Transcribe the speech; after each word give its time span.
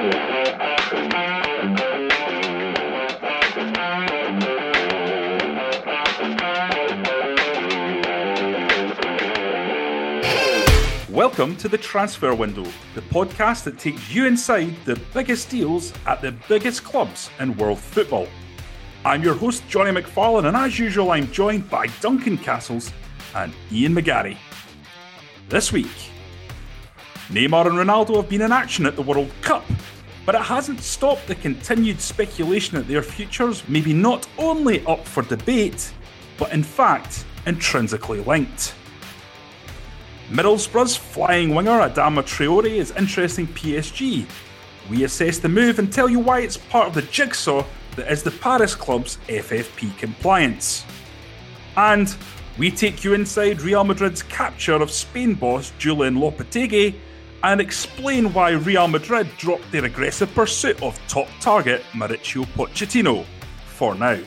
Welcome 0.00 0.16
to 11.58 11.68
the 11.68 11.76
Transfer 11.76 12.34
Window, 12.34 12.64
the 12.94 13.02
podcast 13.10 13.64
that 13.64 13.78
takes 13.78 14.10
you 14.10 14.24
inside 14.24 14.74
the 14.86 14.98
biggest 15.12 15.50
deals 15.50 15.92
at 16.06 16.22
the 16.22 16.32
biggest 16.48 16.82
clubs 16.82 17.28
in 17.38 17.54
world 17.58 17.78
football. 17.78 18.26
I'm 19.04 19.22
your 19.22 19.34
host, 19.34 19.68
Johnny 19.68 19.90
McFarlane, 19.90 20.46
and 20.46 20.56
as 20.56 20.78
usual, 20.78 21.10
I'm 21.10 21.30
joined 21.30 21.68
by 21.68 21.88
Duncan 22.00 22.38
Castles 22.38 22.90
and 23.34 23.52
Ian 23.70 23.94
McGarry. 23.94 24.38
This 25.50 25.70
week, 25.70 26.10
Neymar 27.30 27.66
and 27.66 27.76
Ronaldo 27.76 28.16
have 28.16 28.28
been 28.28 28.42
in 28.42 28.50
action 28.50 28.86
at 28.86 28.96
the 28.96 29.02
World 29.02 29.30
Cup, 29.40 29.64
but 30.30 30.40
it 30.40 30.44
hasn't 30.44 30.80
stopped 30.80 31.26
the 31.26 31.34
continued 31.34 32.00
speculation 32.00 32.76
that 32.76 32.86
their 32.86 33.02
futures 33.02 33.68
may 33.68 33.80
be 33.80 33.92
not 33.92 34.28
only 34.38 34.86
up 34.86 35.04
for 35.04 35.24
debate, 35.24 35.92
but 36.38 36.52
in 36.52 36.62
fact 36.62 37.24
intrinsically 37.46 38.20
linked. 38.20 38.72
Middlesbrough's 40.30 40.94
flying 40.94 41.52
winger 41.52 41.80
Adama 41.80 42.22
Traore 42.22 42.70
is 42.70 42.92
interesting 42.92 43.48
PSG. 43.48 44.24
We 44.88 45.02
assess 45.02 45.38
the 45.38 45.48
move 45.48 45.80
and 45.80 45.92
tell 45.92 46.08
you 46.08 46.20
why 46.20 46.42
it's 46.42 46.58
part 46.58 46.86
of 46.86 46.94
the 46.94 47.02
jigsaw 47.02 47.66
that 47.96 48.08
is 48.08 48.22
the 48.22 48.30
Paris 48.30 48.76
club's 48.76 49.18
FFP 49.26 49.98
compliance. 49.98 50.84
And 51.76 52.14
we 52.56 52.70
take 52.70 53.02
you 53.02 53.14
inside 53.14 53.62
Real 53.62 53.82
Madrid's 53.82 54.22
capture 54.22 54.74
of 54.74 54.92
Spain 54.92 55.34
boss 55.34 55.72
Julian 55.80 56.14
Lopetegui 56.14 56.94
and 57.42 57.60
explain 57.60 58.32
why 58.32 58.50
Real 58.50 58.88
Madrid 58.88 59.28
dropped 59.38 59.70
their 59.72 59.84
aggressive 59.84 60.32
pursuit 60.34 60.82
of 60.82 60.98
top 61.08 61.28
target 61.40 61.82
Mauricio 61.92 62.44
Pochettino 62.54 63.24
for 63.66 63.94
now. 63.94 64.18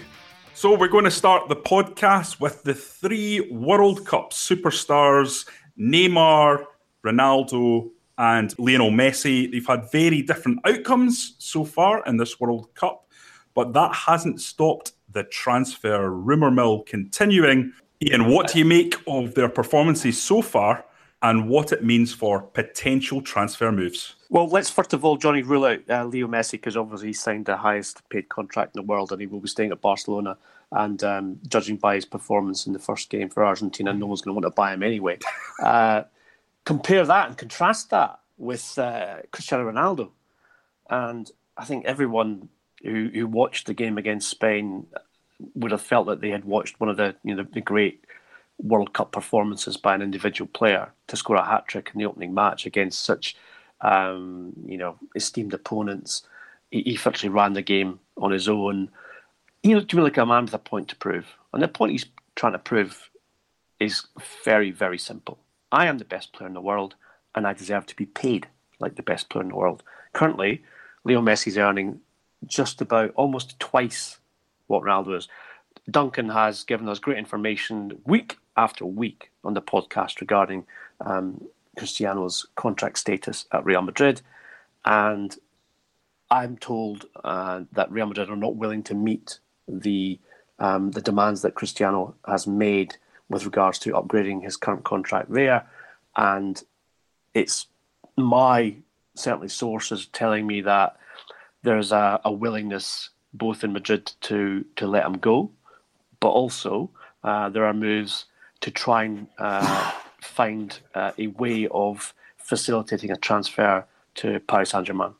So, 0.55 0.77
we're 0.77 0.87
going 0.87 1.03
to 1.05 1.11
start 1.11 1.49
the 1.49 1.55
podcast 1.55 2.39
with 2.39 2.63
the 2.63 2.73
three 2.73 3.41
World 3.51 4.05
Cup 4.05 4.31
superstars 4.31 5.47
Neymar, 5.79 6.65
Ronaldo, 7.05 7.89
and 8.17 8.57
Lionel 8.59 8.91
Messi. 8.91 9.51
They've 9.51 9.65
had 9.65 9.91
very 9.91 10.21
different 10.21 10.59
outcomes 10.65 11.35
so 11.39 11.65
far 11.65 12.03
in 12.05 12.17
this 12.17 12.39
World 12.39 12.73
Cup, 12.75 13.07
but 13.53 13.73
that 13.73 13.93
hasn't 13.93 14.41
stopped 14.41 14.93
the 15.11 15.23
transfer 15.23 16.09
rumour 16.09 16.51
mill 16.51 16.83
continuing. 16.83 17.73
Ian, 18.01 18.27
what 18.27 18.51
do 18.51 18.59
you 18.59 18.65
make 18.65 18.95
of 19.07 19.33
their 19.35 19.49
performances 19.49 20.21
so 20.21 20.41
far 20.41 20.85
and 21.23 21.47
what 21.47 21.71
it 21.71 21.83
means 21.83 22.13
for 22.13 22.41
potential 22.41 23.21
transfer 23.21 23.71
moves? 23.71 24.15
Well, 24.29 24.47
let's 24.47 24.69
first 24.69 24.93
of 24.93 25.05
all, 25.05 25.15
Johnny, 25.15 25.41
rule 25.41 25.65
out 25.65 25.79
uh, 25.89 26.05
Leo 26.05 26.27
Messi 26.27 26.51
because 26.51 26.75
obviously 26.75 27.07
he 27.07 27.13
signed 27.13 27.45
the 27.45 27.57
highest 27.57 28.07
paid 28.09 28.29
contract 28.29 28.75
in 28.75 28.81
the 28.81 28.87
world 28.87 29.11
and 29.11 29.21
he 29.21 29.27
will 29.27 29.39
be 29.39 29.47
staying 29.47 29.71
at 29.71 29.81
Barcelona. 29.81 30.37
And 30.71 31.03
um, 31.03 31.39
judging 31.47 31.77
by 31.77 31.95
his 31.95 32.05
performance 32.05 32.67
in 32.67 32.73
the 32.73 32.79
first 32.79 33.09
game 33.09 33.29
for 33.29 33.45
Argentina, 33.45 33.93
no 33.93 34.07
one's 34.07 34.21
going 34.21 34.35
to 34.35 34.41
want 34.41 34.53
to 34.53 34.55
buy 34.55 34.73
him 34.73 34.83
anyway. 34.83 35.17
Uh, 35.61 36.03
compare 36.65 37.05
that 37.05 37.27
and 37.27 37.37
contrast 37.37 37.91
that 37.91 38.19
with 38.37 38.77
uh, 38.79 39.17
Cristiano 39.31 39.71
Ronaldo. 39.71 40.09
And 40.89 41.29
I 41.55 41.63
think 41.63 41.85
everyone 41.85 42.49
who, 42.83 43.09
who 43.13 43.27
watched 43.27 43.67
the 43.67 43.73
game 43.73 43.97
against 43.97 44.29
Spain 44.29 44.87
would 45.55 45.71
have 45.71 45.81
felt 45.81 46.07
that 46.07 46.21
they 46.21 46.29
had 46.29 46.43
watched 46.43 46.79
one 46.79 46.89
of 46.89 46.97
the 46.97 47.15
you 47.23 47.35
know 47.35 47.45
the 47.53 47.61
great 47.61 48.02
World 48.63 48.93
Cup 48.93 49.11
performances 49.11 49.77
by 49.77 49.93
an 49.93 50.01
individual 50.01 50.49
player 50.53 50.91
to 51.07 51.15
score 51.15 51.35
a 51.35 51.45
hat 51.45 51.67
trick 51.67 51.91
in 51.93 51.99
the 51.99 52.05
opening 52.05 52.33
match 52.33 52.65
against 52.65 53.01
such 53.01 53.35
um, 53.81 54.53
you 54.65 54.77
know 54.77 54.97
esteemed 55.15 55.53
opponents. 55.53 56.23
He, 56.71 56.81
he 56.81 56.95
virtually 56.95 57.29
ran 57.29 57.53
the 57.53 57.61
game 57.61 57.99
on 58.17 58.31
his 58.31 58.47
own 58.47 58.89
he 59.63 59.75
looked 59.75 59.89
to 59.91 59.95
me 59.95 60.03
like 60.03 60.17
a 60.17 60.25
man 60.25 60.43
with 60.43 60.53
a 60.53 60.59
point 60.59 60.89
to 60.89 60.95
prove. 60.97 61.37
And 61.53 61.63
the 61.63 61.67
point 61.69 61.93
he's 61.93 62.05
trying 62.35 62.51
to 62.51 62.59
prove 62.59 63.09
is 63.79 64.05
very, 64.43 64.71
very 64.71 64.99
simple. 64.99 65.39
I 65.71 65.87
am 65.87 65.97
the 65.97 66.05
best 66.05 66.33
player 66.33 66.47
in 66.47 66.53
the 66.53 66.61
world, 66.61 66.95
and 67.33 67.47
I 67.47 67.53
deserve 67.53 67.85
to 67.87 67.95
be 67.95 68.05
paid 68.05 68.47
like 68.79 68.95
the 68.95 69.01
best 69.01 69.29
player 69.29 69.43
in 69.43 69.49
the 69.49 69.55
world. 69.55 69.81
Currently, 70.11 70.61
Leo 71.05 71.21
Messi's 71.21 71.57
earning 71.57 72.01
just 72.45 72.81
about 72.81 73.11
almost 73.15 73.57
twice 73.59 74.17
what 74.67 74.83
Ronaldo 74.83 75.17
is. 75.17 75.27
Duncan 75.89 76.29
has 76.29 76.63
given 76.63 76.87
us 76.87 76.99
great 76.99 77.17
information 77.17 77.99
week 78.05 78.37
after 78.55 78.85
week 78.85 79.31
on 79.43 79.53
the 79.53 79.61
podcast 79.61 80.21
regarding 80.21 80.65
um, 81.01 81.43
Cristiano's 81.77 82.45
contract 82.55 82.97
status 82.97 83.45
at 83.51 83.65
Real 83.65 83.81
Madrid. 83.81 84.21
And 84.85 85.35
I'm 86.29 86.57
told 86.57 87.05
uh, 87.23 87.61
that 87.73 87.91
Real 87.91 88.07
Madrid 88.07 88.29
are 88.29 88.35
not 88.35 88.55
willing 88.55 88.83
to 88.83 88.93
meet 88.93 89.39
the 89.67 90.19
um, 90.59 90.91
the 90.91 91.01
demands 91.01 91.41
that 91.41 91.55
Cristiano 91.55 92.15
has 92.27 92.47
made 92.47 92.95
with 93.29 93.45
regards 93.45 93.79
to 93.79 93.93
upgrading 93.93 94.43
his 94.43 94.55
current 94.55 94.83
contract 94.83 95.31
there, 95.31 95.67
and 96.15 96.63
it's 97.33 97.67
my 98.17 98.75
certainly 99.15 99.47
sources 99.47 100.05
telling 100.07 100.45
me 100.45 100.61
that 100.61 100.97
there's 101.63 101.91
a, 101.91 102.21
a 102.23 102.31
willingness 102.31 103.09
both 103.33 103.63
in 103.63 103.73
Madrid 103.73 104.11
to 104.21 104.63
to 104.75 104.87
let 104.87 105.05
him 105.05 105.17
go, 105.17 105.51
but 106.23 106.29
also 106.29 106.89
uh, 107.25 107.49
there 107.49 107.65
are 107.65 107.73
moves 107.73 108.25
to 108.61 108.71
try 108.71 109.03
and 109.03 109.27
uh, 109.37 109.91
find 110.21 110.79
uh, 110.95 111.11
a 111.17 111.27
way 111.27 111.67
of 111.71 112.13
facilitating 112.37 113.11
a 113.11 113.17
transfer 113.17 113.85
to 114.15 114.39
Paris 114.47 114.69
Saint 114.69 114.87
Germain. 114.87 115.13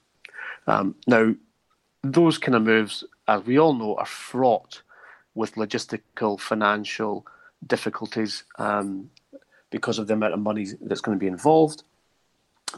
Um, 0.66 0.96
now, 1.08 1.36
those 2.04 2.38
kind 2.38 2.56
of 2.56 2.64
moves 2.64 3.04
as 3.28 3.46
we 3.46 3.60
all 3.60 3.74
know, 3.74 3.96
are 3.96 4.06
fraught 4.06 4.82
with 5.36 5.56
logistical, 5.56 6.40
financial 6.40 7.26
difficulties 7.66 8.44
um, 8.60 9.10
because 9.70 10.00
of 10.00 10.08
the 10.08 10.14
amount 10.14 10.34
of 10.34 10.40
money 10.40 10.68
that's 10.82 11.02
going 11.02 11.18
to 11.18 11.20
be 11.20 11.28
involved. 11.28 11.84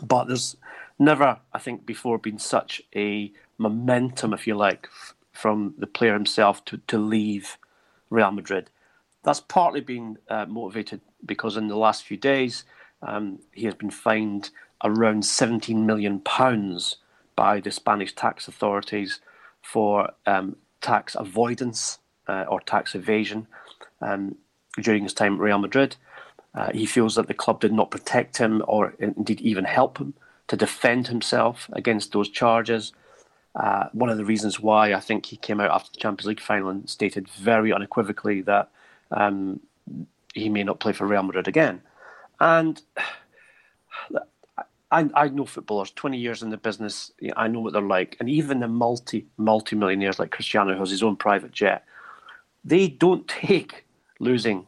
But 0.01 0.25
there's 0.25 0.55
never, 0.99 1.39
I 1.53 1.59
think, 1.59 1.85
before 1.85 2.17
been 2.17 2.39
such 2.39 2.81
a 2.95 3.31
momentum, 3.57 4.33
if 4.33 4.47
you 4.47 4.55
like, 4.55 4.87
f- 4.91 5.15
from 5.31 5.73
the 5.77 5.87
player 5.87 6.13
himself 6.13 6.63
to, 6.65 6.77
to 6.87 6.97
leave 6.97 7.57
Real 8.09 8.31
Madrid. 8.31 8.69
That's 9.23 9.39
partly 9.39 9.81
been 9.81 10.17
uh, 10.29 10.45
motivated 10.45 11.01
because 11.25 11.57
in 11.57 11.67
the 11.67 11.77
last 11.77 12.03
few 12.03 12.17
days 12.17 12.63
um, 13.01 13.39
he 13.51 13.65
has 13.65 13.73
been 13.73 13.89
fined 13.89 14.51
around 14.83 15.25
17 15.25 15.85
million 15.85 16.19
pounds 16.19 16.97
by 17.35 17.59
the 17.59 17.71
Spanish 17.71 18.13
tax 18.13 18.47
authorities 18.47 19.19
for 19.61 20.11
um, 20.25 20.55
tax 20.81 21.15
avoidance 21.15 21.99
uh, 22.27 22.45
or 22.47 22.59
tax 22.61 22.95
evasion 22.95 23.47
um, 24.01 24.35
during 24.81 25.03
his 25.03 25.13
time 25.13 25.35
at 25.35 25.39
Real 25.39 25.57
Madrid. 25.57 25.95
Uh, 26.53 26.71
he 26.71 26.85
feels 26.85 27.15
that 27.15 27.27
the 27.27 27.33
club 27.33 27.59
did 27.59 27.73
not 27.73 27.91
protect 27.91 28.37
him 28.37 28.63
or 28.67 28.93
indeed 28.99 29.41
even 29.41 29.65
help 29.65 29.97
him 29.97 30.13
to 30.47 30.55
defend 30.55 31.07
himself 31.07 31.69
against 31.73 32.11
those 32.11 32.29
charges. 32.29 32.93
Uh, 33.55 33.87
one 33.93 34.09
of 34.09 34.17
the 34.17 34.25
reasons 34.25 34.59
why 34.59 34.93
I 34.93 34.99
think 34.99 35.25
he 35.25 35.37
came 35.37 35.61
out 35.61 35.71
after 35.71 35.91
the 35.91 35.99
Champions 35.99 36.27
League 36.27 36.41
final 36.41 36.69
and 36.69 36.89
stated 36.89 37.29
very 37.29 37.71
unequivocally 37.71 38.41
that 38.41 38.69
um, 39.11 39.61
he 40.33 40.49
may 40.49 40.63
not 40.63 40.79
play 40.79 40.91
for 40.91 41.07
Real 41.07 41.23
Madrid 41.23 41.47
again. 41.47 41.81
And 42.39 42.81
I, 44.91 45.09
I 45.13 45.27
know 45.29 45.45
footballers, 45.45 45.91
20 45.91 46.17
years 46.17 46.43
in 46.43 46.51
the 46.51 46.57
business, 46.57 47.11
I 47.35 47.47
know 47.47 47.59
what 47.59 47.73
they're 47.73 47.81
like. 47.81 48.17
And 48.19 48.29
even 48.29 48.59
the 48.59 48.67
multi, 48.67 49.25
multi 49.37 49.75
millionaires 49.75 50.19
like 50.19 50.31
Cristiano, 50.31 50.73
who 50.73 50.79
has 50.79 50.91
his 50.91 51.03
own 51.03 51.15
private 51.15 51.51
jet, 51.51 51.83
they 52.63 52.87
don't 52.87 53.27
take 53.27 53.85
losing 54.19 54.67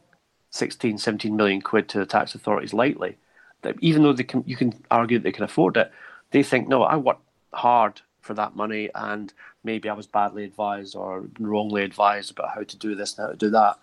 16, 0.50 0.98
17 0.98 1.36
million 1.36 1.60
quid 1.60 1.88
to 1.90 1.98
the 1.98 2.06
tax 2.06 2.34
authorities 2.34 2.72
lightly. 2.72 3.16
Even 3.80 4.02
though 4.02 4.12
they 4.12 4.24
can, 4.24 4.44
you 4.46 4.56
can 4.56 4.72
argue 4.90 5.18
they 5.18 5.32
can 5.32 5.44
afford 5.44 5.76
it, 5.76 5.92
they 6.30 6.42
think, 6.42 6.68
no, 6.68 6.82
I 6.82 6.96
worked 6.96 7.22
hard 7.52 8.00
for 8.28 8.34
that 8.34 8.54
money 8.54 8.90
and 8.94 9.32
maybe 9.64 9.88
I 9.88 9.94
was 9.94 10.06
badly 10.06 10.44
advised 10.44 10.94
or 10.94 11.24
wrongly 11.38 11.82
advised 11.82 12.30
about 12.30 12.50
how 12.54 12.62
to 12.62 12.76
do 12.76 12.94
this 12.94 13.16
and 13.16 13.24
how 13.24 13.30
to 13.30 13.38
do 13.38 13.48
that. 13.50 13.78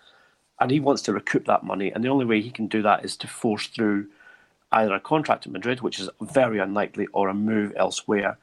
And 0.59 0.69
he 0.69 0.79
wants 0.79 1.01
to 1.03 1.13
recoup 1.13 1.45
that 1.47 1.63
money. 1.63 1.91
And 1.91 2.03
the 2.03 2.09
only 2.09 2.25
way 2.25 2.41
he 2.41 2.51
can 2.51 2.67
do 2.67 2.83
that 2.83 3.03
is 3.03 3.17
to 3.17 3.27
force 3.27 3.65
through 3.65 4.05
either 4.71 4.93
a 4.93 4.99
contract 4.99 5.47
at 5.47 5.51
Madrid, 5.51 5.81
which 5.81 5.99
is 5.99 6.11
very 6.21 6.59
unlikely, 6.59 7.07
or 7.11 7.27
a 7.27 7.33
move 7.33 7.73
elsewhere. 7.75 8.37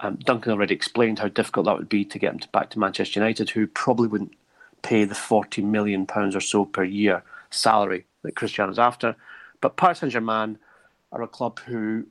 Um, 0.00 0.16
Duncan 0.16 0.52
already 0.52 0.74
explained 0.74 1.20
how 1.20 1.28
difficult 1.28 1.64
that 1.64 1.78
would 1.78 1.88
be 1.88 2.04
to 2.04 2.18
get 2.18 2.34
him 2.34 2.38
to, 2.40 2.48
back 2.48 2.68
to 2.70 2.78
Manchester 2.78 3.18
United, 3.18 3.48
who 3.48 3.66
probably 3.66 4.08
wouldn't 4.08 4.34
pay 4.82 5.04
the 5.04 5.14
forty 5.14 5.62
million 5.62 6.06
pounds 6.06 6.36
or 6.36 6.40
so 6.40 6.66
per 6.66 6.84
year 6.84 7.22
salary 7.50 8.04
that 8.22 8.36
Cristiano's 8.36 8.78
after. 8.78 9.16
But 9.62 9.78
Paris 9.78 10.00
Saint 10.00 10.12
Germain 10.12 10.58
are 11.12 11.22
a 11.22 11.28
club 11.28 11.60
who 11.60 12.06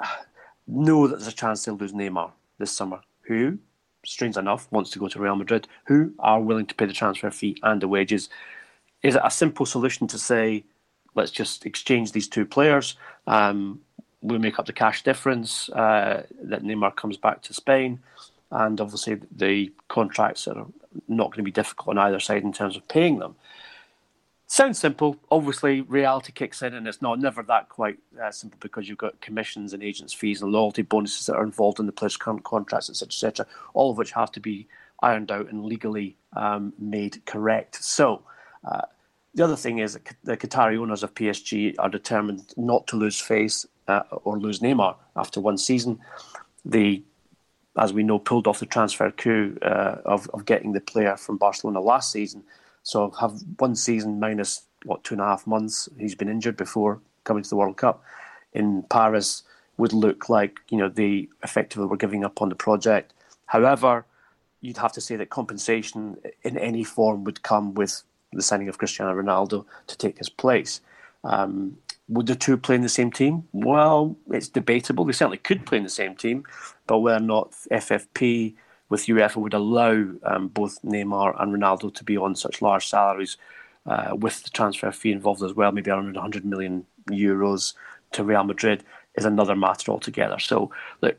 know 0.66 1.06
that 1.06 1.16
there's 1.16 1.32
a 1.32 1.36
chance 1.36 1.64
they'll 1.64 1.76
lose 1.76 1.92
Neymar 1.92 2.32
this 2.58 2.70
summer. 2.70 3.00
Who, 3.22 3.58
strange 4.04 4.36
enough, 4.36 4.70
wants 4.70 4.90
to 4.90 4.98
go 4.98 5.08
to 5.08 5.20
Real 5.20 5.36
Madrid. 5.36 5.68
Who 5.84 6.12
are 6.18 6.40
willing 6.40 6.66
to 6.66 6.74
pay 6.74 6.86
the 6.86 6.92
transfer 6.92 7.30
fee 7.30 7.56
and 7.62 7.80
the 7.80 7.88
wages. 7.88 8.28
Is 9.02 9.14
it 9.14 9.22
a 9.24 9.30
simple 9.30 9.66
solution 9.66 10.06
to 10.08 10.18
say? 10.18 10.64
let's 11.18 11.30
just 11.30 11.66
exchange 11.66 12.12
these 12.12 12.28
two 12.28 12.46
players. 12.46 12.96
Um, 13.26 13.80
will 14.22 14.38
make 14.38 14.58
up 14.58 14.66
the 14.66 14.72
cash 14.72 15.02
difference 15.02 15.68
uh, 15.70 16.24
that 16.42 16.62
Neymar 16.62 16.96
comes 16.96 17.16
back 17.16 17.42
to 17.42 17.54
Spain, 17.54 18.00
and 18.50 18.80
obviously 18.80 19.20
the 19.30 19.72
contracts 19.88 20.48
are 20.48 20.66
not 21.06 21.26
going 21.26 21.38
to 21.38 21.42
be 21.42 21.52
difficult 21.52 21.96
on 21.96 21.98
either 21.98 22.18
side 22.18 22.42
in 22.42 22.52
terms 22.52 22.76
of 22.76 22.88
paying 22.88 23.18
them. 23.18 23.36
Sounds 24.50 24.78
simple. 24.78 25.18
Obviously, 25.30 25.82
reality 25.82 26.32
kicks 26.32 26.62
in, 26.62 26.72
and 26.72 26.88
it's 26.88 27.02
not 27.02 27.20
never 27.20 27.42
that 27.42 27.68
quite 27.68 27.98
uh, 28.20 28.30
simple 28.30 28.56
because 28.60 28.88
you've 28.88 28.96
got 28.96 29.20
commissions 29.20 29.74
and 29.74 29.82
agents' 29.82 30.14
fees 30.14 30.40
and 30.40 30.50
loyalty 30.50 30.80
bonuses 30.80 31.26
that 31.26 31.36
are 31.36 31.44
involved 31.44 31.78
in 31.78 31.84
the 31.84 31.92
players' 31.92 32.16
current 32.16 32.44
contracts, 32.44 32.88
etc., 32.88 33.08
etc. 33.08 33.46
All 33.74 33.90
of 33.90 33.98
which 33.98 34.12
have 34.12 34.32
to 34.32 34.40
be 34.40 34.66
ironed 35.02 35.30
out 35.30 35.50
and 35.50 35.66
legally 35.66 36.16
um, 36.34 36.72
made 36.78 37.22
correct. 37.26 37.84
So, 37.84 38.22
uh, 38.64 38.86
the 39.34 39.44
other 39.44 39.54
thing 39.54 39.80
is 39.80 39.92
that 39.92 40.16
the 40.24 40.38
Qatari 40.38 40.78
owners 40.78 41.02
of 41.02 41.12
PSG 41.12 41.74
are 41.78 41.90
determined 41.90 42.54
not 42.56 42.86
to 42.86 42.96
lose 42.96 43.20
face 43.20 43.66
uh, 43.86 44.04
or 44.24 44.38
lose 44.38 44.60
Neymar 44.60 44.96
after 45.14 45.42
one 45.42 45.58
season. 45.58 46.00
They, 46.64 47.02
as 47.76 47.92
we 47.92 48.02
know, 48.02 48.18
pulled 48.18 48.46
off 48.46 48.60
the 48.60 48.66
transfer 48.66 49.10
coup 49.10 49.58
uh, 49.60 49.96
of, 50.06 50.26
of 50.30 50.46
getting 50.46 50.72
the 50.72 50.80
player 50.80 51.18
from 51.18 51.36
Barcelona 51.36 51.80
last 51.80 52.10
season 52.12 52.44
so 52.88 53.10
have 53.20 53.42
one 53.58 53.74
season 53.76 54.18
minus 54.18 54.62
what 54.86 55.04
two 55.04 55.12
and 55.12 55.20
a 55.20 55.24
half 55.24 55.46
months. 55.46 55.90
He's 55.98 56.14
been 56.14 56.30
injured 56.30 56.56
before 56.56 57.02
coming 57.24 57.42
to 57.42 57.50
the 57.50 57.56
World 57.56 57.76
Cup 57.76 58.02
in 58.54 58.82
Paris 58.84 59.42
would 59.76 59.92
look 59.92 60.30
like 60.30 60.60
you 60.70 60.78
know 60.78 60.88
they 60.88 61.28
effectively 61.42 61.86
were 61.86 61.98
giving 61.98 62.24
up 62.24 62.40
on 62.40 62.48
the 62.48 62.54
project. 62.54 63.12
However, 63.44 64.06
you'd 64.62 64.78
have 64.78 64.92
to 64.92 65.02
say 65.02 65.16
that 65.16 65.28
compensation 65.28 66.16
in 66.42 66.56
any 66.56 66.82
form 66.82 67.24
would 67.24 67.42
come 67.42 67.74
with 67.74 68.04
the 68.32 68.40
signing 68.40 68.70
of 68.70 68.78
Cristiano 68.78 69.14
Ronaldo 69.14 69.66
to 69.86 69.98
take 69.98 70.16
his 70.16 70.30
place. 70.30 70.80
Um, 71.24 71.76
would 72.08 72.26
the 72.26 72.36
two 72.36 72.56
play 72.56 72.76
in 72.76 72.80
the 72.80 72.88
same 72.88 73.10
team? 73.10 73.46
Well, 73.52 74.16
it's 74.30 74.48
debatable. 74.48 75.04
They 75.04 75.12
certainly 75.12 75.36
could 75.36 75.66
play 75.66 75.76
in 75.76 75.84
the 75.84 75.90
same 75.90 76.14
team, 76.16 76.44
but 76.86 77.00
whether 77.00 77.18
or 77.18 77.26
not 77.26 77.52
FFP 77.70 78.54
with 78.88 79.06
UEFA 79.06 79.36
would 79.36 79.54
allow 79.54 80.06
um, 80.22 80.48
both 80.48 80.80
Neymar 80.82 81.40
and 81.40 81.54
Ronaldo 81.54 81.94
to 81.94 82.04
be 82.04 82.16
on 82.16 82.34
such 82.34 82.62
large 82.62 82.86
salaries 82.86 83.36
uh, 83.86 84.16
with 84.16 84.42
the 84.42 84.50
transfer 84.50 84.90
fee 84.92 85.12
involved 85.12 85.42
as 85.42 85.54
well, 85.54 85.72
maybe 85.72 85.90
around 85.90 86.14
100 86.14 86.44
million 86.44 86.84
euros 87.10 87.74
to 88.12 88.24
Real 88.24 88.44
Madrid, 88.44 88.84
is 89.16 89.24
another 89.24 89.56
matter 89.56 89.90
altogether. 89.90 90.38
So, 90.38 90.70
look, 91.00 91.18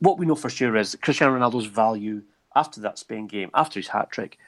what 0.00 0.18
we 0.18 0.26
know 0.26 0.34
for 0.34 0.50
sure 0.50 0.76
is 0.76 0.96
Cristiano 1.02 1.36
Ronaldo's 1.36 1.66
value 1.66 2.22
after 2.56 2.80
that 2.80 2.98
Spain 2.98 3.26
game, 3.26 3.50
after 3.54 3.78
his 3.78 3.88
hat 3.88 4.10
trick, 4.10 4.38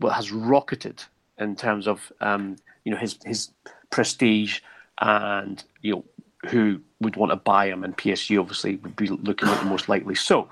well, 0.00 0.12
has 0.12 0.32
rocketed 0.32 1.02
in 1.38 1.56
terms 1.56 1.86
of 1.86 2.12
um, 2.20 2.56
you 2.84 2.92
know 2.92 2.98
his 2.98 3.18
his 3.24 3.50
prestige 3.90 4.60
and 5.00 5.64
you 5.80 5.92
know 5.92 6.04
who 6.48 6.80
would 7.00 7.16
want 7.16 7.30
to 7.30 7.36
buy 7.36 7.66
him, 7.66 7.84
and 7.84 7.96
PSG 7.96 8.38
obviously 8.38 8.76
would 8.76 8.96
be 8.96 9.06
looking 9.06 9.48
at 9.48 9.60
the 9.60 9.66
most 9.66 9.88
likely. 9.88 10.14
So 10.14 10.48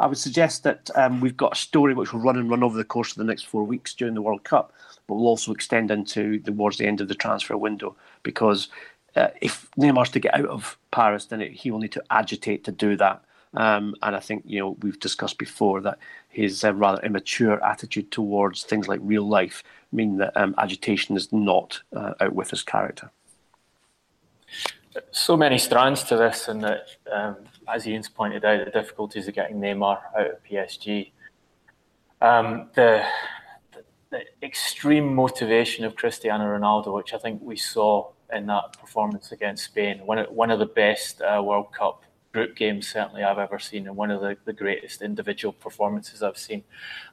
I 0.00 0.06
would 0.06 0.18
suggest 0.18 0.62
that 0.62 0.90
um, 0.94 1.20
we've 1.20 1.36
got 1.36 1.52
a 1.52 1.60
story 1.60 1.92
which 1.94 2.12
will 2.12 2.20
run 2.20 2.36
and 2.36 2.48
run 2.48 2.62
over 2.62 2.76
the 2.76 2.84
course 2.84 3.10
of 3.10 3.18
the 3.18 3.24
next 3.24 3.46
four 3.46 3.64
weeks 3.64 3.94
during 3.94 4.14
the 4.14 4.22
World 4.22 4.44
Cup, 4.44 4.72
but 5.06 5.14
will 5.14 5.26
also 5.26 5.52
extend 5.52 5.90
into 5.90 6.38
towards 6.38 6.78
the 6.78 6.86
end 6.86 7.00
of 7.00 7.08
the 7.08 7.14
transfer 7.14 7.56
window 7.56 7.96
because 8.22 8.68
uh, 9.16 9.28
if 9.40 9.68
Neymar's 9.72 10.10
to 10.10 10.20
get 10.20 10.34
out 10.34 10.46
of 10.46 10.78
Paris, 10.92 11.24
then 11.26 11.40
it, 11.40 11.52
he 11.52 11.70
will 11.70 11.80
need 11.80 11.92
to 11.92 12.04
agitate 12.10 12.64
to 12.64 12.72
do 12.72 12.96
that. 12.96 13.22
Um, 13.54 13.94
and 14.02 14.14
I 14.14 14.20
think 14.20 14.44
you 14.46 14.60
know 14.60 14.76
we've 14.82 15.00
discussed 15.00 15.38
before 15.38 15.80
that 15.80 15.98
his 16.28 16.62
uh, 16.62 16.74
rather 16.74 17.02
immature 17.02 17.64
attitude 17.64 18.12
towards 18.12 18.62
things 18.62 18.86
like 18.86 19.00
real 19.02 19.26
life 19.26 19.64
mean 19.90 20.18
that 20.18 20.36
um, 20.36 20.54
agitation 20.58 21.16
is 21.16 21.32
not 21.32 21.80
uh, 21.96 22.12
out 22.20 22.34
with 22.34 22.50
his 22.50 22.62
character. 22.62 23.10
So 25.10 25.36
many 25.36 25.58
strands 25.58 26.02
to 26.04 26.16
this, 26.16 26.48
and 26.48 26.62
that 26.62 26.88
um, 27.10 27.36
as 27.72 27.86
Ian's 27.86 28.08
pointed 28.08 28.44
out, 28.44 28.64
the 28.64 28.70
difficulties 28.70 29.28
of 29.28 29.34
getting 29.34 29.60
Neymar 29.60 30.00
out 30.18 30.30
of 30.30 30.44
PSG. 30.44 31.12
Um, 32.20 32.70
the, 32.74 33.04
the, 33.72 33.84
the, 34.10 34.22
extreme 34.42 35.14
motivation 35.14 35.84
of 35.84 35.94
Cristiano 35.94 36.44
Ronaldo, 36.44 36.94
which 36.94 37.14
I 37.14 37.18
think 37.18 37.40
we 37.42 37.56
saw 37.56 38.10
in 38.32 38.46
that 38.46 38.78
performance 38.78 39.30
against 39.30 39.64
Spain, 39.64 40.00
one 40.04 40.18
of, 40.18 40.30
one 40.30 40.50
of 40.50 40.58
the 40.58 40.66
best 40.66 41.20
uh, 41.22 41.40
World 41.42 41.72
Cup 41.72 42.02
group 42.32 42.56
games 42.56 42.88
certainly 42.88 43.22
I've 43.22 43.38
ever 43.38 43.58
seen, 43.58 43.86
and 43.86 43.96
one 43.96 44.10
of 44.10 44.20
the, 44.20 44.36
the 44.44 44.52
greatest 44.52 45.02
individual 45.02 45.52
performances 45.52 46.22
I've 46.22 46.38
seen. 46.38 46.64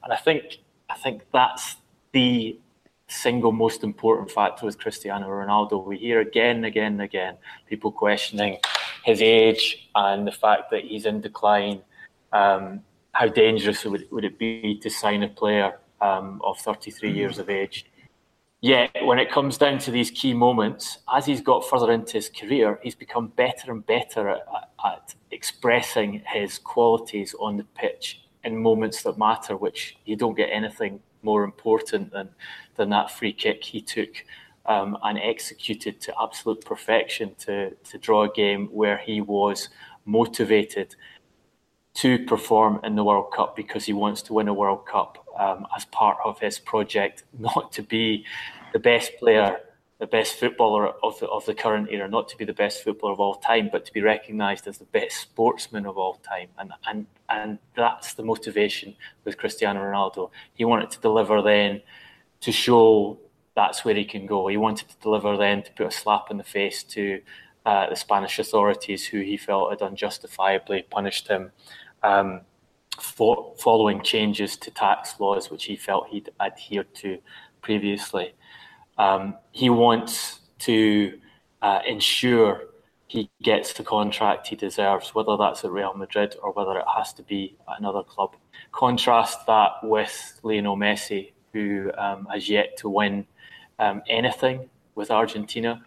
And 0.03 0.11
I 0.11 0.17
think 0.17 0.59
I 0.89 0.95
think 0.95 1.23
that's 1.31 1.77
the 2.11 2.59
single 3.07 3.51
most 3.51 3.83
important 3.83 4.31
factor 4.31 4.65
with 4.65 4.79
Cristiano 4.79 5.27
Ronaldo. 5.27 5.85
We 5.85 5.97
hear 5.97 6.21
again 6.21 6.57
and 6.57 6.65
again 6.65 6.93
and 6.93 7.01
again 7.01 7.37
people 7.67 7.91
questioning 7.91 8.57
his 9.05 9.21
age 9.21 9.87
and 9.93 10.27
the 10.27 10.31
fact 10.31 10.71
that 10.71 10.83
he's 10.83 11.05
in 11.05 11.21
decline. 11.21 11.79
Um, 12.33 12.81
how 13.11 13.27
dangerous 13.27 13.85
would, 13.85 14.07
would 14.11 14.25
it 14.25 14.39
be 14.39 14.79
to 14.81 14.89
sign 14.89 15.21
a 15.21 15.29
player 15.29 15.77
um, 16.01 16.41
of 16.43 16.57
33 16.57 17.11
mm. 17.11 17.15
years 17.15 17.37
of 17.37 17.47
age? 17.47 17.85
Yet, 18.61 18.89
when 19.03 19.19
it 19.19 19.31
comes 19.31 19.59
down 19.59 19.77
to 19.79 19.91
these 19.91 20.09
key 20.09 20.33
moments, 20.33 20.97
as 21.13 21.27
he's 21.27 21.39
got 21.39 21.69
further 21.69 21.91
into 21.91 22.13
his 22.13 22.29
career, 22.29 22.79
he's 22.81 22.95
become 22.95 23.27
better 23.27 23.71
and 23.71 23.85
better 23.85 24.27
at, 24.27 24.41
at 24.83 25.13
expressing 25.29 26.23
his 26.25 26.57
qualities 26.57 27.35
on 27.39 27.57
the 27.57 27.63
pitch 27.75 28.21
in 28.43 28.57
moments 28.57 29.03
that 29.03 29.19
matter, 29.19 29.55
which 29.55 29.97
you 30.05 30.15
don't 30.15 30.35
get 30.35 30.49
anything 30.51 30.99
more 31.21 31.43
important 31.43 32.11
than, 32.11 32.27
than 32.75 32.89
that 32.89 33.11
free 33.11 33.33
kick 33.33 33.63
he 33.63 33.81
took 33.81 34.09
um, 34.67 34.97
and 35.03 35.19
executed 35.19 36.01
to 36.01 36.13
absolute 36.21 36.63
perfection 36.65 37.35
to, 37.39 37.71
to 37.71 37.97
draw 37.97 38.23
a 38.23 38.29
game 38.31 38.67
where 38.67 38.97
he 38.97 39.21
was 39.21 39.69
motivated 40.05 40.95
to 41.95 42.25
perform 42.25 42.79
in 42.83 42.95
the 42.95 43.03
World 43.03 43.31
Cup 43.31 43.55
because 43.55 43.85
he 43.85 43.93
wants 43.93 44.21
to 44.23 44.33
win 44.33 44.47
a 44.47 44.53
World 44.53 44.85
Cup 44.85 45.25
um, 45.39 45.65
as 45.75 45.85
part 45.85 46.17
of 46.25 46.39
his 46.39 46.59
project, 46.59 47.23
not 47.39 47.71
to 47.71 47.81
be 47.81 48.25
the 48.73 48.79
best 48.79 49.13
player, 49.17 49.61
the 49.99 50.07
best 50.07 50.37
footballer 50.37 50.89
of 51.01 51.17
the, 51.19 51.27
of 51.27 51.45
the 51.45 51.53
current 51.53 51.87
era, 51.89 52.09
not 52.09 52.27
to 52.27 52.37
be 52.37 52.43
the 52.43 52.53
best 52.53 52.83
footballer 52.83 53.13
of 53.13 53.21
all 53.21 53.35
time, 53.35 53.69
but 53.71 53.85
to 53.85 53.93
be 53.93 54.01
recognised 54.01 54.67
as 54.67 54.77
the 54.77 54.85
best 54.85 55.17
sportsman 55.17 55.85
of 55.85 55.97
all 55.97 56.15
time. 56.15 56.49
And, 56.57 56.73
and, 56.85 57.05
and 57.29 57.59
that's 57.75 58.13
the 58.13 58.23
motivation 58.23 58.95
with 59.23 59.37
Cristiano 59.37 59.79
Ronaldo. 59.79 60.31
He 60.53 60.65
wanted 60.65 60.91
to 60.91 60.99
deliver 60.99 61.41
then 61.41 61.81
to 62.41 62.51
show 62.51 63.17
that's 63.55 63.85
where 63.85 63.95
he 63.95 64.05
can 64.05 64.25
go. 64.25 64.47
He 64.47 64.57
wanted 64.57 64.89
to 64.89 64.95
deliver 65.01 65.37
then 65.37 65.63
to 65.63 65.71
put 65.71 65.87
a 65.87 65.91
slap 65.91 66.29
in 66.29 66.37
the 66.37 66.43
face 66.43 66.83
to 66.83 67.21
uh, 67.65 67.89
the 67.89 67.95
Spanish 67.95 68.37
authorities, 68.37 69.07
who 69.07 69.21
he 69.21 69.37
felt 69.37 69.71
had 69.71 69.81
unjustifiably 69.81 70.83
punished 70.89 71.27
him 71.27 71.51
um, 72.03 72.41
for 72.99 73.53
following 73.57 74.03
changes 74.03 74.57
to 74.57 74.71
tax 74.71 75.19
laws, 75.19 75.49
which 75.49 75.65
he 75.65 75.75
felt 75.75 76.07
he'd 76.09 76.29
adhered 76.39 76.93
to 76.95 77.17
previously. 77.61 78.33
Um, 78.97 79.35
he 79.51 79.69
wants 79.69 80.39
to 80.59 81.19
uh, 81.61 81.79
ensure 81.87 82.67
he 83.07 83.29
gets 83.41 83.73
the 83.73 83.83
contract 83.83 84.47
he 84.47 84.55
deserves, 84.55 85.15
whether 85.15 85.37
that's 85.37 85.63
at 85.63 85.71
Real 85.71 85.93
Madrid 85.93 86.35
or 86.41 86.51
whether 86.51 86.77
it 86.77 86.85
has 86.95 87.13
to 87.13 87.23
be 87.23 87.55
another 87.77 88.03
club. 88.03 88.35
Contrast 88.71 89.45
that 89.47 89.71
with 89.83 90.39
Lionel 90.43 90.77
Messi, 90.77 91.31
who 91.53 91.91
um, 91.97 92.27
has 92.31 92.49
yet 92.49 92.77
to 92.77 92.89
win 92.89 93.25
um, 93.79 94.01
anything 94.07 94.69
with 94.95 95.11
Argentina. 95.11 95.83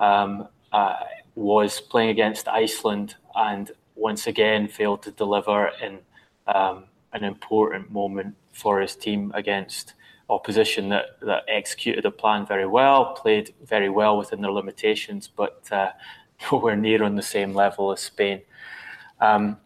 Um, 0.00 0.48
uh, 0.72 0.96
was 1.36 1.80
playing 1.80 2.10
against 2.10 2.48
Iceland 2.48 3.14
and 3.34 3.70
once 3.96 4.26
again 4.26 4.68
failed 4.68 5.02
to 5.02 5.10
deliver 5.10 5.70
in 5.82 5.98
um, 6.46 6.84
an 7.12 7.24
important 7.24 7.90
moment 7.90 8.34
for 8.52 8.80
his 8.80 8.96
team 8.96 9.32
against 9.34 9.94
opposition 10.30 10.88
that, 10.88 11.20
that 11.22 11.44
executed 11.48 12.04
a 12.04 12.10
plan 12.10 12.46
very 12.46 12.66
well, 12.66 13.14
played 13.14 13.54
very 13.64 13.88
well 13.88 14.16
within 14.16 14.40
their 14.40 14.52
limitations, 14.52 15.28
but 15.28 15.62
uh, 15.70 15.90
nowhere 16.52 16.76
near 16.76 17.02
on 17.02 17.14
the 17.14 17.22
same 17.22 17.54
level 17.54 17.92
as 17.92 18.00
Spain. 18.00 18.40
Um, 19.20 19.58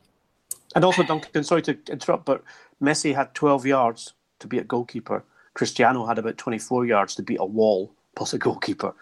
and 0.75 0.85
also, 0.85 1.03
Duncan, 1.03 1.45
sorry 1.45 1.63
to 1.63 1.79
interrupt, 1.91 2.27
but 2.27 2.45
Messi 2.83 3.15
had 3.15 3.35
12 3.35 3.67
yards 3.67 4.13
to 4.41 4.47
be 4.47 4.59
a 4.59 4.65
goalkeeper. 4.65 5.25
Cristiano 5.59 6.07
had 6.07 6.19
about 6.19 6.39
24 6.39 6.87
yards 6.87 7.17
to 7.17 7.23
beat 7.23 7.41
a 7.41 7.45
wall 7.45 7.93
plus 8.15 8.33
a 8.33 8.39
goalkeeper. 8.39 8.95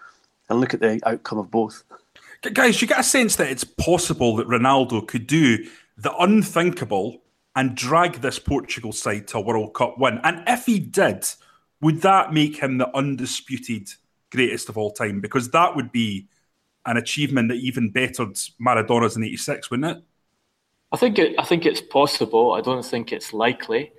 And 0.48 0.58
look 0.58 0.72
at 0.72 0.80
the 0.80 0.98
outcome 1.04 1.36
of 1.38 1.50
both. 1.50 1.84
Guys, 2.54 2.80
you 2.80 2.88
get 2.88 3.00
a 3.00 3.04
sense 3.04 3.36
that 3.36 3.50
it's 3.50 3.64
possible 3.64 4.36
that 4.36 4.48
Ronaldo 4.48 5.06
could 5.06 5.26
do 5.26 5.66
the 5.98 6.16
unthinkable 6.16 7.20
and 7.56 7.74
drag 7.76 8.22
this 8.22 8.38
Portugal 8.38 8.92
side 8.92 9.28
to 9.28 9.38
a 9.38 9.40
World 9.42 9.74
Cup 9.74 9.98
win. 9.98 10.18
And 10.24 10.44
if 10.46 10.64
he 10.64 10.78
did, 10.78 11.26
would 11.82 12.00
that 12.02 12.32
make 12.32 12.56
him 12.56 12.78
the 12.78 12.94
undisputed 12.96 13.90
greatest 14.30 14.70
of 14.70 14.78
all 14.78 14.92
time? 14.92 15.20
Because 15.20 15.50
that 15.50 15.76
would 15.76 15.92
be 15.92 16.26
an 16.86 16.96
achievement 16.96 17.48
that 17.48 17.56
even 17.56 17.90
bettered 17.90 18.38
Maradona's 18.58 19.16
in 19.16 19.24
'86, 19.24 19.70
wouldn't 19.70 19.98
it? 19.98 20.02
I 20.92 20.96
think 20.96 21.18
it, 21.18 21.34
I 21.38 21.44
think 21.44 21.66
it's 21.66 21.82
possible. 21.82 22.52
I 22.52 22.62
don't 22.62 22.84
think 22.84 23.12
it's 23.12 23.34
likely. 23.34 23.92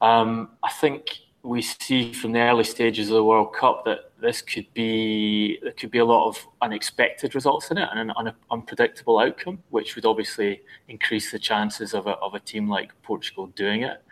Um, 0.00 0.50
I 0.62 0.70
think 0.70 1.20
we 1.46 1.62
see 1.62 2.12
from 2.12 2.32
the 2.32 2.40
early 2.40 2.64
stages 2.64 3.08
of 3.08 3.14
the 3.14 3.24
World 3.24 3.54
Cup 3.54 3.84
that 3.84 4.10
this 4.20 4.42
could 4.42 4.66
be 4.74 5.58
there 5.62 5.72
could 5.72 5.90
be 5.90 5.98
a 5.98 6.04
lot 6.04 6.26
of 6.28 6.46
unexpected 6.60 7.34
results 7.34 7.70
in 7.70 7.78
it 7.78 7.88
and 7.92 8.00
an 8.00 8.12
un- 8.16 8.34
unpredictable 8.50 9.18
outcome, 9.18 9.62
which 9.70 9.94
would 9.94 10.04
obviously 10.04 10.62
increase 10.88 11.30
the 11.30 11.38
chances 11.38 11.94
of 11.94 12.06
a, 12.06 12.14
of 12.16 12.34
a 12.34 12.40
team 12.40 12.68
like 12.68 12.90
Portugal 13.02 13.46
doing 13.48 13.82
it. 13.82 14.02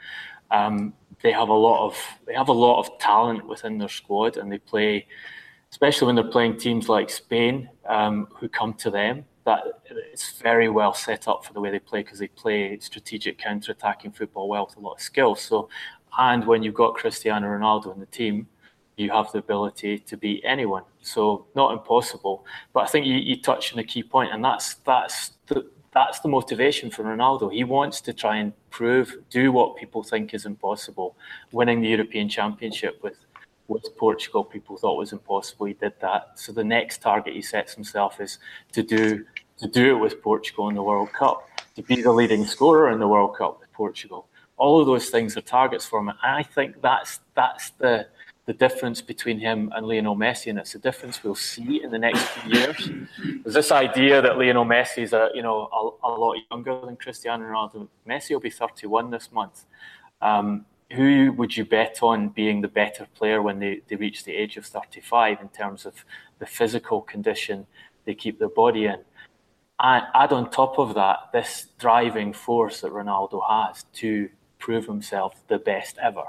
Um, 0.51 0.95
they 1.23 1.33
have 1.33 1.49
a 1.49 1.55
lot 1.55 1.87
of 1.87 1.99
they 2.27 2.35
have 2.35 2.49
a 2.49 2.53
lot 2.53 2.81
of 2.81 2.99
talent 2.99 3.47
within 3.47 3.79
their 3.79 3.89
squad, 3.89 4.37
and 4.37 4.53
they 4.53 4.59
play, 4.59 5.07
especially 5.73 6.07
when 6.07 6.15
they're 6.15 6.25
playing 6.25 6.59
teams 6.59 6.89
like 6.89 7.11
Spain, 7.11 7.69
um, 7.89 8.29
who 8.39 8.49
come 8.49 8.75
to 8.75 8.91
them. 8.91 9.25
That 9.45 9.63
it's 9.91 10.39
very 10.39 10.71
well 10.71 10.95
set 10.95 11.29
up 11.29 11.45
for 11.45 11.53
the 11.53 11.61
way 11.61 11.71
they 11.71 11.79
play 11.79 12.03
because 12.03 12.19
they 12.19 12.29
play 12.29 12.79
strategic 12.79 13.39
counter-attacking 13.39 14.13
football 14.13 14.49
well 14.49 14.65
with 14.67 14.77
a 14.79 14.81
lot 14.81 14.95
of 14.95 15.01
skill. 15.03 15.35
So 15.35 15.69
and 16.19 16.47
when 16.47 16.63
you've 16.63 16.75
got 16.75 16.95
Cristiano 16.95 17.49
Ronaldo 17.49 17.93
in 17.95 18.01
the 18.01 18.07
team, 18.07 18.47
you 18.97 19.11
have 19.11 19.33
the 19.33 19.39
ability 19.39 19.99
to 19.99 20.17
beat 20.17 20.43
anyone. 20.45 20.85
So 21.03 21.47
not 21.55 21.73
impossible. 21.73 22.47
But 22.73 22.85
I 22.85 22.87
think 22.87 23.07
you, 23.07 23.15
you 23.17 23.41
touch 23.41 23.73
on 23.73 23.79
a 23.79 23.85
key 23.85 24.03
point, 24.03 24.33
and 24.33 24.45
that's 24.45 24.75
that's 24.75 25.33
the 25.47 25.69
that's 25.93 26.21
the 26.21 26.29
motivation 26.29 26.91
for 26.91 27.05
Ronaldo. 27.05 27.53
He 27.53 27.65
wants 27.65 28.01
to 28.03 28.13
try 28.13 28.37
and 28.37 28.53
prove, 28.71 29.17
do 29.31 29.53
what 29.53 29.77
people 29.77 30.03
think 30.03 30.35
is 30.35 30.45
impossible. 30.45 31.17
Winning 31.53 31.81
the 31.81 31.89
European 31.89 32.29
Championship 32.29 33.03
with 33.03 33.17
with 33.67 33.85
Portugal, 33.97 34.45
people 34.45 34.77
thought 34.77 34.99
was 34.99 35.13
impossible. 35.13 35.67
He 35.67 35.73
did 35.73 35.95
that. 36.01 36.33
So 36.35 36.53
the 36.53 36.65
next 36.65 37.01
target 37.01 37.35
he 37.35 37.43
sets 37.43 37.75
himself 37.75 38.21
is 38.21 38.39
to 38.73 38.83
do 38.83 39.25
to 39.59 39.69
do 39.69 39.97
it 39.97 40.01
with 40.01 40.23
Portugal 40.23 40.69
in 40.69 40.75
the 40.75 40.83
World 40.83 41.13
Cup, 41.13 41.49
to 41.77 41.83
be 41.83 42.03
the 42.03 42.13
leading 42.13 42.45
scorer 42.45 42.91
in 42.91 42.99
the 42.99 43.09
World 43.09 43.37
Cup 43.37 43.61
with 43.61 43.73
Portugal 43.73 44.29
all 44.57 44.81
of 44.81 44.87
those 44.87 45.11
things 45.11 45.37
are 45.37 45.41
targets 45.41 45.85
for 45.85 45.99
him. 45.99 46.09
And 46.09 46.19
I 46.23 46.43
think 46.43 46.81
that's 46.81 47.21
that's 47.35 47.71
the 47.71 48.07
the 48.47 48.53
difference 48.53 49.01
between 49.01 49.39
him 49.39 49.73
and 49.75 49.87
Lionel 49.87 50.17
Messi, 50.17 50.51
and 50.51 50.59
it's 50.59 50.75
a 50.75 50.79
difference 50.79 51.25
we'll 51.25 51.35
see 51.35 51.83
in 51.83 51.91
the 51.91 51.99
next 51.99 52.21
few 52.21 52.53
years. 52.53 52.91
There's 53.43 53.55
this 53.55 53.73
idea 53.73 54.21
that 54.21 54.37
Lionel 54.37 54.67
Messi 54.67 55.03
is 55.03 55.13
a 55.13 55.31
you 55.35 55.43
know 55.43 55.69
a, 55.73 56.09
a 56.09 56.13
lot 56.13 56.37
younger 56.51 56.81
than 56.85 56.97
Cristiano 56.97 57.45
Ronaldo. 57.45 57.89
Messi 58.09 58.31
will 58.31 58.41
be 58.41 58.51
31 58.51 59.11
this 59.11 59.33
month. 59.33 59.65
Um, 60.21 60.67
who 60.93 61.33
would 61.33 61.57
you 61.57 61.65
bet 61.65 61.99
on 62.03 62.29
being 62.29 62.61
the 62.61 62.69
better 62.69 63.07
player 63.15 63.43
when 63.43 63.59
they, 63.59 63.81
they 63.89 63.97
reach 63.97 64.25
the 64.25 64.33
age 64.33 64.57
of 64.57 64.67
35 64.67 65.41
in 65.41 65.49
terms 65.49 65.87
of 65.87 66.05
the 66.39 66.47
physical 66.47 67.01
condition 67.01 67.67
they 68.05 68.15
keep 68.15 68.39
their 68.39 68.49
body 68.49 68.85
in? 68.85 69.01
And 69.81 70.05
add 70.15 70.33
on 70.33 70.51
top 70.51 70.79
of 70.79 70.95
that 70.95 71.31
this 71.33 71.69
driving 71.79 72.33
force 72.33 72.83
that 72.83 72.93
Ronaldo 72.93 73.43
has 73.49 73.85
to 73.95 74.29
prove 74.65 74.87
himself 74.87 75.33
the 75.53 75.59
best 75.73 75.95
ever, 76.09 76.29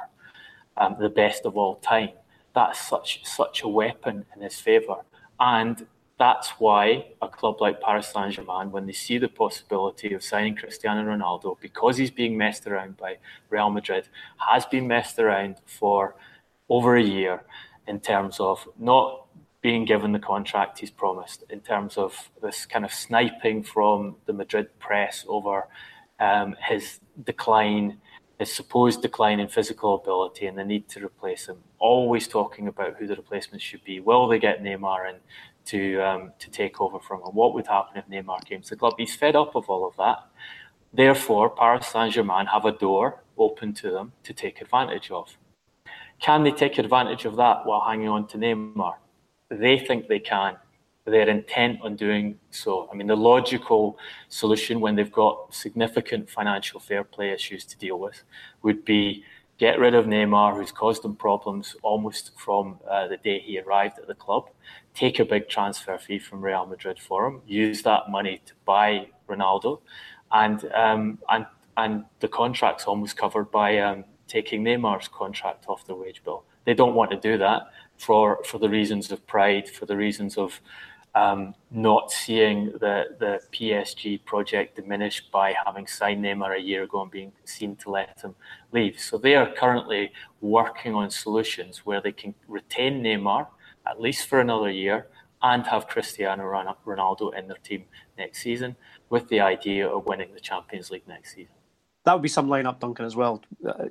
um, 0.77 0.91
the 0.99 1.13
best 1.23 1.41
of 1.45 1.53
all 1.61 1.75
time. 1.95 2.13
That's 2.53 2.79
such 2.93 3.09
such 3.39 3.57
a 3.67 3.69
weapon 3.81 4.15
in 4.33 4.39
his 4.47 4.57
favour, 4.67 4.99
and 5.39 5.75
that's 6.23 6.49
why 6.63 6.83
a 7.21 7.29
club 7.37 7.55
like 7.65 7.81
Paris 7.81 8.07
Saint 8.13 8.33
Germain, 8.35 8.71
when 8.71 8.85
they 8.85 8.97
see 9.07 9.17
the 9.17 9.33
possibility 9.43 10.13
of 10.13 10.21
signing 10.31 10.55
Cristiano 10.55 11.01
Ronaldo, 11.11 11.49
because 11.67 11.95
he's 11.97 12.11
being 12.21 12.37
messed 12.37 12.65
around 12.67 12.93
by 12.97 13.11
Real 13.49 13.69
Madrid, 13.69 14.05
has 14.51 14.65
been 14.65 14.87
messed 14.95 15.17
around 15.19 15.55
for 15.79 16.15
over 16.75 16.91
a 16.95 17.03
year 17.17 17.35
in 17.91 17.99
terms 17.99 18.39
of 18.39 18.57
not 18.91 19.25
being 19.61 19.83
given 19.85 20.11
the 20.13 20.25
contract 20.33 20.79
he's 20.79 20.95
promised, 21.03 21.43
in 21.49 21.59
terms 21.59 21.97
of 21.97 22.11
this 22.41 22.65
kind 22.65 22.85
of 22.85 22.93
sniping 22.93 23.63
from 23.63 24.15
the 24.27 24.33
Madrid 24.41 24.67
press 24.79 25.25
over 25.27 25.67
um, 26.19 26.55
his 26.69 26.99
decline 27.31 27.87
his 28.39 28.51
supposed 28.51 29.01
decline 29.01 29.39
in 29.39 29.47
physical 29.47 29.95
ability 29.95 30.45
and 30.47 30.57
the 30.57 30.63
need 30.63 30.89
to 30.89 31.05
replace 31.05 31.47
him. 31.47 31.57
Always 31.79 32.27
talking 32.27 32.67
about 32.67 32.95
who 32.97 33.07
the 33.07 33.15
replacement 33.15 33.61
should 33.61 33.83
be. 33.83 33.99
Will 33.99 34.27
they 34.27 34.39
get 34.39 34.61
Neymar 34.61 35.09
in 35.09 35.15
to 35.65 36.01
um, 36.01 36.31
to 36.39 36.49
take 36.51 36.81
over 36.81 36.99
from 36.99 37.21
him? 37.21 37.33
What 37.33 37.53
would 37.53 37.67
happen 37.67 37.97
if 37.97 38.07
Neymar 38.09 38.45
came 38.45 38.61
to 38.61 38.69
the 38.69 38.75
club? 38.75 38.93
He's 38.97 39.15
fed 39.15 39.35
up 39.35 39.55
of 39.55 39.69
all 39.69 39.87
of 39.87 39.95
that. 39.97 40.27
Therefore, 40.93 41.49
Paris 41.49 41.87
Saint 41.87 42.13
Germain 42.13 42.45
have 42.47 42.65
a 42.65 42.71
door 42.71 43.23
open 43.37 43.73
to 43.73 43.91
them 43.91 44.13
to 44.23 44.33
take 44.33 44.61
advantage 44.61 45.11
of. 45.11 45.37
Can 46.21 46.43
they 46.43 46.51
take 46.51 46.77
advantage 46.77 47.25
of 47.25 47.35
that 47.35 47.65
while 47.65 47.81
hanging 47.81 48.07
on 48.07 48.27
to 48.27 48.37
Neymar? 48.37 48.95
They 49.49 49.77
think 49.77 50.07
they 50.07 50.19
can 50.19 50.57
they're 51.05 51.29
intent 51.29 51.79
on 51.81 51.95
doing 51.95 52.37
so. 52.49 52.89
I 52.91 52.95
mean, 52.95 53.07
the 53.07 53.15
logical 53.15 53.97
solution 54.29 54.79
when 54.79 54.95
they've 54.95 55.11
got 55.11 55.53
significant 55.53 56.29
financial 56.29 56.79
fair 56.79 57.03
play 57.03 57.31
issues 57.31 57.63
to 57.65 57.77
deal 57.77 57.99
with 57.99 58.23
would 58.63 58.83
be 58.83 59.23
get 59.57 59.79
rid 59.79 59.95
of 59.95 60.05
Neymar, 60.05 60.55
who's 60.55 60.71
caused 60.71 61.03
them 61.03 61.15
problems 61.15 61.75
almost 61.81 62.31
from 62.37 62.79
uh, 62.89 63.07
the 63.07 63.17
day 63.17 63.39
he 63.39 63.59
arrived 63.59 63.99
at 63.99 64.07
the 64.07 64.15
club, 64.15 64.49
take 64.93 65.19
a 65.19 65.25
big 65.25 65.47
transfer 65.47 65.97
fee 65.97 66.19
from 66.19 66.41
Real 66.41 66.65
Madrid 66.65 66.99
for 66.99 67.25
him, 67.27 67.41
use 67.47 67.81
that 67.83 68.09
money 68.09 68.41
to 68.45 68.53
buy 68.65 69.07
Ronaldo, 69.29 69.79
and 70.31 70.65
um, 70.73 71.19
and 71.29 71.45
and 71.77 72.05
the 72.19 72.27
contract's 72.27 72.85
almost 72.85 73.15
covered 73.17 73.51
by 73.51 73.77
um, 73.79 74.05
taking 74.27 74.63
Neymar's 74.63 75.07
contract 75.07 75.65
off 75.67 75.85
the 75.85 75.95
wage 75.95 76.23
bill. 76.23 76.45
They 76.65 76.73
don't 76.73 76.95
want 76.95 77.11
to 77.11 77.17
do 77.17 77.37
that 77.37 77.69
for 77.97 78.43
for 78.43 78.57
the 78.57 78.69
reasons 78.69 79.11
of 79.11 79.25
pride, 79.27 79.69
for 79.69 79.85
the 79.85 79.95
reasons 79.95 80.37
of 80.37 80.59
um, 81.15 81.55
not 81.71 82.11
seeing 82.11 82.65
the, 82.73 83.05
the 83.19 83.39
PSG 83.53 84.23
project 84.25 84.75
diminished 84.75 85.31
by 85.31 85.55
having 85.65 85.87
signed 85.87 86.23
Neymar 86.23 86.57
a 86.57 86.61
year 86.61 86.83
ago 86.83 87.01
and 87.01 87.09
being 87.09 87.31
seen 87.45 87.77
to 87.77 87.89
let 87.89 88.19
him 88.21 88.35
leave. 88.73 88.99
So 88.99 89.17
they 89.17 89.35
are 89.35 89.51
currently 89.53 90.11
working 90.41 90.93
on 90.93 91.09
solutions 91.09 91.85
where 91.85 92.01
they 92.01 92.11
can 92.11 92.35
retain 92.47 93.01
Neymar 93.01 93.47
at 93.87 94.01
least 94.01 94.27
for 94.27 94.41
another 94.41 94.69
year 94.69 95.07
and 95.41 95.65
have 95.67 95.87
Cristiano 95.87 96.43
Ronaldo 96.85 97.37
in 97.37 97.47
their 97.47 97.57
team 97.57 97.85
next 98.17 98.39
season 98.41 98.75
with 99.09 99.29
the 99.29 99.39
idea 99.39 99.87
of 99.87 100.05
winning 100.05 100.33
the 100.33 100.39
Champions 100.39 100.91
League 100.91 101.07
next 101.07 101.35
season. 101.35 101.53
That 102.03 102.13
would 102.13 102.23
be 102.23 102.29
some 102.29 102.47
lineup, 102.47 102.79
Duncan, 102.79 103.05
as 103.05 103.15
well. 103.15 103.41
Uh, 103.67 103.85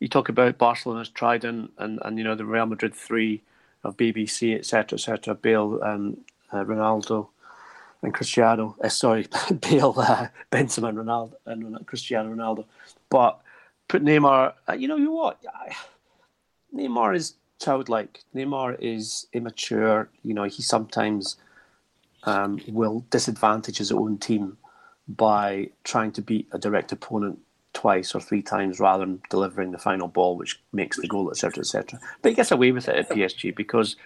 you 0.00 0.08
talk 0.08 0.28
about 0.28 0.58
Barcelona's 0.58 1.10
trident 1.10 1.72
and, 1.78 1.98
and 2.02 2.18
you 2.18 2.24
know 2.24 2.34
the 2.34 2.44
Real 2.44 2.66
Madrid 2.66 2.94
three 2.94 3.42
of 3.82 3.96
BBC, 3.96 4.58
etc., 4.58 4.96
etc. 4.96 5.34
Bale, 5.34 5.80
uh, 6.52 6.64
Ronaldo, 6.64 7.28
and 8.02 8.14
Cristiano. 8.14 8.76
Uh, 8.82 8.88
sorry, 8.88 9.26
Bale, 9.60 9.94
uh, 9.96 10.28
Benzema, 10.50 10.88
and 10.88 10.98
Ronaldo, 10.98 11.32
and 11.46 11.86
Cristiano 11.86 12.34
Ronaldo. 12.34 12.64
But 13.08 13.40
put 13.88 14.04
Neymar. 14.04 14.54
Uh, 14.68 14.72
you 14.72 14.88
know, 14.88 14.96
you 14.96 15.12
what? 15.12 15.42
Neymar 16.74 17.16
is 17.16 17.34
childlike. 17.60 18.20
Neymar 18.34 18.76
is 18.80 19.26
immature. 19.32 20.08
You 20.22 20.34
know, 20.34 20.44
he 20.44 20.62
sometimes 20.62 21.36
um, 22.24 22.60
will 22.68 23.04
disadvantage 23.10 23.78
his 23.78 23.92
own 23.92 24.18
team 24.18 24.56
by 25.08 25.70
trying 25.84 26.12
to 26.12 26.22
beat 26.22 26.48
a 26.52 26.58
direct 26.58 26.92
opponent 26.92 27.40
twice 27.72 28.14
or 28.14 28.20
three 28.20 28.42
times 28.42 28.80
rather 28.80 29.04
than 29.04 29.22
delivering 29.30 29.72
the 29.72 29.78
final 29.78 30.08
ball, 30.08 30.36
which 30.36 30.60
makes 30.72 30.98
the 30.98 31.06
goal, 31.06 31.30
etc., 31.30 31.60
etc. 31.60 32.00
But 32.22 32.30
he 32.30 32.36
gets 32.36 32.50
away 32.50 32.72
with 32.72 32.88
it 32.88 32.96
at 32.96 33.10
PSG 33.10 33.54
because 33.54 33.96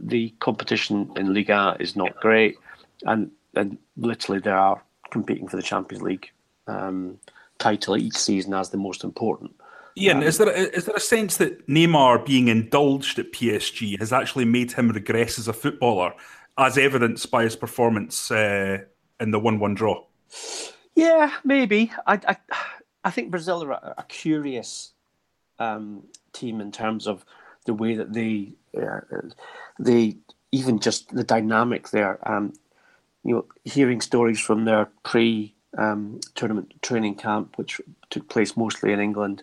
the 0.00 0.34
competition 0.40 1.10
in 1.16 1.34
Liga 1.34 1.76
is 1.80 1.96
not 1.96 2.16
great, 2.20 2.56
and 3.04 3.30
and 3.54 3.78
literally 3.96 4.40
they 4.40 4.50
are 4.50 4.82
competing 5.10 5.48
for 5.48 5.56
the 5.56 5.62
Champions 5.62 6.02
League 6.02 6.30
um, 6.66 7.18
title 7.58 7.96
each 7.96 8.16
season 8.16 8.54
as 8.54 8.70
the 8.70 8.76
most 8.76 9.04
important. 9.04 9.52
Ian, 9.98 10.18
um, 10.18 10.22
is 10.22 10.38
there 10.38 10.48
a, 10.48 10.52
is 10.52 10.84
there 10.84 10.96
a 10.96 11.00
sense 11.00 11.38
that 11.38 11.66
Neymar 11.66 12.26
being 12.26 12.48
indulged 12.48 13.18
at 13.18 13.32
PSG 13.32 13.98
has 13.98 14.12
actually 14.12 14.44
made 14.44 14.72
him 14.72 14.90
regress 14.90 15.38
as 15.38 15.48
a 15.48 15.52
footballer, 15.52 16.12
as 16.58 16.76
evidenced 16.76 17.30
by 17.30 17.44
his 17.44 17.56
performance 17.56 18.30
uh, 18.30 18.78
in 19.20 19.30
the 19.30 19.38
one-one 19.38 19.74
draw? 19.74 20.04
Yeah, 20.94 21.32
maybe. 21.44 21.92
I 22.06 22.20
I, 22.28 22.36
I 23.04 23.10
think 23.10 23.30
Brazil 23.30 23.64
are 23.64 23.72
a, 23.72 23.94
a 23.98 24.04
curious 24.08 24.92
um, 25.58 26.04
team 26.32 26.60
in 26.60 26.72
terms 26.72 27.06
of 27.06 27.24
the 27.64 27.74
way 27.74 27.94
that 27.94 28.12
they 28.12 28.52
uh, 28.82 29.00
they 29.78 30.16
even 30.52 30.78
just 30.78 31.14
the 31.14 31.24
dynamic 31.24 31.90
there. 31.90 32.18
Um, 32.30 32.52
you 33.24 33.34
know, 33.34 33.44
hearing 33.64 34.00
stories 34.00 34.40
from 34.40 34.64
their 34.64 34.88
pre 35.02 35.54
um, 35.76 36.20
tournament 36.34 36.74
training 36.82 37.16
camp, 37.16 37.58
which 37.58 37.80
took 38.10 38.28
place 38.28 38.56
mostly 38.56 38.92
in 38.92 39.00
England. 39.00 39.42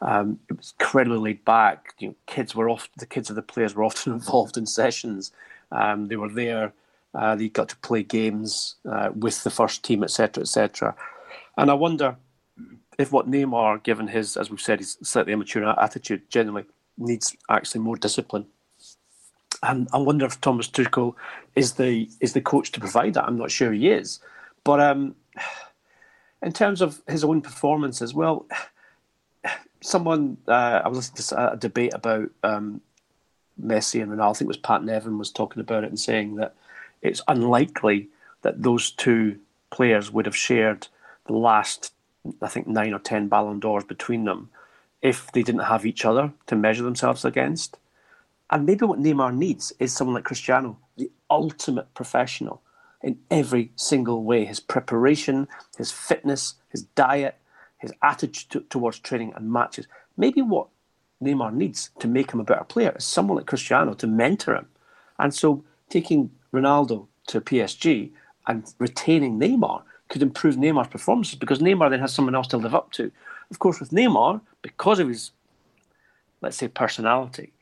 Um, 0.00 0.38
it 0.48 0.56
was 0.56 0.74
incredibly 0.78 1.18
laid 1.18 1.44
back. 1.44 1.94
You 1.98 2.08
know, 2.08 2.14
kids 2.26 2.54
were 2.54 2.68
off. 2.68 2.88
The 2.96 3.06
kids 3.06 3.30
of 3.30 3.36
the 3.36 3.42
players 3.42 3.74
were 3.74 3.84
often 3.90 4.12
involved 4.12 4.56
in 4.56 4.66
sessions. 4.66 5.32
Um, 5.72 6.06
they 6.08 6.16
were 6.16 6.30
there. 6.30 6.72
Uh, 7.14 7.36
they 7.36 7.48
got 7.48 7.68
to 7.68 7.76
play 7.76 8.02
games 8.02 8.74
uh, 8.90 9.10
with 9.14 9.44
the 9.44 9.50
first 9.50 9.84
team, 9.84 10.02
etc., 10.02 10.42
etc. 10.42 10.96
And 11.56 11.70
I 11.70 11.74
wonder 11.74 12.16
if 12.98 13.12
what 13.12 13.30
Neymar, 13.30 13.82
given 13.82 14.08
his, 14.08 14.36
as 14.36 14.50
we've 14.50 14.60
said, 14.60 14.80
his 14.80 14.98
slightly 15.02 15.32
immature 15.32 15.64
attitude, 15.80 16.28
generally 16.28 16.64
needs 16.98 17.36
actually 17.48 17.80
more 17.82 17.96
discipline. 17.96 18.46
And 19.64 19.88
I 19.92 19.98
wonder 19.98 20.26
if 20.26 20.40
Thomas 20.40 20.68
Tuchel 20.68 21.14
is 21.56 21.72
the 21.72 22.08
is 22.20 22.34
the 22.34 22.40
coach 22.40 22.70
to 22.72 22.80
provide 22.80 23.14
that. 23.14 23.24
I'm 23.24 23.38
not 23.38 23.50
sure 23.50 23.72
he 23.72 23.88
is, 23.88 24.20
but 24.62 24.80
um, 24.80 25.14
in 26.42 26.52
terms 26.52 26.82
of 26.82 27.02
his 27.08 27.24
own 27.24 27.40
performance 27.40 28.02
as 28.02 28.12
well, 28.12 28.46
someone 29.80 30.36
uh, 30.46 30.82
I 30.84 30.88
was 30.88 30.98
listening 30.98 31.38
to 31.38 31.52
a 31.52 31.56
debate 31.56 31.94
about 31.94 32.30
um, 32.42 32.80
Messi 33.62 34.02
and 34.02 34.12
Ronaldo. 34.12 34.30
I 34.30 34.32
think 34.34 34.46
it 34.46 34.48
was 34.48 34.56
Pat 34.58 34.84
Nevin 34.84 35.18
was 35.18 35.30
talking 35.30 35.60
about 35.60 35.84
it 35.84 35.88
and 35.88 35.98
saying 35.98 36.36
that 36.36 36.54
it's 37.00 37.22
unlikely 37.28 38.08
that 38.42 38.62
those 38.62 38.90
two 38.90 39.38
players 39.70 40.10
would 40.10 40.26
have 40.26 40.36
shared 40.36 40.88
the 41.26 41.32
last, 41.32 41.92
I 42.42 42.48
think, 42.48 42.66
nine 42.66 42.92
or 42.92 42.98
ten 42.98 43.28
Ballon 43.28 43.60
d'Ors 43.60 43.84
between 43.84 44.24
them 44.24 44.50
if 45.00 45.32
they 45.32 45.42
didn't 45.42 45.62
have 45.62 45.86
each 45.86 46.04
other 46.04 46.32
to 46.46 46.56
measure 46.56 46.82
themselves 46.82 47.24
against. 47.24 47.78
And 48.50 48.66
maybe 48.66 48.84
what 48.84 49.00
Neymar 49.00 49.34
needs 49.34 49.72
is 49.78 49.92
someone 49.92 50.14
like 50.14 50.24
Cristiano, 50.24 50.78
the 50.96 51.10
ultimate 51.30 51.92
professional 51.94 52.62
in 53.02 53.18
every 53.30 53.70
single 53.76 54.22
way 54.24 54.44
his 54.44 54.60
preparation, 54.60 55.48
his 55.76 55.90
fitness, 55.90 56.54
his 56.70 56.82
diet, 56.82 57.36
his 57.78 57.92
attitude 58.02 58.50
to, 58.50 58.60
towards 58.70 58.98
training 58.98 59.32
and 59.36 59.52
matches. 59.52 59.86
Maybe 60.16 60.42
what 60.42 60.68
Neymar 61.22 61.54
needs 61.54 61.90
to 61.98 62.08
make 62.08 62.32
him 62.32 62.40
a 62.40 62.44
better 62.44 62.64
player 62.64 62.94
is 62.96 63.04
someone 63.04 63.36
like 63.36 63.46
Cristiano 63.46 63.94
to 63.94 64.06
mentor 64.06 64.56
him. 64.56 64.66
And 65.18 65.34
so 65.34 65.64
taking 65.88 66.30
Ronaldo 66.52 67.06
to 67.28 67.40
PSG 67.40 68.10
and 68.46 68.72
retaining 68.78 69.38
Neymar 69.38 69.82
could 70.08 70.22
improve 70.22 70.56
Neymar's 70.56 70.88
performances 70.88 71.36
because 71.36 71.60
Neymar 71.60 71.90
then 71.90 72.00
has 72.00 72.12
someone 72.12 72.34
else 72.34 72.46
to 72.48 72.56
live 72.56 72.74
up 72.74 72.92
to. 72.92 73.10
Of 73.50 73.58
course, 73.58 73.80
with 73.80 73.90
Neymar, 73.90 74.40
because 74.62 74.98
of 74.98 75.08
his, 75.08 75.30
let's 76.40 76.56
say, 76.56 76.68
personality, 76.68 77.52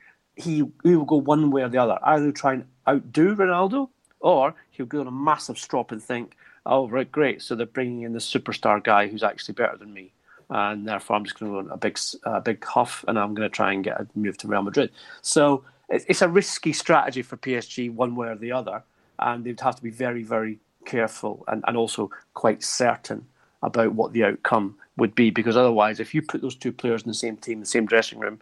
he, 0.43 0.65
he 0.83 0.97
will 0.97 1.05
go 1.05 1.17
one 1.17 1.51
way 1.51 1.63
or 1.63 1.69
the 1.69 1.79
other. 1.79 1.99
Either 2.03 2.33
try 2.33 2.55
and 2.55 2.65
outdo 2.89 3.37
Ronaldo, 3.37 3.89
or 4.21 4.55
he'll 4.71 4.87
go 4.87 5.01
on 5.01 5.07
a 5.07 5.13
massive 5.13 5.59
strop 5.59 5.93
and 5.93 6.03
think, 6.03 6.37
oh, 6.67 6.89
right, 6.89 7.11
great. 7.11 7.43
So 7.43 7.55
they're 7.55 7.67
bringing 7.67 8.03
in 8.03 8.13
the 8.13 8.19
superstar 8.19 8.83
guy 8.83 9.09
who's 9.09 9.23
actually 9.23 9.55
better 9.55 9.77
than 9.77 9.93
me. 9.93 10.13
And 10.51 10.87
therefore, 10.87 11.17
I'm 11.17 11.25
just 11.25 11.39
going 11.39 11.51
to 11.51 11.55
go 11.55 11.67
on 11.67 11.71
a 11.71 11.77
big, 11.77 11.99
a 12.25 12.41
big 12.41 12.65
huff 12.65 13.05
and 13.09 13.19
I'm 13.19 13.35
going 13.35 13.49
to 13.49 13.55
try 13.55 13.73
and 13.73 13.83
get 13.83 14.01
a 14.01 14.07
move 14.15 14.37
to 14.39 14.49
Real 14.49 14.63
Madrid. 14.63 14.91
So 15.23 15.65
it's 15.89 16.23
a 16.23 16.29
risky 16.29 16.73
strategy 16.73 17.23
for 17.23 17.37
PSG, 17.37 17.93
one 17.93 18.15
way 18.15 18.29
or 18.29 18.37
the 18.37 18.53
other. 18.53 18.83
And 19.19 19.45
they'd 19.45 19.61
have 19.61 19.77
to 19.77 19.83
be 19.83 19.91
very, 19.91 20.23
very 20.23 20.59
careful 20.85 21.45
and, 21.49 21.65
and 21.67 21.77
also 21.77 22.11
quite 22.35 22.63
certain 22.63 23.27
about 23.63 23.93
what 23.95 24.13
the 24.13 24.25
outcome 24.25 24.77
would 24.97 25.15
be. 25.15 25.31
Because 25.31 25.57
otherwise, 25.57 26.01
if 26.01 26.15
you 26.15 26.23
put 26.23 26.43
those 26.43 26.57
two 26.57 26.73
players 26.73 27.03
in 27.03 27.09
the 27.09 27.15
same 27.15 27.37
team, 27.37 27.61
the 27.61 27.67
same 27.67 27.87
dressing 27.87 28.19
room, 28.19 28.41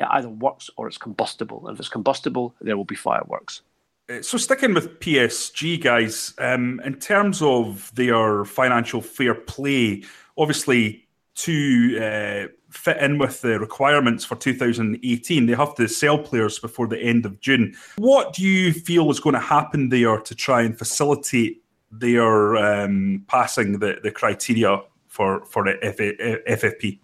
it 0.00 0.06
either 0.10 0.28
works 0.28 0.70
or 0.76 0.86
it's 0.86 0.98
combustible. 0.98 1.66
And 1.66 1.74
if 1.74 1.80
it's 1.80 1.88
combustible, 1.88 2.54
there 2.60 2.76
will 2.76 2.84
be 2.84 2.94
fireworks. 2.94 3.62
Uh, 4.08 4.22
so 4.22 4.38
sticking 4.38 4.74
with 4.74 5.00
PSG, 5.00 5.82
guys, 5.82 6.34
um, 6.38 6.80
in 6.84 6.94
terms 6.94 7.42
of 7.42 7.94
their 7.94 8.44
financial 8.44 9.00
fair 9.00 9.34
play, 9.34 10.04
obviously 10.36 11.06
to 11.34 11.98
uh, 11.98 12.48
fit 12.70 12.96
in 12.98 13.18
with 13.18 13.40
the 13.42 13.60
requirements 13.60 14.24
for 14.24 14.34
2018, 14.34 15.46
they 15.46 15.54
have 15.54 15.74
to 15.74 15.86
sell 15.88 16.18
players 16.18 16.58
before 16.58 16.88
the 16.88 16.98
end 16.98 17.26
of 17.26 17.40
June. 17.40 17.74
What 17.96 18.32
do 18.32 18.42
you 18.42 18.72
feel 18.72 19.10
is 19.10 19.20
going 19.20 19.34
to 19.34 19.40
happen 19.40 19.88
there 19.88 20.18
to 20.18 20.34
try 20.34 20.62
and 20.62 20.76
facilitate 20.76 21.62
their 21.90 22.56
um, 22.56 23.24
passing 23.28 23.78
the, 23.78 23.98
the 24.02 24.10
criteria 24.10 24.80
for 25.06 25.44
for 25.46 25.64
the 25.64 26.42
FFP? 26.48 26.98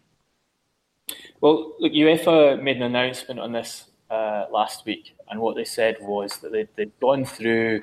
Well, 1.44 1.74
look, 1.78 1.92
UEFA 1.92 2.62
made 2.62 2.76
an 2.76 2.84
announcement 2.84 3.38
on 3.38 3.52
this 3.52 3.90
uh, 4.08 4.46
last 4.50 4.86
week, 4.86 5.14
and 5.28 5.38
what 5.38 5.56
they 5.56 5.66
said 5.66 5.98
was 6.00 6.38
that 6.38 6.52
they'd, 6.52 6.68
they'd 6.74 6.98
gone 7.00 7.26
through 7.26 7.82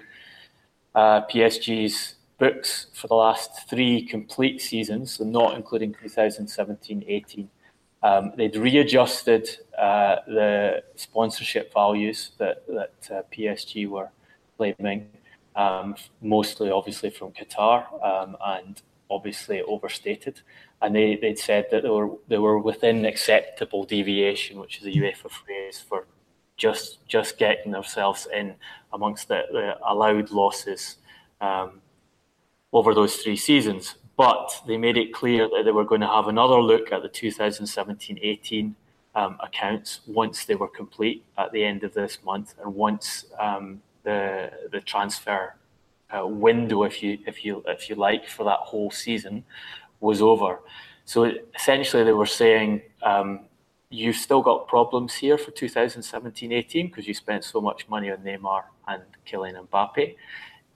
uh, 0.95 1.21
PSG's 1.27 2.15
books 2.39 2.87
for 2.95 3.07
the 3.07 3.13
last 3.13 3.69
three 3.69 4.03
complete 4.03 4.63
seasons, 4.63 5.13
so 5.13 5.25
not 5.25 5.53
including 5.53 5.93
2017-18. 5.93 7.47
Um, 8.01 8.31
they'd 8.35 8.55
readjusted 8.55 9.47
uh, 9.77 10.15
the 10.25 10.81
sponsorship 10.95 11.71
values 11.71 12.31
that, 12.39 12.65
that 12.65 13.15
uh, 13.15 13.21
PSG 13.31 13.87
were 13.87 14.09
claiming, 14.57 15.07
um, 15.55 15.93
mostly 16.19 16.71
obviously 16.71 17.11
from 17.11 17.31
Qatar, 17.31 17.85
um, 18.03 18.35
and 18.43 18.81
obviously 19.11 19.61
overstated. 19.61 20.41
And 20.81 20.95
they, 20.95 21.15
they'd 21.15 21.37
said 21.37 21.67
that 21.71 21.83
they 21.83 21.89
were 21.89 22.11
they 22.27 22.37
were 22.37 22.57
within 22.57 23.05
acceptable 23.05 23.83
deviation, 23.83 24.59
which 24.59 24.79
is 24.79 24.85
a 24.85 24.91
UEFA 24.91 25.29
phrase 25.29 25.79
for 25.79 26.07
just 26.57 27.05
just 27.07 27.37
getting 27.37 27.71
themselves 27.71 28.27
in 28.33 28.55
amongst 28.93 29.27
the, 29.27 29.43
the 29.51 29.77
allowed 29.87 30.31
losses 30.31 30.97
um, 31.41 31.81
over 32.73 32.93
those 32.93 33.17
three 33.17 33.35
seasons. 33.35 33.95
But 34.17 34.61
they 34.67 34.77
made 34.77 34.97
it 34.97 35.13
clear 35.13 35.49
that 35.49 35.63
they 35.65 35.71
were 35.71 35.85
going 35.85 36.01
to 36.01 36.07
have 36.07 36.27
another 36.27 36.61
look 36.61 36.91
at 36.91 37.01
the 37.01 37.09
2017-18 37.09 38.73
um, 39.15 39.37
accounts 39.41 40.01
once 40.05 40.45
they 40.45 40.55
were 40.55 40.67
complete 40.67 41.23
at 41.37 41.51
the 41.51 41.63
end 41.63 41.83
of 41.83 41.93
this 41.93 42.19
month, 42.23 42.53
and 42.63 42.73
once 42.73 43.25
um, 43.39 43.81
the 44.03 44.51
the 44.71 44.81
transfer 44.81 45.55
uh, 46.15 46.25
window, 46.25 46.83
if 46.83 47.01
you 47.01 47.17
if 47.25 47.45
you 47.45 47.63
if 47.67 47.89
you 47.89 47.95
like, 47.95 48.27
for 48.27 48.43
that 48.43 48.59
whole 48.59 48.91
season 48.91 49.43
was 49.99 50.21
over. 50.21 50.59
So 51.05 51.31
essentially, 51.55 52.03
they 52.03 52.13
were 52.13 52.25
saying 52.25 52.81
um, 53.03 53.41
you've 53.89 54.15
still 54.15 54.41
got 54.41 54.67
problems 54.67 55.13
here 55.15 55.37
for 55.37 55.51
2017-18 55.51 56.89
because 56.89 57.07
you 57.07 57.13
spent 57.13 57.43
so 57.43 57.59
much 57.61 57.87
money 57.89 58.09
on 58.09 58.19
Neymar 58.19 58.63
and 58.87 59.03
Kylian 59.27 59.67
Mbappe. 59.67 60.15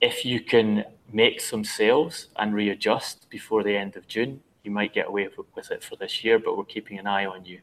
If 0.02 0.26
you 0.26 0.42
can 0.42 0.84
make 1.12 1.40
some 1.40 1.64
sales 1.64 2.28
and 2.36 2.54
readjust 2.54 3.30
before 3.30 3.64
the 3.64 3.76
end 3.76 3.96
of 3.96 4.08
June, 4.08 4.42
you 4.64 4.72
might 4.72 4.94
get 4.94 5.08
away 5.08 5.30
with 5.56 5.72
it 5.72 5.84
for 5.84 5.96
this 5.96 6.24
year, 6.24 6.40
but 6.40 6.58
we're 6.58 6.66
keeping 6.66 7.00
an 7.00 7.08
eye 7.08 7.26
on 7.26 7.46
you. 7.46 7.60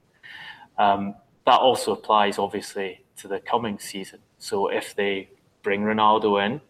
Um, 0.79 1.15
that 1.45 1.61
also 1.61 1.93
applies, 1.93 2.39
obviously, 2.39 3.05
to 3.17 3.29
the 3.29 3.41
coming 3.41 3.79
season. 3.79 4.21
So 4.39 4.69
if 4.69 4.95
they 4.95 5.29
bring 5.63 5.83
Ronaldo 5.83 6.45
in, 6.47 6.61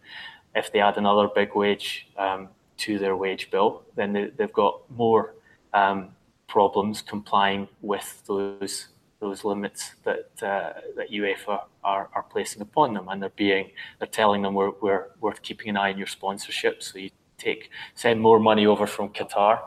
if 0.55 0.71
they 0.71 0.79
add 0.79 0.97
another 0.97 1.27
big 1.27 1.55
wage 1.55 2.07
um, 2.17 2.49
to 2.77 2.99
their 2.99 3.15
wage 3.15 3.49
bill, 3.51 3.83
then 3.95 4.13
they, 4.13 4.31
have 4.39 4.53
got 4.53 4.81
more 4.91 5.33
um, 5.73 6.09
problems 6.47 7.01
complying 7.01 7.67
with 7.81 8.23
those 8.27 8.87
those 9.19 9.45
limits 9.45 9.93
that 10.03 10.29
uh, 10.43 10.73
that 10.97 11.09
UEFA 11.11 11.61
are, 11.83 12.09
are 12.13 12.23
placing 12.23 12.61
upon 12.61 12.93
them, 12.93 13.07
and 13.09 13.21
they're 13.21 13.29
being 13.47 13.71
they're 13.97 14.07
telling 14.07 14.41
them 14.41 14.53
we're, 14.53 14.73
we're 14.81 15.07
worth 15.21 15.41
keeping 15.41 15.69
an 15.69 15.77
eye 15.77 15.91
on 15.91 15.97
your 15.97 16.07
sponsorship. 16.07 16.83
So 16.83 16.99
you 16.99 17.09
take 17.37 17.69
send 17.95 18.21
more 18.21 18.39
money 18.39 18.65
over 18.65 18.85
from 18.85 19.09
Qatar, 19.09 19.59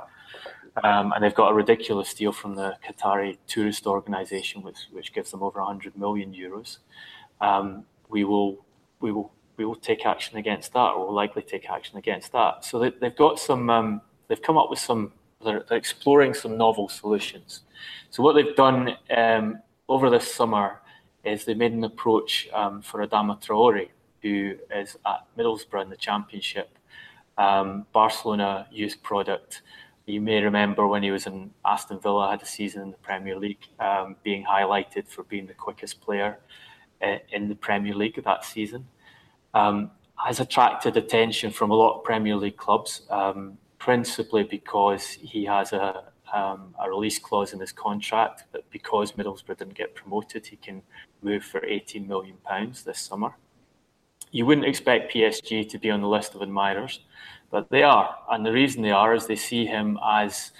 um, 0.85 1.12
and 1.12 1.25
they've 1.25 1.35
got 1.35 1.51
a 1.51 1.55
ridiculous 1.55 2.12
deal 2.14 2.33
from 2.33 2.55
the 2.55 2.77
Qatari 2.87 3.38
tourist 3.46 3.87
organisation, 3.87 4.62
which 4.62 4.81
which 4.92 5.12
gives 5.12 5.31
them 5.31 5.42
over 5.42 5.59
100 5.61 5.96
million 5.96 6.33
euros. 6.33 6.79
Um, 7.40 7.85
we 8.09 8.25
will 8.25 8.64
we 9.01 9.11
will 9.11 9.33
we 9.57 9.64
will 9.64 9.77
take 9.77 10.07
action 10.07 10.37
against 10.37 10.73
that, 10.75 10.90
or 10.90 11.07
we'll 11.07 11.14
likely 11.14 11.42
take 11.42 11.69
action 11.69 11.97
against 11.97 12.33
that. 12.33 12.64
So 12.64 12.79
they, 12.79 12.92
have 13.03 13.16
got 13.16 13.38
some 13.38 13.71
um, 13.71 14.01
they've 14.29 14.40
come 14.40 14.59
up 14.59 14.71
with 14.71 14.79
some 14.79 15.12
they're, 15.45 15.64
they're, 15.69 15.79
exploring 15.79 16.35
some 16.35 16.57
novel 16.57 16.88
solutions. 16.88 17.62
So 18.11 18.23
what 18.23 18.35
they've 18.35 18.57
done 18.57 18.97
um, 19.16 19.61
over 19.88 20.11
this 20.11 20.33
summer 20.33 20.81
is 21.25 21.45
they 21.45 21.55
made 21.55 21.73
an 21.73 21.85
approach 21.85 22.49
um, 22.53 22.83
for 22.83 23.07
Adama 23.07 23.42
Traore, 23.42 23.88
who 24.23 24.55
is 24.75 24.97
at 25.07 25.27
Middlesbrough 25.37 25.83
in 25.83 25.90
the 25.90 25.97
Championship, 25.97 26.79
um, 27.38 27.87
Barcelona 27.92 28.66
youth 28.71 29.03
product. 29.03 29.62
You 30.07 30.21
may 30.21 30.40
remember 30.40 30.87
when 30.87 31.03
he 31.03 31.11
was 31.11 31.27
in 31.27 31.51
Aston 31.64 31.99
Villa, 31.99 32.31
had 32.31 32.42
a 32.42 32.47
season 32.47 32.83
in 32.83 32.90
the 32.92 32.97
Premier 32.99 33.37
League, 33.37 33.66
um, 33.81 34.16
being 34.23 34.45
highlighted 34.45 35.09
for 35.09 35.25
being 35.25 35.47
the 35.47 35.55
quickest 35.55 36.01
player 36.01 36.38
uh, 37.03 37.16
in 37.33 37.49
the 37.49 37.57
Premier 37.57 37.95
League 37.95 38.23
that 38.23 38.45
season. 38.45 38.87
Um, 39.59 39.90
has 40.16 40.40
attracted 40.40 40.97
attention 40.97 41.51
from 41.51 41.71
a 41.71 41.75
lot 41.75 41.99
of 41.99 42.05
Premier 42.05 42.37
League 42.37 42.57
clubs. 42.57 43.03
Um, 43.11 43.59
principally 43.87 44.42
because 44.42 45.05
he 45.11 45.45
has 45.45 45.73
a, 45.73 46.03
um, 46.35 46.75
a 46.83 46.90
release 46.90 47.21
clause 47.21 47.53
in 47.53 47.61
his 47.61 47.71
contract 47.71 48.42
that 48.51 48.69
because 48.71 49.12
Middlesbrough 49.12 49.59
didn't 49.59 49.75
get 49.75 49.95
promoted, 49.95 50.45
he 50.45 50.57
can 50.57 50.83
move 51.23 51.45
for 51.45 51.64
18 51.64 52.05
million 52.09 52.37
pounds 52.45 52.83
this 52.83 52.99
summer. 52.99 53.37
You 54.33 54.45
wouldn't 54.45 54.66
expect 54.66 55.14
PSG 55.14 55.69
to 55.69 55.79
be 55.79 55.88
on 55.88 56.01
the 56.01 56.09
list 56.09 56.35
of 56.35 56.42
admirers, 56.42 56.99
but 57.49 57.71
they 57.71 57.85
are, 57.85 58.16
and 58.29 58.45
the 58.45 58.51
reason 58.51 58.83
they 58.83 58.90
are 58.90 59.14
is 59.14 59.29
they 59.29 59.37
see 59.37 59.66
him 59.66 60.01
as 60.05 60.51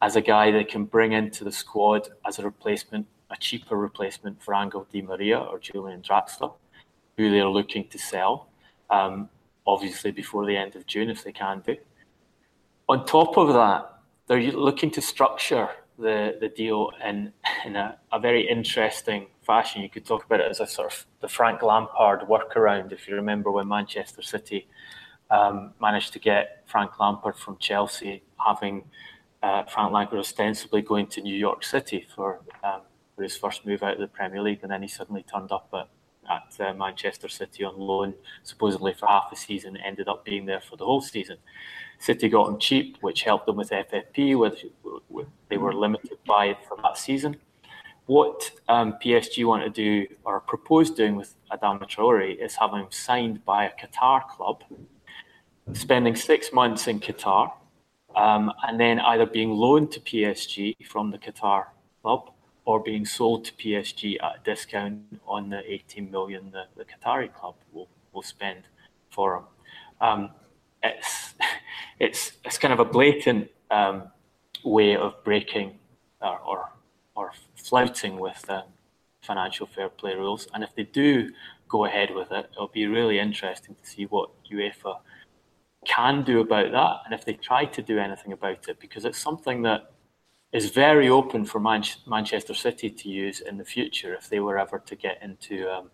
as 0.00 0.16
a 0.16 0.20
guy 0.22 0.50
they 0.50 0.64
can 0.64 0.84
bring 0.86 1.12
into 1.12 1.44
the 1.44 1.52
squad 1.52 2.08
as 2.26 2.38
a 2.38 2.42
replacement, 2.42 3.06
a 3.30 3.36
cheaper 3.36 3.76
replacement 3.76 4.42
for 4.42 4.54
Angel 4.54 4.84
Di 4.90 5.02
Maria 5.02 5.38
or 5.38 5.58
Julian 5.58 6.00
Draxler, 6.00 6.52
who 7.16 7.30
they're 7.30 7.48
looking 7.48 7.88
to 7.88 7.98
sell, 7.98 8.48
um, 8.90 9.28
obviously 9.66 10.10
before 10.10 10.46
the 10.46 10.56
end 10.56 10.76
of 10.76 10.86
June 10.86 11.10
if 11.10 11.24
they 11.24 11.32
can 11.32 11.62
do. 11.66 11.76
On 12.88 13.04
top 13.06 13.36
of 13.36 13.48
that, 13.48 14.00
they're 14.26 14.52
looking 14.52 14.90
to 14.92 15.00
structure 15.00 15.68
the, 15.98 16.36
the 16.40 16.48
deal 16.48 16.90
in, 17.04 17.32
in 17.64 17.76
a, 17.76 17.96
a 18.12 18.18
very 18.18 18.48
interesting 18.48 19.26
fashion. 19.42 19.82
You 19.82 19.88
could 19.88 20.06
talk 20.06 20.24
about 20.24 20.40
it 20.40 20.50
as 20.50 20.60
a 20.60 20.66
sort 20.66 20.92
of 20.92 21.06
the 21.20 21.28
Frank 21.28 21.62
Lampard 21.62 22.20
workaround. 22.22 22.92
If 22.92 23.08
you 23.08 23.14
remember 23.14 23.50
when 23.50 23.68
Manchester 23.68 24.22
City 24.22 24.68
um, 25.30 25.72
managed 25.80 26.12
to 26.14 26.18
get 26.18 26.64
Frank 26.66 26.98
Lampard 26.98 27.36
from 27.36 27.56
Chelsea, 27.58 28.22
having 28.44 28.84
uh, 29.42 29.64
Frank 29.64 29.92
Lampard 29.92 30.18
ostensibly 30.18 30.82
going 30.82 31.06
to 31.08 31.20
New 31.20 31.36
York 31.36 31.64
City 31.64 32.06
for 32.14 32.40
um, 32.62 32.82
for 33.14 33.22
his 33.22 33.36
first 33.36 33.66
move 33.66 33.82
out 33.82 33.94
of 33.94 34.00
the 34.00 34.06
Premier 34.06 34.40
League, 34.40 34.60
and 34.62 34.70
then 34.70 34.82
he 34.82 34.88
suddenly 34.88 35.22
turned 35.22 35.52
up 35.52 35.68
at 35.74 35.88
at 36.28 36.54
uh, 36.60 36.74
Manchester 36.74 37.28
City 37.28 37.64
on 37.64 37.78
loan, 37.78 38.14
supposedly 38.42 38.94
for 38.94 39.06
half 39.06 39.30
a 39.32 39.36
season, 39.36 39.76
ended 39.76 40.08
up 40.08 40.24
being 40.24 40.46
there 40.46 40.60
for 40.60 40.76
the 40.76 40.84
whole 40.84 41.00
season. 41.00 41.36
City 41.98 42.28
got 42.28 42.48
him 42.48 42.58
cheap, 42.58 42.98
which 43.00 43.22
helped 43.22 43.46
them 43.46 43.56
with 43.56 43.70
FFP, 43.70 44.36
which 44.38 44.66
they 45.48 45.56
were 45.56 45.74
limited 45.74 46.18
by 46.26 46.56
for 46.66 46.76
that 46.82 46.98
season. 46.98 47.36
What 48.06 48.50
um, 48.68 48.94
PSG 49.02 49.46
want 49.46 49.62
to 49.62 49.70
do 49.70 50.12
or 50.24 50.40
propose 50.40 50.90
doing 50.90 51.14
with 51.14 51.34
Adama 51.52 51.88
Traore 51.88 52.36
is 52.36 52.56
having 52.56 52.80
him 52.80 52.90
signed 52.90 53.44
by 53.44 53.66
a 53.66 53.70
Qatar 53.70 54.26
club, 54.26 54.64
spending 55.72 56.16
six 56.16 56.52
months 56.52 56.88
in 56.88 56.98
Qatar, 56.98 57.52
um, 58.16 58.52
and 58.66 58.80
then 58.80 58.98
either 58.98 59.24
being 59.24 59.50
loaned 59.50 59.92
to 59.92 60.00
PSG 60.00 60.74
from 60.84 61.12
the 61.12 61.18
Qatar 61.18 61.66
club 62.02 62.31
or 62.64 62.80
being 62.80 63.04
sold 63.04 63.44
to 63.44 63.52
PSG 63.54 64.16
at 64.22 64.36
a 64.36 64.40
discount 64.44 65.00
on 65.26 65.50
the 65.50 65.60
18 65.70 66.10
million 66.10 66.50
the, 66.52 66.64
the 66.76 66.84
Qatari 66.84 67.32
club 67.32 67.54
will, 67.72 67.88
will 68.12 68.22
spend 68.22 68.62
for 69.10 69.36
him. 69.36 69.44
Um, 70.00 70.30
it's, 70.82 71.34
it's, 71.98 72.32
it's 72.44 72.58
kind 72.58 72.72
of 72.72 72.80
a 72.80 72.84
blatant 72.84 73.50
um, 73.70 74.04
way 74.64 74.96
of 74.96 75.22
breaking 75.24 75.78
or, 76.20 76.38
or, 76.40 76.72
or 77.16 77.32
flouting 77.56 78.18
with 78.18 78.40
the 78.42 78.64
financial 79.22 79.66
fair 79.66 79.88
play 79.88 80.14
rules. 80.14 80.46
And 80.54 80.62
if 80.62 80.74
they 80.74 80.84
do 80.84 81.30
go 81.68 81.84
ahead 81.84 82.14
with 82.14 82.30
it, 82.30 82.48
it'll 82.52 82.68
be 82.68 82.86
really 82.86 83.18
interesting 83.18 83.74
to 83.74 83.88
see 83.88 84.04
what 84.04 84.30
UEFA 84.52 84.98
can 85.84 86.22
do 86.22 86.40
about 86.40 86.70
that 86.70 86.96
and 87.04 87.14
if 87.14 87.24
they 87.24 87.32
try 87.32 87.64
to 87.64 87.82
do 87.82 87.98
anything 87.98 88.32
about 88.32 88.68
it 88.68 88.78
because 88.78 89.04
it's 89.04 89.18
something 89.18 89.62
that 89.62 89.90
is 90.52 90.70
very 90.70 91.08
open 91.08 91.44
for 91.44 91.58
Man- 91.58 91.84
Manchester 92.06 92.54
City 92.54 92.90
to 92.90 93.08
use 93.08 93.40
in 93.40 93.56
the 93.56 93.64
future 93.64 94.14
if 94.14 94.28
they 94.28 94.40
were 94.40 94.58
ever 94.58 94.78
to 94.78 94.94
get 94.96 95.22
into 95.22 95.70
um, 95.70 95.90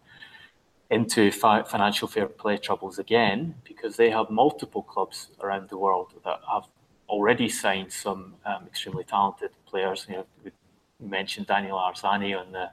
into 0.91 1.31
fi- 1.31 1.63
financial 1.63 2.09
fair 2.09 2.27
play 2.27 2.57
troubles 2.57 2.99
again, 2.99 3.55
because 3.63 3.97
they 3.97 4.11
have 4.11 4.31
multiple 4.31 4.83
clubs 4.83 5.29
around 5.41 5.69
the 5.69 5.77
world 5.77 6.15
that 6.25 6.41
have 6.51 6.67
already 7.09 7.49
signed 7.49 7.93
some 7.93 8.35
um, 8.47 8.67
extremely 8.67 9.05
talented 9.05 9.51
players. 9.67 10.07
You 10.09 10.17
know, 10.17 10.27
we 10.43 10.51
mentioned 11.01 11.47
Daniel 11.47 11.79
Arzani 11.79 12.39
on 12.39 12.53
the 12.53 12.71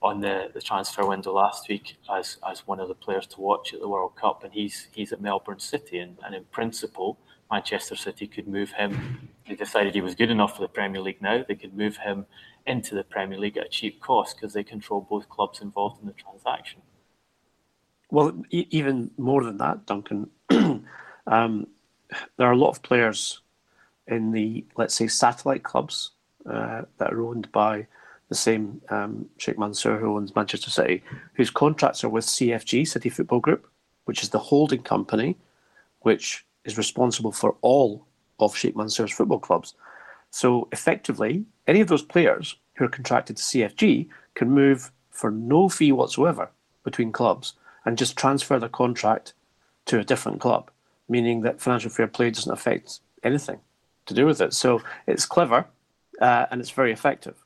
on 0.00 0.20
the, 0.20 0.50
the 0.52 0.60
transfer 0.60 1.06
window 1.06 1.32
last 1.32 1.68
week 1.68 1.96
as 2.10 2.38
as 2.48 2.66
one 2.66 2.80
of 2.80 2.88
the 2.88 2.94
players 2.94 3.26
to 3.26 3.40
watch 3.40 3.74
at 3.74 3.80
the 3.80 3.88
World 3.88 4.16
Cup, 4.16 4.44
and 4.44 4.52
he's 4.52 4.88
he's 4.92 5.12
at 5.12 5.20
Melbourne 5.20 5.60
City, 5.60 5.98
and, 5.98 6.16
and 6.24 6.34
in 6.34 6.44
principle 6.44 7.18
Manchester 7.52 7.94
City 7.94 8.26
could 8.26 8.48
move 8.48 8.72
him. 8.72 9.28
They 9.46 9.54
decided 9.54 9.94
he 9.94 10.00
was 10.00 10.14
good 10.14 10.30
enough 10.30 10.56
for 10.56 10.62
the 10.62 10.68
Premier 10.68 11.02
League 11.02 11.20
now. 11.20 11.44
They 11.46 11.54
could 11.54 11.76
move 11.76 11.98
him 11.98 12.24
into 12.66 12.94
the 12.94 13.04
Premier 13.04 13.38
League 13.38 13.58
at 13.58 13.66
a 13.66 13.68
cheap 13.68 14.00
cost 14.00 14.36
because 14.36 14.54
they 14.54 14.64
control 14.64 15.06
both 15.08 15.28
clubs 15.28 15.60
involved 15.60 16.00
in 16.00 16.06
the 16.06 16.14
transaction. 16.14 16.80
Well, 18.10 18.42
e- 18.50 18.68
even 18.70 19.10
more 19.18 19.44
than 19.44 19.58
that, 19.58 19.84
Duncan, 19.84 20.30
um, 20.50 21.66
there 22.36 22.48
are 22.48 22.52
a 22.52 22.56
lot 22.56 22.70
of 22.70 22.82
players 22.82 23.40
in 24.06 24.32
the, 24.32 24.64
let's 24.76 24.94
say, 24.94 25.06
satellite 25.06 25.62
clubs 25.62 26.12
uh, 26.46 26.82
that 26.96 27.12
are 27.12 27.22
owned 27.22 27.52
by 27.52 27.86
the 28.30 28.34
same 28.34 28.80
um, 28.88 29.28
Sheikh 29.36 29.58
Mansour 29.58 29.98
who 29.98 30.16
owns 30.16 30.34
Manchester 30.34 30.70
City, 30.70 31.02
whose 31.34 31.50
contracts 31.50 32.02
are 32.02 32.08
with 32.08 32.24
CFG, 32.24 32.88
City 32.88 33.10
Football 33.10 33.40
Group, 33.40 33.68
which 34.06 34.22
is 34.22 34.30
the 34.30 34.38
holding 34.38 34.82
company, 34.82 35.36
which 36.00 36.46
is 36.64 36.78
responsible 36.78 37.32
for 37.32 37.56
all 37.60 38.06
of 38.38 38.56
Sheikh 38.56 38.76
Mansour's 38.76 39.12
football 39.12 39.38
clubs. 39.38 39.74
So 40.30 40.68
effectively, 40.72 41.44
any 41.66 41.80
of 41.80 41.88
those 41.88 42.02
players 42.02 42.56
who 42.74 42.84
are 42.84 42.88
contracted 42.88 43.36
to 43.36 43.42
CFG 43.42 44.08
can 44.34 44.50
move 44.50 44.90
for 45.10 45.30
no 45.30 45.68
fee 45.68 45.92
whatsoever 45.92 46.50
between 46.84 47.12
clubs 47.12 47.54
and 47.84 47.98
just 47.98 48.16
transfer 48.16 48.58
their 48.58 48.68
contract 48.68 49.34
to 49.86 49.98
a 49.98 50.04
different 50.04 50.40
club, 50.40 50.70
meaning 51.08 51.42
that 51.42 51.60
financial 51.60 51.90
fair 51.90 52.06
play 52.06 52.30
doesn't 52.30 52.52
affect 52.52 53.00
anything 53.22 53.60
to 54.06 54.14
do 54.14 54.26
with 54.26 54.40
it. 54.40 54.54
So 54.54 54.82
it's 55.06 55.26
clever 55.26 55.66
uh, 56.20 56.46
and 56.50 56.60
it's 56.60 56.70
very 56.70 56.92
effective, 56.92 57.36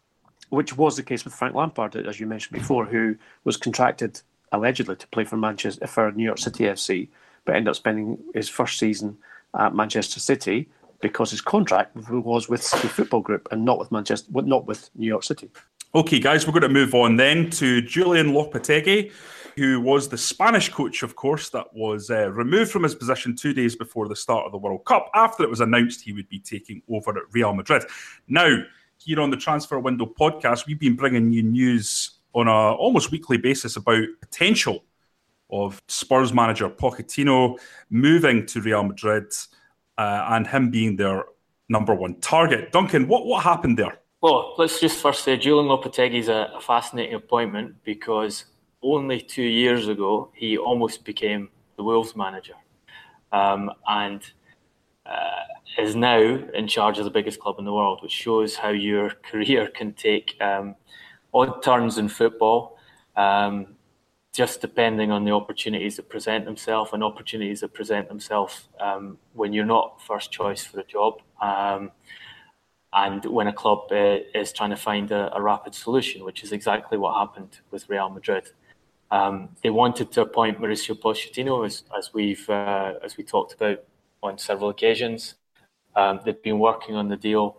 which 0.51 0.77
was 0.77 0.97
the 0.97 1.03
case 1.03 1.25
with 1.25 1.35
Frank 1.35 1.55
Lampard, 1.55 1.97
as 1.97 2.21
you 2.21 2.27
mentioned 2.27 2.59
before, 2.59 2.85
who 2.85 3.17
was 3.45 3.57
contracted 3.57 4.21
allegedly 4.53 4.97
to 4.97 5.07
play 5.09 5.25
for 5.25 5.37
Manchester 5.37 5.87
for 5.87 6.13
New 6.13 6.25
York 6.25 6.39
City 6.39 6.65
FC 6.65 7.09
but 7.47 7.55
ended 7.55 7.71
up 7.71 7.77
spending 7.77 8.19
his 8.35 8.49
first 8.49 8.79
season 8.79 9.17
at 9.59 9.75
Manchester 9.75 10.21
City 10.21 10.69
because 11.01 11.31
his 11.31 11.41
contract 11.41 11.97
was 12.11 12.49
with 12.49 12.63
City 12.63 12.89
Football 12.89 13.21
Group 13.21 13.49
and 13.51 13.65
not 13.65 13.79
with 13.79 13.91
Manchester, 13.93 14.31
not 14.33 14.67
with 14.67 14.91
New 14.95 15.07
York 15.07 15.25
City. 15.25 15.51
Okay, 15.95 16.19
guys, 16.19 16.47
we're 16.47 16.53
going 16.53 16.63
to 16.63 16.69
move 16.69 16.95
on 16.95 17.17
then 17.17 17.49
to 17.51 17.81
Julian 17.81 18.33
Lopetegui, 18.33 19.13
who 19.57 19.81
was 19.81 20.09
the 20.09 20.19
Spanish 20.19 20.69
coach, 20.69 21.03
of 21.03 21.17
course, 21.17 21.49
that 21.51 21.73
was 21.73 22.11
uh, 22.11 22.31
removed 22.31 22.71
from 22.71 22.83
his 22.83 22.95
position 22.95 23.35
two 23.35 23.55
days 23.55 23.75
before 23.75 24.09
the 24.09 24.17
start 24.17 24.45
of 24.45 24.53
the 24.53 24.59
World 24.59 24.85
Cup 24.85 25.11
after 25.15 25.43
it 25.43 25.49
was 25.49 25.61
announced 25.61 26.03
he 26.03 26.13
would 26.13 26.29
be 26.29 26.39
taking 26.39 26.83
over 26.91 27.17
at 27.17 27.33
Real 27.33 27.55
Madrid. 27.55 27.85
Now, 28.29 28.59
here 28.99 29.21
on 29.21 29.31
the 29.31 29.37
Transfer 29.37 29.79
Window 29.79 30.07
podcast, 30.07 30.67
we've 30.67 30.79
been 30.79 30.97
bringing 30.97 31.33
you 31.33 31.43
news 31.43 32.19
on 32.35 32.49
a 32.49 32.75
almost 32.75 33.11
weekly 33.11 33.39
basis 33.39 33.77
about 33.77 34.05
potential 34.21 34.85
of 35.65 35.81
Spurs 35.89 36.33
manager 36.33 36.69
Pochettino 36.69 37.57
moving 37.91 38.47
to 38.47 38.61
Real 38.61 38.83
Madrid 38.83 39.33
uh, 39.99 40.27
and 40.31 40.47
him 40.47 40.71
being 40.71 40.97
their 40.97 41.25
number 41.69 41.95
one 41.95 42.15
target. 42.21 42.73
Duncan, 42.73 43.09
what, 43.09 43.27
what 43.27 43.43
happened 43.43 43.79
there? 43.79 43.99
Well, 44.21 44.55
let's 44.59 44.81
just 44.81 44.99
first 44.99 45.25
say 45.25 45.37
Julian 45.37 45.69
Lopetegui 45.69 46.19
is 46.19 46.29
a, 46.29 46.51
a 46.57 46.61
fascinating 46.61 47.15
appointment 47.15 47.77
because 47.85 48.47
only 48.83 49.21
two 49.21 49.43
years 49.43 49.89
ago 49.89 50.31
he 50.35 50.57
almost 50.57 51.05
became 51.05 51.49
the 51.77 51.85
Wolves 51.85 52.17
manager 52.17 52.55
um, 53.33 53.71
and 53.87 54.23
uh, 55.05 55.45
is 55.79 55.95
now 55.95 56.21
in 56.55 56.67
charge 56.67 56.99
of 56.99 57.05
the 57.05 57.11
biggest 57.11 57.39
club 57.39 57.57
in 57.59 57.65
the 57.65 57.73
world, 57.73 58.01
which 58.03 58.13
shows 58.13 58.57
how 58.57 58.71
your 58.71 59.11
career 59.31 59.69
can 59.69 59.93
take 59.93 60.37
um, 60.41 60.75
odd 61.35 61.63
turns 61.63 61.99
in 61.99 62.09
football. 62.09 62.79
Um, 63.17 63.76
just 64.37 64.61
depending 64.61 65.11
on 65.11 65.25
the 65.25 65.31
opportunities 65.31 65.97
that 65.97 66.09
present 66.11 66.45
themselves 66.45 66.91
and 66.93 67.03
opportunities 67.03 67.61
that 67.61 67.73
present 67.73 68.07
themselves 68.09 68.69
um, 68.81 69.17
when 69.33 69.53
you're 69.55 69.65
not 69.65 69.99
first 70.03 70.31
choice 70.31 70.63
for 70.63 70.79
a 70.81 70.85
job 70.85 71.15
um, 71.41 71.91
and 72.93 73.25
when 73.25 73.47
a 73.47 73.53
club 73.53 73.81
uh, 73.91 74.19
is 74.35 74.53
trying 74.53 74.71
to 74.71 74.77
find 74.77 75.11
a, 75.11 75.35
a, 75.35 75.41
rapid 75.41 75.75
solution, 75.75 76.23
which 76.23 76.45
is 76.45 76.53
exactly 76.53 76.99
what 76.99 77.19
happened 77.19 77.61
with 77.71 77.89
Real 77.89 78.11
Madrid. 78.11 78.51
Um, 79.11 79.51
they 79.63 79.71
wanted 79.71 80.13
to 80.13 80.23
appoint 80.23 80.61
Mauricio 80.61 80.95
Pochettino, 81.01 81.65
as, 81.65 81.85
as 81.97 82.13
we've 82.13 82.49
uh, 82.51 82.95
as 83.05 83.17
we 83.17 83.25
talked 83.25 83.55
about 83.55 83.85
on 84.23 84.39
several 84.39 84.71
occasions. 84.71 85.35
Um, 85.95 86.21
they've 86.25 86.43
been 86.43 86.59
working 86.59 86.95
on 86.95 87.09
the 87.09 87.17
deal 87.17 87.59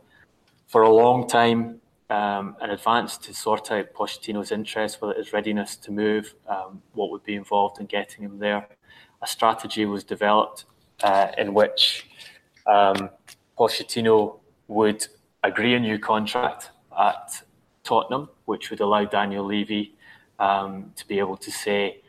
for 0.68 0.82
a 0.84 0.90
long 0.90 1.28
time 1.28 1.82
um, 2.10 2.56
an 2.62 2.70
advance 2.70 3.18
to 3.18 3.34
sort 3.34 3.72
out 3.72 3.94
Pochettino's 3.94 4.52
interest, 4.52 5.02
whether 5.02 5.14
his 5.14 5.34
readiness 5.34 5.76
to 5.78 5.92
move, 5.92 6.36
um, 6.48 6.82
what 6.94 7.12
would 7.12 7.24
be 7.24 7.36
involved 7.36 7.80
in 7.80 7.86
getting 7.86 8.24
him 8.24 8.40
there. 8.40 8.68
A 9.22 9.28
strategy 9.28 9.86
was 9.86 10.04
developed 10.04 10.66
uh, 11.04 11.28
in 11.38 11.54
which 11.54 12.08
um, 12.66 13.10
Pochettino 13.58 14.40
would 14.68 15.08
agree 15.44 15.76
a 15.76 15.80
new 15.80 16.00
contract 16.00 16.72
at 16.98 17.42
Tottenham, 17.84 18.30
which 18.46 18.70
would 18.70 18.80
allow 18.80 19.06
Daniel 19.06 19.46
Levy 19.46 19.96
um, 20.40 20.92
to 20.96 21.08
be 21.08 21.20
able 21.20 21.38
to 21.38 21.52
say, 21.52 22.02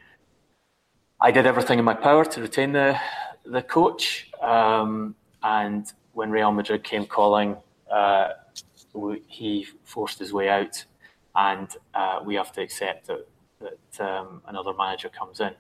"I 1.20 1.30
did 1.30 1.46
everything 1.46 1.78
in 1.78 1.84
my 1.84 1.94
power 1.94 2.24
to 2.24 2.40
retain 2.40 2.72
the 2.72 2.98
the 3.44 3.62
coach." 3.62 4.30
Um, 4.42 5.14
and 5.42 5.90
when 6.12 6.30
Real 6.30 6.52
Madrid 6.52 6.84
came 6.84 7.06
calling. 7.06 7.56
Uh, 7.90 8.30
he 9.26 9.66
forced 9.84 10.18
his 10.18 10.32
way 10.32 10.48
out, 10.48 10.84
and 11.34 11.68
uh, 11.94 12.20
we 12.24 12.34
have 12.34 12.52
to 12.52 12.61
accept 12.62 13.06
that, 13.08 13.26
that 13.61 14.08
um, 14.08 14.42
another 14.46 14.72
manager 14.74 15.08
comes 15.08 15.40
in. 15.40 15.54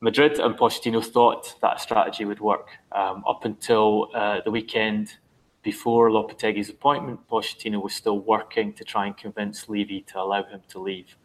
Madrid 0.00 0.38
and 0.38 0.56
Pochettino 0.56 1.02
thought 1.04 1.54
that 1.62 1.80
strategy 1.80 2.24
would 2.24 2.40
work 2.40 2.68
um, 2.92 3.24
up 3.26 3.44
until 3.44 4.10
uh, 4.14 4.40
the 4.44 4.50
weekend 4.50 5.14
before 5.62 6.10
Lopetegui's 6.10 6.68
appointment. 6.68 7.18
Pochettino 7.28 7.82
was 7.82 7.94
still 7.94 8.20
working 8.20 8.72
to 8.74 8.84
try 8.84 9.06
and 9.06 9.16
convince 9.16 9.68
Levy 9.68 10.02
to 10.02 10.20
allow 10.20 10.44
him 10.44 10.60
to 10.68 10.78
leave. 10.78 11.16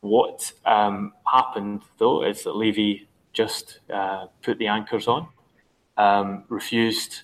What 0.00 0.52
um, 0.64 1.12
happened 1.26 1.82
though 1.98 2.24
is 2.24 2.44
that 2.44 2.54
Levy 2.54 3.08
just 3.32 3.80
uh, 3.92 4.26
put 4.42 4.58
the 4.58 4.68
anchors 4.68 5.08
on, 5.08 5.28
um, 5.96 6.44
refused 6.48 7.22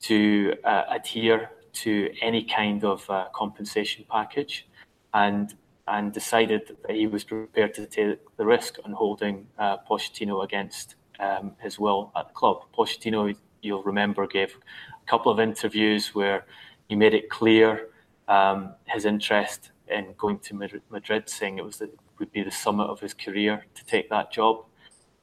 to 0.00 0.54
uh, 0.64 0.84
adhere 0.90 1.50
to 1.82 2.12
any 2.20 2.42
kind 2.44 2.84
of 2.84 3.08
uh, 3.10 3.26
compensation 3.34 4.04
package 4.10 4.66
and 5.14 5.54
and 5.88 6.12
decided 6.12 6.76
that 6.86 6.94
he 6.94 7.06
was 7.06 7.24
prepared 7.24 7.72
to 7.74 7.86
take 7.86 8.18
the 8.36 8.44
risk 8.44 8.78
on 8.84 8.92
holding 8.92 9.46
uh, 9.58 9.78
Pochettino 9.88 10.44
against 10.44 10.96
um, 11.18 11.52
his 11.60 11.78
will 11.78 12.12
at 12.14 12.28
the 12.28 12.34
club. 12.34 12.64
Pochettino, 12.76 13.34
you'll 13.62 13.82
remember, 13.82 14.26
gave 14.26 14.50
a 14.50 15.10
couple 15.10 15.32
of 15.32 15.40
interviews 15.40 16.14
where 16.14 16.44
he 16.88 16.94
made 16.94 17.14
it 17.14 17.30
clear 17.30 17.88
um, 18.28 18.74
his 18.84 19.04
interest 19.06 19.70
in 19.88 20.14
going 20.18 20.38
to 20.40 20.54
Madrid, 20.90 21.28
saying 21.28 21.58
it 21.58 21.64
was 21.64 21.78
the, 21.78 21.90
would 22.18 22.30
be 22.32 22.42
the 22.42 22.50
summit 22.50 22.84
of 22.84 23.00
his 23.00 23.14
career 23.14 23.64
to 23.74 23.84
take 23.86 24.10
that 24.10 24.30
job. 24.30 24.64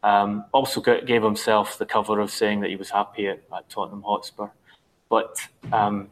Um, 0.01 0.45
also 0.51 0.81
gave 0.81 1.23
himself 1.23 1.77
the 1.77 1.85
cover 1.85 2.19
of 2.19 2.29
saying 2.31 2.59
that 2.61 2.69
he 2.69 2.75
was 2.75 2.89
happy 2.89 3.27
at, 3.27 3.41
at 3.55 3.69
Tottenham 3.69 4.03
Hotspur. 4.03 4.47
But 5.09 5.37
um, 5.71 6.09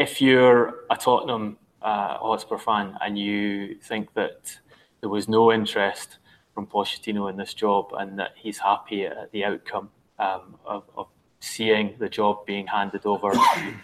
if 0.00 0.18
you're 0.22 0.86
a 0.88 0.96
Tottenham 0.96 1.58
uh, 1.82 2.16
Hotspur 2.16 2.56
fan 2.56 2.96
and 3.02 3.18
you 3.18 3.74
think 3.82 4.14
that 4.14 4.58
there 5.02 5.10
was 5.10 5.28
no 5.28 5.52
interest 5.52 6.16
from 6.54 6.66
Pochettino 6.66 7.28
in 7.28 7.36
this 7.36 7.52
job 7.52 7.92
and 7.98 8.18
that 8.18 8.30
he's 8.34 8.58
happy 8.58 9.04
at 9.04 9.30
the 9.32 9.44
outcome 9.44 9.90
um, 10.18 10.56
of, 10.64 10.84
of, 10.96 11.06
seeing 11.42 11.94
the 11.98 12.08
job 12.08 12.44
being 12.46 12.66
handed 12.66 13.04
over 13.06 13.30
to 13.30 13.74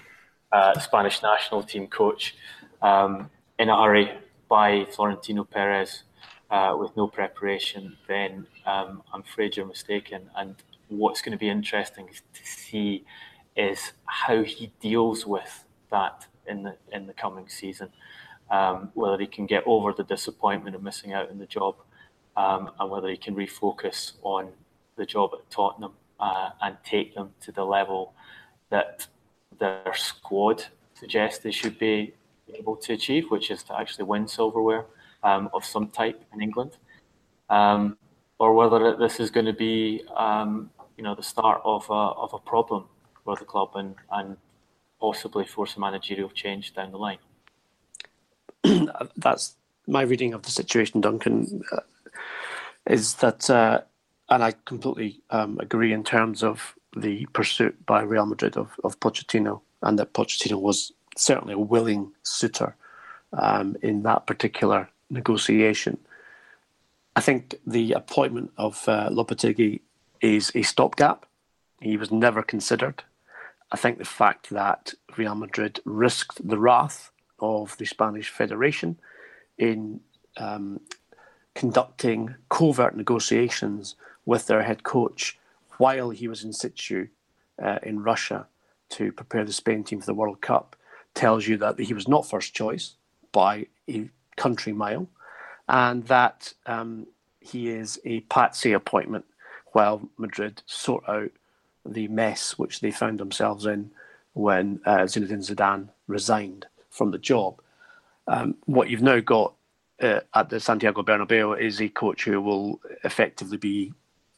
uh, 0.53 0.79
Spanish 0.79 1.23
national 1.23 1.63
team 1.63 1.87
coach 1.87 2.35
um, 2.83 3.31
in 3.59 3.69
a 3.69 3.83
hurry 3.83 4.11
by 4.49 4.87
Florentino 4.95 5.45
Perez 5.45 6.03
uh, 6.51 6.77
with 6.79 6.95
no 6.97 7.09
preparation, 7.09 7.97
then 8.09 8.47
um, 8.67 9.03
I'm 9.13 9.23
afraid 9.23 9.57
you're 9.57 9.67
mistaken. 9.67 10.31
And 10.37 10.55
what's 10.89 11.23
going 11.23 11.33
to 11.33 11.39
be 11.39 11.49
interesting 11.49 12.09
to 12.09 12.45
see 12.45 13.05
is 13.57 13.93
how 14.05 14.43
he 14.43 14.71
deals 14.81 15.27
with 15.27 15.66
that 15.91 16.27
in 16.47 16.63
the 16.63 16.77
in 16.93 17.07
the 17.07 17.13
coming 17.13 17.49
season. 17.49 17.89
Um, 18.49 18.91
whether 18.95 19.19
he 19.19 19.27
can 19.27 19.47
get 19.47 19.65
over 19.67 19.93
the 19.93 20.05
disappointment 20.05 20.77
of 20.77 20.83
missing 20.83 21.13
out 21.13 21.31
on 21.31 21.39
the 21.39 21.47
job, 21.47 21.75
um, 22.37 22.71
and 22.79 22.91
whether 22.91 23.09
he 23.09 23.17
can 23.17 23.35
refocus 23.35 24.13
on 24.23 24.53
the 24.97 25.05
job 25.05 25.31
at 25.35 25.51
Tottenham 25.51 25.93
uh, 26.21 26.51
and 26.63 26.77
take 26.85 27.15
them 27.15 27.33
to 27.41 27.53
the 27.53 27.65
level 27.65 28.15
that 28.71 29.07
their 29.59 29.93
squad 29.95 30.65
suggests 30.95 31.43
they 31.43 31.51
should 31.51 31.79
be 31.79 32.15
able 32.55 32.77
to 32.77 32.93
achieve, 32.93 33.31
which 33.31 33.51
is 33.51 33.63
to 33.65 33.79
actually 33.79 34.05
win 34.05 34.29
silverware 34.29 34.87
um, 35.23 35.51
of 35.53 35.65
some 35.65 35.89
type 35.89 36.23
in 36.33 36.41
England, 36.41 36.77
um, 37.51 37.97
or 38.39 38.55
whether 38.55 38.97
this 38.97 39.19
is 39.21 39.31
going 39.31 39.47
to 39.47 39.53
be, 39.53 40.03
um, 40.17 40.71
you 40.97 41.05
know, 41.05 41.15
the 41.15 41.23
start 41.23 41.61
of 41.65 41.89
a, 41.91 41.93
of 41.93 42.33
a 42.33 42.39
problem 42.39 42.85
for 43.25 43.37
the 43.37 43.45
club 43.45 43.71
and, 43.75 43.95
and 44.13 44.37
possibly 45.01 45.45
force 45.45 45.77
a 45.77 45.81
managerial 45.81 46.31
change 46.31 46.75
down 46.75 46.93
the 46.93 46.99
line. 46.99 47.19
That's 49.17 49.55
my 49.87 50.03
reading 50.03 50.35
of 50.35 50.43
the 50.43 50.51
situation, 50.51 51.01
Duncan. 51.01 51.63
Uh, 51.71 51.81
is 52.87 53.15
that, 53.15 53.51
uh, 53.51 53.81
and 54.29 54.43
I 54.43 54.55
completely 54.65 55.21
um, 55.31 55.59
agree 55.61 55.93
in 55.93 56.05
terms 56.05 56.43
of 56.43 56.75
the 56.97 57.27
pursuit 57.33 57.85
by 57.85 58.03
Real 58.03 58.27
Madrid 58.27 58.57
of, 58.57 58.71
of 58.85 58.99
Pochettino, 59.01 59.61
and 59.83 59.99
that 59.99 60.15
Pochettino 60.15 60.61
was 60.61 60.93
certainly 61.17 61.55
a 61.55 61.59
willing 61.59 62.13
suitor 62.23 62.77
um, 63.33 63.77
in 63.83 64.03
that 64.05 64.27
particular 64.27 64.89
negotiation. 65.11 65.99
I 67.15 67.21
think 67.21 67.55
the 67.67 67.93
appointment 67.93 68.53
of 68.57 68.89
uh, 68.89 69.09
Lopetegui 69.11 69.81
is 70.21 70.53
a 70.55 70.63
stopgap. 70.63 71.27
He 71.81 71.97
was 71.97 72.11
never 72.11 72.43
considered. 72.43 73.05
I 73.77 73.79
think 73.79 73.99
the 73.99 74.07
fact 74.07 74.49
that 74.49 74.95
Real 75.19 75.35
Madrid 75.35 75.81
risked 75.85 76.49
the 76.49 76.59
wrath 76.59 77.11
of 77.41 77.77
the 77.77 77.85
Spanish 77.85 78.31
Federation 78.31 78.99
in 79.59 80.01
um, 80.39 80.81
conducting 81.55 82.37
covert 82.49 82.97
negotiations 82.97 83.95
with 84.25 84.47
their 84.47 84.63
head 84.63 84.83
coach 84.83 85.39
while 85.77 86.09
he 86.09 86.27
was 86.27 86.43
in 86.43 86.55
situ 86.55 87.09
uh, 87.63 87.79
in 87.83 88.03
Russia 88.03 88.47
to 88.89 89.13
prepare 89.13 89.45
the 89.45 89.53
Spain 89.53 89.85
team 89.85 90.01
for 90.01 90.07
the 90.07 90.15
World 90.15 90.41
Cup 90.41 90.75
tells 91.13 91.47
you 91.47 91.59
that 91.59 91.79
he 91.79 91.93
was 91.93 92.09
not 92.09 92.27
first 92.27 92.55
choice 92.55 92.95
by 93.31 93.67
a 93.91 94.09
country 94.39 94.73
mile 94.73 95.07
and 95.69 96.05
that 96.05 96.55
um, 96.65 97.07
he 97.41 97.69
is 97.69 98.01
a 98.07 98.21
patsy 98.21 98.73
appointment 98.73 99.27
while 99.73 100.09
Madrid 100.17 100.63
sort 100.65 101.07
out 101.07 101.31
the 101.93 102.09
mess 102.09 102.59
which 102.59 102.81
they 102.81 102.91
found 102.91 103.19
themselves 103.19 103.67
in 103.67 103.91
when 104.35 104.81
uh, 104.85 104.99
Zinedine 105.01 105.49
Zidane 105.49 105.89
resigned 106.07 106.67
from 106.91 107.11
the 107.11 107.19
job. 107.19 107.61
Um, 108.27 108.57
what 108.67 108.91
you've 108.91 109.03
now 109.03 109.21
got 109.21 109.55
uh, 110.03 110.21
at 110.35 110.51
the 110.51 110.61
Santiago 110.61 111.03
Bernabeu 111.03 111.59
is 111.59 111.81
a 111.81 111.89
coach 111.89 112.25
who 112.25 112.41
will 112.41 112.81
effectively 113.05 113.57
be 113.57 113.93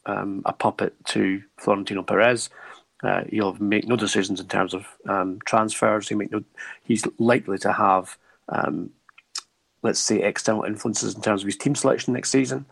um, 0.06 0.42
a 0.44 0.52
puppet 0.52 0.94
to 1.06 1.42
Florentino 1.56 2.02
Perez. 2.02 2.50
Uh, 3.02 3.22
he'll 3.30 3.54
make 3.54 3.86
no 3.86 3.96
decisions 3.96 4.40
in 4.40 4.48
terms 4.48 4.74
of 4.74 4.86
um, 5.08 5.38
transfers. 5.44 6.08
He 6.08 6.14
make 6.14 6.32
no. 6.32 6.42
He's 6.82 7.04
likely 7.18 7.58
to 7.58 7.72
have, 7.72 8.16
um, 8.48 8.90
let's 9.82 10.00
say, 10.00 10.20
external 10.20 10.64
influences 10.64 11.14
in 11.14 11.22
terms 11.22 11.42
of 11.42 11.46
his 11.46 11.56
team 11.56 11.74
selection 11.74 12.14
next 12.14 12.30
season. 12.30 12.66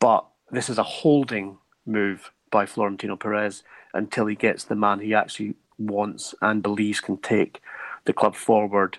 But 0.00 0.24
this 0.50 0.68
is 0.68 0.78
a 0.78 0.82
holding 0.82 1.58
move 1.86 2.30
by 2.50 2.66
Florentino 2.66 3.16
Perez 3.16 3.62
until 3.94 4.26
he 4.26 4.34
gets 4.34 4.64
the 4.64 4.74
man 4.74 5.00
he 5.00 5.14
actually 5.14 5.54
wants 5.78 6.34
and 6.40 6.62
believes 6.62 7.00
can 7.00 7.16
take 7.18 7.60
the 8.04 8.12
club 8.12 8.34
forward, 8.34 8.98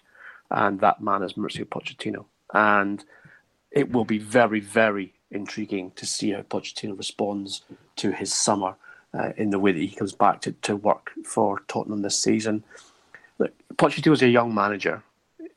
and 0.49 0.79
that 0.79 1.01
man 1.01 1.23
is 1.23 1.33
Mauricio 1.33 1.65
Pochettino. 1.65 2.25
And 2.53 3.03
it 3.71 3.91
will 3.91 4.05
be 4.05 4.19
very, 4.19 4.59
very 4.59 5.13
intriguing 5.31 5.91
to 5.95 6.05
see 6.05 6.31
how 6.31 6.41
Pochettino 6.41 6.97
responds 6.97 7.63
to 7.97 8.11
his 8.11 8.33
summer 8.33 8.75
uh, 9.13 9.31
in 9.35 9.49
the 9.49 9.59
way 9.59 9.71
that 9.71 9.79
he 9.79 9.89
comes 9.89 10.13
back 10.13 10.41
to, 10.41 10.51
to 10.51 10.75
work 10.75 11.11
for 11.25 11.61
Tottenham 11.67 12.01
this 12.01 12.17
season. 12.17 12.63
Look, 13.39 13.51
Pochettino 13.75 14.13
is 14.13 14.21
a 14.21 14.29
young 14.29 14.53
manager. 14.53 15.03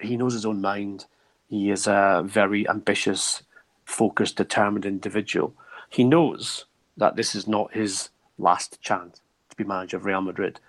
He 0.00 0.16
knows 0.16 0.32
his 0.32 0.46
own 0.46 0.60
mind. 0.60 1.04
He 1.48 1.70
is 1.70 1.86
a 1.86 2.22
very 2.24 2.68
ambitious, 2.68 3.42
focused, 3.84 4.36
determined 4.36 4.84
individual. 4.84 5.54
He 5.88 6.04
knows 6.04 6.64
that 6.96 7.16
this 7.16 7.34
is 7.34 7.46
not 7.46 7.74
his 7.74 8.08
last 8.38 8.80
chance 8.80 9.20
to 9.56 9.64
be 9.64 9.68
manager 9.68 9.96
of 9.96 10.04
Real 10.04 10.20
Madrid. 10.20 10.60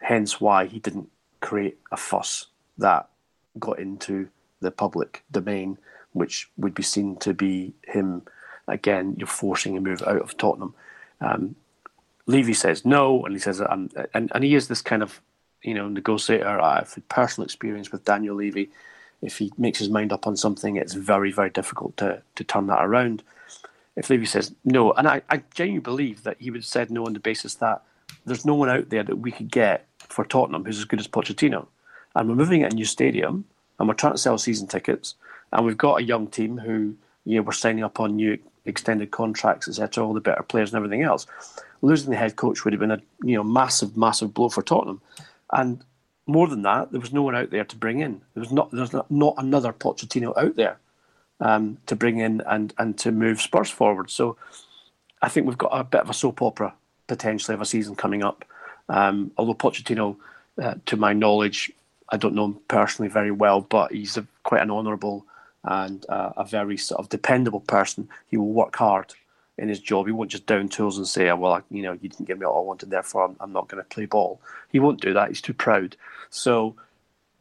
Hence 0.00 0.40
why 0.40 0.66
he 0.66 0.78
didn't 0.78 1.10
create 1.40 1.78
a 1.90 1.96
fuss 1.96 2.46
that 2.78 3.08
got 3.58 3.78
into 3.78 4.28
the 4.60 4.70
public 4.70 5.24
domain, 5.30 5.78
which 6.12 6.50
would 6.56 6.74
be 6.74 6.82
seen 6.82 7.16
to 7.16 7.34
be 7.34 7.74
him 7.82 8.22
again. 8.68 9.14
You're 9.18 9.26
forcing 9.26 9.76
a 9.76 9.80
move 9.80 10.02
out 10.02 10.22
of 10.22 10.36
Tottenham. 10.36 10.74
Um, 11.20 11.56
Levy 12.26 12.54
says 12.54 12.84
no, 12.84 13.24
and 13.24 13.34
he 13.34 13.40
says, 13.40 13.60
um, 13.60 13.90
and 14.14 14.30
and 14.34 14.44
he 14.44 14.54
is 14.54 14.68
this 14.68 14.82
kind 14.82 15.02
of 15.02 15.20
you 15.62 15.74
know 15.74 15.88
negotiator. 15.88 16.60
I've 16.60 16.92
had 16.94 17.08
personal 17.08 17.44
experience 17.44 17.92
with 17.92 18.04
Daniel 18.04 18.36
Levy. 18.36 18.70
If 19.20 19.38
he 19.38 19.52
makes 19.58 19.78
his 19.78 19.90
mind 19.90 20.12
up 20.12 20.26
on 20.26 20.36
something, 20.36 20.76
it's 20.76 20.94
very 20.94 21.32
very 21.32 21.50
difficult 21.50 21.96
to 21.98 22.22
to 22.36 22.44
turn 22.44 22.68
that 22.68 22.84
around. 22.84 23.22
If 23.96 24.08
Levy 24.08 24.26
says 24.26 24.54
no, 24.64 24.92
and 24.92 25.08
I, 25.08 25.22
I 25.28 25.42
genuinely 25.52 25.80
believe 25.80 26.22
that 26.22 26.36
he 26.38 26.50
would 26.50 26.60
have 26.60 26.66
said 26.66 26.90
no 26.90 27.06
on 27.06 27.12
the 27.12 27.20
basis 27.20 27.56
that 27.56 27.82
there's 28.24 28.44
no 28.44 28.54
one 28.54 28.68
out 28.68 28.90
there 28.90 29.02
that 29.02 29.16
we 29.16 29.30
could 29.30 29.50
get 29.50 29.86
for 29.98 30.24
Tottenham 30.24 30.64
who's 30.64 30.78
as 30.78 30.84
good 30.84 31.00
as 31.00 31.08
Pochettino, 31.08 31.66
and 32.14 32.28
we're 32.28 32.34
moving 32.34 32.62
at 32.62 32.72
a 32.72 32.76
new 32.76 32.84
stadium, 32.84 33.44
and 33.78 33.88
we're 33.88 33.94
trying 33.94 34.14
to 34.14 34.18
sell 34.18 34.38
season 34.38 34.66
tickets, 34.66 35.14
and 35.52 35.64
we've 35.64 35.78
got 35.78 36.00
a 36.00 36.04
young 36.04 36.26
team 36.26 36.58
who 36.58 36.94
you 37.24 37.36
know 37.36 37.42
we're 37.42 37.52
signing 37.52 37.84
up 37.84 38.00
on 38.00 38.16
new 38.16 38.38
extended 38.64 39.10
contracts, 39.10 39.68
etc. 39.68 40.04
All 40.04 40.14
the 40.14 40.20
better 40.20 40.42
players 40.42 40.72
and 40.72 40.76
everything 40.76 41.02
else 41.02 41.26
losing 41.82 42.10
the 42.10 42.16
head 42.16 42.36
coach 42.36 42.64
would 42.64 42.72
have 42.72 42.80
been 42.80 42.90
a 42.90 43.00
you 43.22 43.36
know 43.36 43.44
massive, 43.44 43.96
massive 43.96 44.34
blow 44.34 44.48
for 44.48 44.62
Tottenham. 44.62 45.00
And 45.52 45.82
more 46.26 46.48
than 46.48 46.62
that, 46.62 46.92
there 46.92 47.00
was 47.00 47.12
no 47.12 47.22
one 47.22 47.34
out 47.34 47.50
there 47.50 47.64
to 47.64 47.76
bring 47.76 48.00
in. 48.00 48.20
There 48.34 48.40
was 48.40 48.52
not 48.52 48.70
there's 48.70 48.92
not, 48.92 49.10
not 49.10 49.34
another 49.38 49.72
Pochettino 49.72 50.36
out 50.36 50.56
there 50.56 50.78
um, 51.40 51.78
to 51.86 51.96
bring 51.96 52.18
in 52.18 52.42
and 52.42 52.72
and 52.78 52.98
to 52.98 53.12
move 53.12 53.40
Spurs 53.40 53.70
forward. 53.70 54.10
So 54.10 54.36
I 55.22 55.28
think 55.28 55.46
we've 55.46 55.58
got 55.58 55.72
a 55.72 55.84
bit 55.84 56.02
of 56.02 56.10
a 56.10 56.14
soap 56.14 56.42
opera 56.42 56.74
potentially 57.10 57.54
of 57.54 57.60
a 57.60 57.66
season 57.66 57.96
coming 57.96 58.22
up. 58.22 58.44
Um, 58.88 59.32
although 59.36 59.54
Pochettino, 59.54 60.16
uh, 60.62 60.74
to 60.86 60.96
my 60.96 61.12
knowledge, 61.12 61.72
I 62.08 62.16
don't 62.16 62.36
know 62.36 62.44
him 62.44 62.58
personally 62.68 63.10
very 63.10 63.32
well, 63.32 63.60
but 63.60 63.92
he's 63.92 64.16
a, 64.16 64.24
quite 64.44 64.62
an 64.62 64.70
honourable 64.70 65.26
and 65.64 66.06
uh, 66.08 66.32
a 66.36 66.44
very 66.44 66.76
sort 66.76 67.00
of 67.00 67.08
dependable 67.08 67.60
person. 67.60 68.08
He 68.28 68.36
will 68.36 68.52
work 68.52 68.76
hard 68.76 69.12
in 69.58 69.68
his 69.68 69.80
job. 69.80 70.06
He 70.06 70.12
won't 70.12 70.30
just 70.30 70.46
down 70.46 70.68
tools 70.68 70.98
and 70.98 71.06
say, 71.06 71.28
oh, 71.28 71.36
"Well, 71.36 71.52
I, 71.52 71.62
you 71.70 71.82
know, 71.82 71.92
you 72.00 72.08
didn't 72.08 72.26
give 72.26 72.38
me 72.38 72.46
all 72.46 72.62
I 72.62 72.66
wanted, 72.66 72.90
therefore 72.90 73.24
I'm, 73.24 73.36
I'm 73.40 73.52
not 73.52 73.68
going 73.68 73.82
to 73.82 73.88
play 73.88 74.06
ball." 74.06 74.40
He 74.70 74.78
won't 74.78 75.00
do 75.00 75.12
that. 75.14 75.28
He's 75.28 75.42
too 75.42 75.52
proud. 75.52 75.96
So 76.30 76.76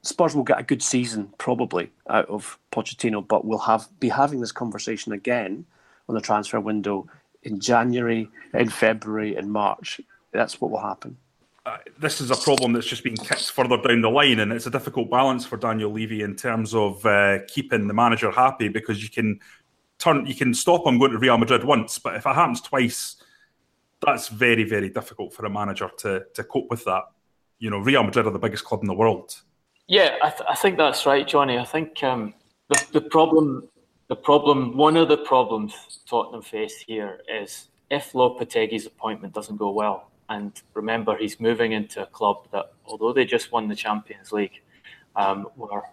Spurs 0.02 0.36
will 0.36 0.44
get 0.44 0.60
a 0.60 0.64
good 0.64 0.82
season 0.82 1.32
probably 1.38 1.92
out 2.10 2.28
of 2.28 2.58
Pochettino, 2.72 3.26
but 3.26 3.46
we'll 3.46 3.60
have 3.60 3.88
be 4.00 4.10
having 4.10 4.42
this 4.42 4.52
conversation 4.52 5.14
again 5.14 5.66
on 6.08 6.16
the 6.16 6.22
transfer 6.22 6.60
window 6.60 7.08
in 7.44 7.60
January, 7.60 8.30
in 8.54 8.70
February, 8.70 9.36
in 9.36 9.50
March. 9.50 10.02
That's 10.32 10.60
what 10.60 10.72
will 10.72 10.82
happen. 10.82 11.18
Uh, 11.66 11.78
this 12.00 12.22
is 12.22 12.32
a 12.32 12.36
problem 12.36 12.74
that's 12.74 12.88
just 12.88 13.04
been 13.04 13.16
kicked 13.16 13.52
further 13.52 13.78
down 13.78 14.02
the 14.02 14.10
line, 14.10 14.40
and 14.40 14.52
it's 14.52 14.66
a 14.66 14.72
difficult 14.72 15.10
balance 15.10 15.46
for 15.46 15.58
Daniel 15.58 15.92
Levy 15.92 16.22
in 16.22 16.36
terms 16.36 16.74
of 16.74 17.06
uh, 17.06 17.40
keeping 17.48 17.88
the 17.88 17.94
manager 17.94 18.32
happy 18.32 18.70
because 18.70 19.04
you 19.04 19.10
can 19.10 19.40
turn 20.00 20.26
you 20.26 20.34
can 20.36 20.54
stop 20.54 20.88
him 20.88 20.98
going 20.98 21.12
to 21.12 21.18
Real 21.18 21.38
Madrid 21.38 21.64
once, 21.64 22.00
but 22.00 22.16
if 22.16 22.26
it 22.26 22.34
happens 22.34 22.62
twice, 22.62 23.18
that's 24.06 24.30
very 24.30 24.64
very 24.64 24.90
difficult 24.90 25.34
for 25.34 25.46
a 25.46 25.50
manager 25.50 25.90
to 25.98 26.24
to 26.34 26.44
cope 26.44 26.70
with 26.70 26.86
that. 26.86 27.04
you 27.60 27.70
know, 27.70 27.80
Real 27.80 28.04
Madrid 28.04 28.26
are 28.26 28.32
the 28.32 28.40
biggest 28.40 28.64
club 28.64 28.82
in 28.82 28.88
the 28.88 28.94
world. 28.94 29.42
Yeah, 29.88 30.16
I, 30.24 30.30
th- 30.30 30.50
I 30.50 30.56
think 30.56 30.78
that's 30.78 31.06
right, 31.06 31.28
Johnny. 31.28 31.58
I 31.58 31.66
think 31.66 32.02
um, 32.04 32.34
the, 32.70 32.86
the 32.94 33.02
problem, 33.02 33.68
the 34.10 34.16
problem, 34.16 34.76
one 34.76 34.98
of 34.98 35.08
the 35.08 35.18
problems 35.18 35.74
Tottenham 36.10 36.42
face 36.42 36.78
here 36.80 37.22
is 37.28 37.70
if 37.90 38.14
Lopetegui's 38.14 38.86
appointment 38.86 39.34
doesn't 39.34 39.58
go 39.58 39.72
well, 39.72 40.10
and 40.30 40.52
remember 40.74 41.16
he's 41.16 41.40
moving 41.40 41.72
into 41.72 42.04
a 42.04 42.06
club 42.06 42.48
that, 42.52 42.74
although 42.86 43.14
they 43.14 43.26
just 43.26 43.52
won 43.52 43.68
the 43.68 43.76
Champions 43.76 44.32
League, 44.32 44.62
um, 45.16 45.48
were 45.56 45.84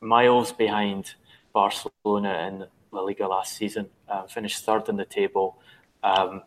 miles 0.00 0.52
behind 0.52 1.14
Barcelona 1.52 2.48
in 2.48 2.66
La 2.92 3.00
Liga 3.00 3.26
last 3.26 3.56
season, 3.56 3.88
uh, 4.08 4.26
finished 4.26 4.64
third 4.64 4.88
in 4.88 4.96
the 4.96 5.04
table. 5.04 5.58
Um, 6.02 6.42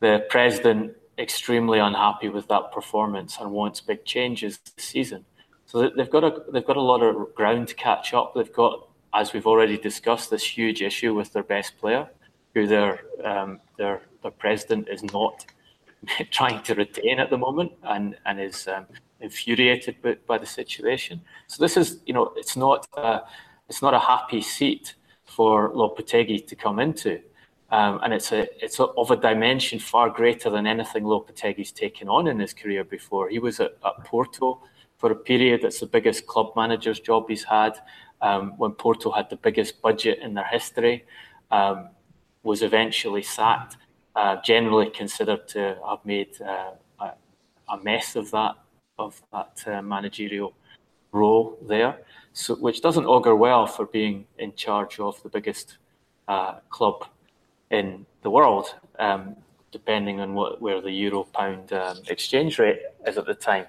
the 0.00 0.26
president 0.28 0.96
extremely 1.18 1.78
unhappy 1.78 2.28
with 2.28 2.48
that 2.48 2.72
performance 2.72 3.38
and 3.40 3.50
wants 3.50 3.80
big 3.80 4.04
changes 4.04 4.58
this 4.58 4.84
season. 4.84 5.24
So 5.66 5.90
they've 5.96 6.10
got 6.10 6.24
a 6.24 6.42
they've 6.52 6.66
got 6.66 6.76
a 6.76 6.82
lot 6.82 7.02
of 7.02 7.34
ground 7.34 7.68
to 7.68 7.74
catch 7.74 8.12
up. 8.14 8.34
They've 8.34 8.52
got, 8.52 8.88
as 9.14 9.32
we've 9.32 9.46
already 9.46 9.76
discussed, 9.76 10.30
this 10.30 10.44
huge 10.44 10.82
issue 10.82 11.14
with 11.14 11.32
their 11.32 11.42
best 11.42 11.78
player, 11.78 12.08
who 12.54 12.66
their 12.66 13.00
um, 13.24 13.60
their 13.76 14.02
their 14.22 14.30
president 14.30 14.88
is 14.88 15.02
not 15.02 15.46
trying 16.30 16.62
to 16.62 16.74
retain 16.74 17.18
at 17.18 17.30
the 17.30 17.38
moment, 17.38 17.72
and 17.84 18.16
and 18.26 18.40
is 18.40 18.68
um, 18.68 18.86
infuriated 19.20 20.00
by, 20.02 20.16
by, 20.26 20.38
the 20.38 20.46
situation. 20.46 21.20
So 21.46 21.62
this 21.62 21.76
is 21.76 22.00
you 22.06 22.14
know 22.14 22.32
it's 22.36 22.56
not 22.56 22.86
a, 22.94 23.20
it's 23.68 23.82
not 23.82 23.94
a 23.94 23.98
happy 23.98 24.40
seat 24.40 24.94
for 25.24 25.72
Lopetegui 25.72 26.46
to 26.46 26.56
come 26.56 26.78
into. 26.78 27.20
Um, 27.70 28.00
and 28.02 28.12
it's 28.12 28.32
a 28.32 28.46
it's 28.62 28.78
a, 28.80 28.84
of 28.84 29.10
a 29.10 29.16
dimension 29.16 29.78
far 29.78 30.10
greater 30.10 30.50
than 30.50 30.66
anything 30.66 31.04
Lopetegui's 31.04 31.72
taken 31.72 32.06
on 32.06 32.28
in 32.28 32.38
his 32.38 32.52
career 32.52 32.84
before. 32.84 33.30
He 33.30 33.38
was 33.38 33.60
at, 33.60 33.72
at 33.84 34.04
Porto 34.04 34.60
for 34.98 35.10
a 35.10 35.16
period. 35.16 35.62
That's 35.62 35.80
the 35.80 35.86
biggest 35.86 36.26
club 36.26 36.52
manager's 36.54 37.00
job 37.00 37.30
he's 37.30 37.44
had. 37.44 37.72
Um, 38.22 38.52
when 38.56 38.72
Porto 38.72 39.10
had 39.10 39.28
the 39.28 39.36
biggest 39.36 39.82
budget 39.82 40.20
in 40.20 40.34
their 40.34 40.46
history, 40.46 41.04
um, 41.50 41.88
was 42.42 42.62
eventually 42.62 43.22
sacked. 43.22 43.76
Uh, 44.14 44.36
generally 44.42 44.90
considered 44.90 45.48
to 45.48 45.76
have 45.88 46.04
made 46.04 46.38
uh, 46.42 46.72
a, 47.00 47.12
a, 47.70 47.78
mess 47.82 48.14
of 48.14 48.30
that 48.30 48.54
of 48.98 49.22
that 49.32 49.58
uh, 49.66 49.80
managerial 49.80 50.52
role 51.12 51.56
there, 51.66 51.98
so 52.34 52.54
which 52.56 52.82
doesn't 52.82 53.06
augur 53.06 53.34
well 53.34 53.66
for 53.66 53.86
being 53.86 54.26
in 54.38 54.54
charge 54.54 55.00
of 55.00 55.22
the 55.22 55.30
biggest 55.30 55.78
uh, 56.28 56.56
club 56.68 57.06
in 57.70 58.04
the 58.20 58.28
world, 58.28 58.74
um, 58.98 59.34
depending 59.70 60.20
on 60.20 60.34
what, 60.34 60.60
where 60.60 60.82
the 60.82 60.90
euro 60.90 61.24
pound 61.24 61.72
um, 61.72 61.96
exchange 62.08 62.58
rate 62.58 62.80
is 63.06 63.16
at 63.16 63.24
the 63.24 63.34
time. 63.34 63.64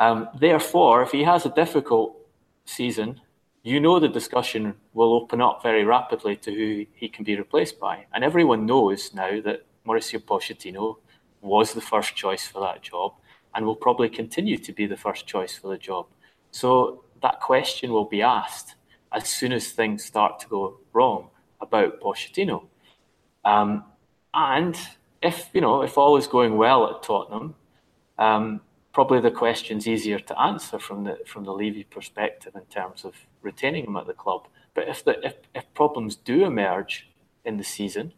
Um, 0.00 0.28
therefore, 0.40 1.02
if 1.02 1.12
he 1.12 1.22
has 1.22 1.46
a 1.46 1.50
difficult 1.50 2.16
season, 2.64 3.20
you 3.62 3.78
know 3.78 4.00
the 4.00 4.08
discussion 4.08 4.74
will 4.92 5.14
open 5.14 5.40
up 5.40 5.62
very 5.62 5.84
rapidly 5.84 6.36
to 6.36 6.52
who 6.52 6.86
he 6.94 7.08
can 7.08 7.24
be 7.24 7.36
replaced 7.36 7.78
by. 7.78 8.06
And 8.12 8.24
everyone 8.24 8.66
knows 8.66 9.14
now 9.14 9.40
that 9.42 9.64
Mauricio 9.86 10.20
Pochettino 10.20 10.96
was 11.40 11.72
the 11.72 11.80
first 11.80 12.16
choice 12.16 12.46
for 12.46 12.60
that 12.60 12.82
job 12.82 13.14
and 13.54 13.64
will 13.64 13.76
probably 13.76 14.08
continue 14.08 14.58
to 14.58 14.72
be 14.72 14.86
the 14.86 14.96
first 14.96 15.26
choice 15.26 15.56
for 15.56 15.68
the 15.68 15.78
job. 15.78 16.06
So 16.50 17.04
that 17.22 17.40
question 17.40 17.92
will 17.92 18.04
be 18.04 18.22
asked 18.22 18.74
as 19.12 19.28
soon 19.28 19.52
as 19.52 19.70
things 19.70 20.04
start 20.04 20.40
to 20.40 20.48
go 20.48 20.78
wrong 20.92 21.28
about 21.60 22.00
Pochettino. 22.00 22.64
Um, 23.44 23.84
and 24.34 24.76
if 25.22 25.50
you 25.52 25.60
know 25.60 25.82
if 25.82 25.96
all 25.96 26.16
is 26.16 26.26
going 26.26 26.56
well 26.56 26.88
at 26.88 27.02
Tottenham, 27.02 27.54
um, 28.18 28.60
probably 28.92 29.20
the 29.20 29.30
question's 29.30 29.86
easier 29.86 30.18
to 30.18 30.40
answer 30.40 30.78
from 30.78 31.04
the 31.04 31.18
from 31.26 31.44
the 31.44 31.52
Levy 31.52 31.84
perspective 31.84 32.54
in 32.56 32.64
terms 32.64 33.04
of 33.04 33.14
retaining 33.42 33.84
him 33.84 33.96
at 33.96 34.06
the 34.06 34.14
club. 34.14 34.46
But 34.74 34.88
if 34.88 35.04
the 35.04 35.24
if, 35.24 35.34
if 35.54 35.72
problems 35.74 36.16
do 36.16 36.44
emerge 36.44 37.08
in 37.44 37.56
the 37.56 37.64
season, 37.64 38.12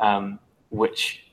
um, 0.00 0.38
which 0.70 1.24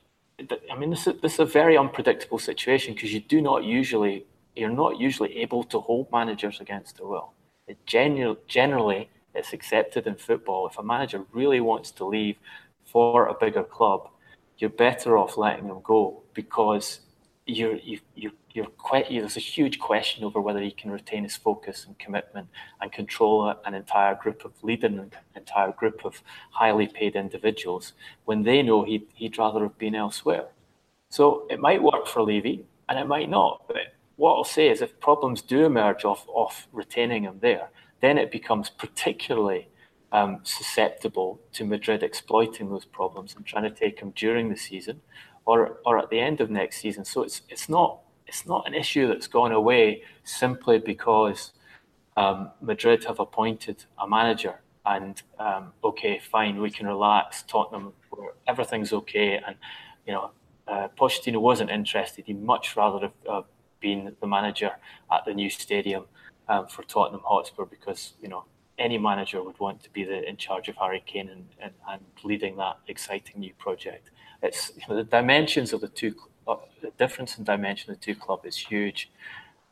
I 0.72 0.78
mean, 0.78 0.90
this 0.90 1.08
is, 1.08 1.22
this 1.22 1.34
is 1.34 1.40
a 1.40 1.46
very 1.46 1.78
unpredictable 1.78 2.40
situation 2.40 2.94
because 2.94 3.14
you 3.14 3.20
do 3.20 3.42
not 3.42 3.64
usually 3.64 4.26
you're 4.56 4.70
not 4.70 5.00
usually 5.00 5.38
able 5.38 5.64
to 5.64 5.80
hold 5.80 6.12
managers 6.12 6.60
against 6.60 6.98
their 6.98 7.08
will. 7.08 7.34
It 7.68 7.78
generally, 7.86 9.10
it's 9.34 9.54
accepted 9.54 10.08
in 10.08 10.16
football. 10.16 10.68
If 10.68 10.78
a 10.78 10.84
manager 10.84 11.24
really 11.32 11.62
wants 11.62 11.92
to 11.92 12.06
leave 12.06 12.36
for 12.86 13.28
a 13.28 13.34
bigger 13.34 13.64
club, 13.64 14.10
you're 14.58 14.70
better 14.70 15.18
off 15.18 15.38
letting 15.38 15.66
him 15.66 15.80
go 15.84 16.24
because 16.34 17.00
you're 17.46 17.78
you, 17.78 18.00
you 18.16 18.32
there's 18.54 19.38
a 19.38 19.40
huge 19.40 19.80
question 19.80 20.24
over 20.24 20.42
whether 20.42 20.62
he 20.62 20.72
can 20.72 20.92
retain 20.92 21.24
his 21.24 21.36
focus 21.36 21.86
and 21.86 21.98
commitment 22.00 22.48
and 22.82 22.92
control 22.92 23.54
an 23.66 23.74
entire 23.74 24.16
group 24.16 24.46
of 24.46 24.52
leading 24.64 25.00
an 25.00 25.12
entire 25.36 25.72
group 25.72 26.06
of 26.06 26.22
highly 26.52 26.88
paid 26.88 27.16
individuals 27.16 27.94
when 28.26 28.44
they 28.44 28.62
know 28.62 28.84
he'd, 28.84 29.08
he'd 29.14 29.38
rather 29.38 29.62
have 29.62 29.78
been 29.78 29.96
elsewhere. 29.96 30.48
So 31.10 31.46
it 31.50 31.60
might 31.60 31.84
work 31.84 32.08
for 32.08 32.22
Levy 32.22 32.66
and 32.90 33.00
it 33.00 33.08
might 33.08 33.30
not. 33.30 33.64
But 33.68 33.96
what 34.16 34.36
I'll 34.36 34.44
say 34.44 34.70
is 34.70 34.82
if 34.82 35.00
problems 35.00 35.42
do 35.42 35.66
emerge 35.66 36.06
off, 36.06 36.26
off 36.28 36.68
retaining 36.72 37.24
him 37.24 37.40
there, 37.42 37.70
then 38.02 38.18
it 38.18 38.32
becomes 38.32 38.70
particularly 38.70 39.68
um, 40.12 40.40
susceptible 40.44 41.40
to 41.54 41.66
Madrid 41.66 42.04
exploiting 42.04 42.70
those 42.70 42.86
problems 42.86 43.36
and 43.36 43.46
trying 43.46 43.64
to 43.64 43.70
take 43.70 44.00
him 44.00 44.12
during 44.16 44.50
the 44.50 44.58
season 44.58 45.02
or, 45.46 45.80
or 45.86 45.98
at 45.98 46.10
the 46.10 46.20
end 46.20 46.42
of 46.42 46.50
next 46.50 46.78
season. 46.78 47.06
So 47.06 47.24
it's, 47.24 47.42
it's 47.50 47.70
not 47.70 48.01
it's 48.32 48.48
not 48.48 48.66
an 48.66 48.74
issue 48.74 49.10
that's 49.10 49.28
gone 49.28 49.52
away 49.52 50.04
simply 50.24 50.80
because 50.80 51.52
um, 52.16 52.50
Madrid 52.62 53.04
have 53.04 53.20
appointed 53.20 53.84
a 54.00 54.08
manager 54.08 54.62
and 54.86 55.22
um, 55.38 55.74
okay, 55.84 56.18
fine, 56.18 56.62
we 56.62 56.72
can 56.72 56.88
relax. 56.88 57.44
Tottenham, 57.44 57.92
everything's 58.48 58.94
okay, 58.94 59.42
and 59.46 59.58
you 60.08 60.14
know, 60.14 60.32
uh, 60.66 60.88
Pochettino 60.98 61.42
wasn't 61.42 61.70
interested. 61.70 62.24
He'd 62.26 62.42
much 62.42 62.78
rather 62.78 63.00
have 63.02 63.14
uh, 63.30 63.42
been 63.82 64.16
the 64.22 64.28
manager 64.28 64.72
at 65.12 65.26
the 65.26 65.34
new 65.34 65.50
stadium 65.50 66.06
um, 66.48 66.68
for 66.68 66.84
Tottenham 66.84 67.22
Hotspur 67.26 67.66
because 67.66 68.14
you 68.22 68.30
know 68.30 68.46
any 68.80 68.98
manager 68.98 69.44
would 69.44 69.60
want 69.60 69.84
to 69.84 69.90
be 69.92 70.06
the, 70.06 70.28
in 70.28 70.38
charge 70.38 70.70
of 70.70 70.78
Harry 70.78 71.04
Kane 71.06 71.30
and, 71.30 71.46
and, 71.62 71.74
and 71.90 72.02
leading 72.24 72.56
that 72.56 72.78
exciting 72.88 73.42
new 73.42 73.54
project. 73.56 74.10
It's 74.42 74.72
you 74.78 74.84
know, 74.88 74.96
the 74.96 75.04
dimensions 75.04 75.74
of 75.74 75.82
the 75.82 75.90
two 75.90 76.16
the 76.46 76.92
difference 76.98 77.38
in 77.38 77.44
dimension 77.44 77.92
of 77.92 78.00
the 78.00 78.06
two 78.06 78.16
clubs 78.16 78.46
is 78.46 78.58
huge. 78.58 79.10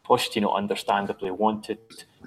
Pochettino 0.05 0.53
understandably 0.55 1.31
wanted 1.31 1.77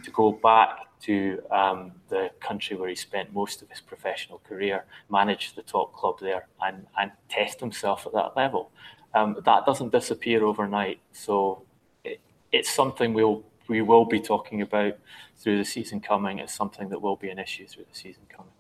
to 0.03 0.11
go 0.11 0.33
back 0.33 0.87
to 1.03 1.43
um, 1.51 1.93
the 2.09 2.31
country 2.41 2.77
where 2.77 2.89
he 2.89 2.95
spent 2.95 3.33
most 3.33 3.61
of 3.61 3.69
his 3.69 3.81
professional 3.81 4.41
career, 4.49 4.85
manage 5.11 5.55
the 5.55 5.63
top 5.63 5.93
club 5.93 6.21
there, 6.21 6.47
and, 6.61 6.87
and 6.99 7.11
test 7.29 7.59
himself 7.59 8.07
at 8.07 8.13
that 8.13 8.37
level. 8.37 8.71
Um, 9.15 9.37
that 9.45 9.67
doesn't 9.67 9.91
disappear 9.91 10.45
overnight, 10.45 11.01
so 11.13 11.63
it, 12.05 12.21
it's 12.51 12.71
something 12.71 13.13
we'll 13.13 13.43
we 13.69 13.81
will 13.81 14.05
be 14.05 14.21
talking 14.21 14.61
about 14.61 14.97
through 15.37 15.59
the 15.59 15.65
season 15.65 16.01
coming. 16.01 16.39
It's 16.39 16.55
something 16.55 16.89
that 16.89 17.01
will 17.01 17.17
be 17.17 17.31
an 17.31 17.39
issue 17.39 17.67
through 17.67 17.85
the 17.91 17.99
season 17.99 18.23
coming. 18.29 18.53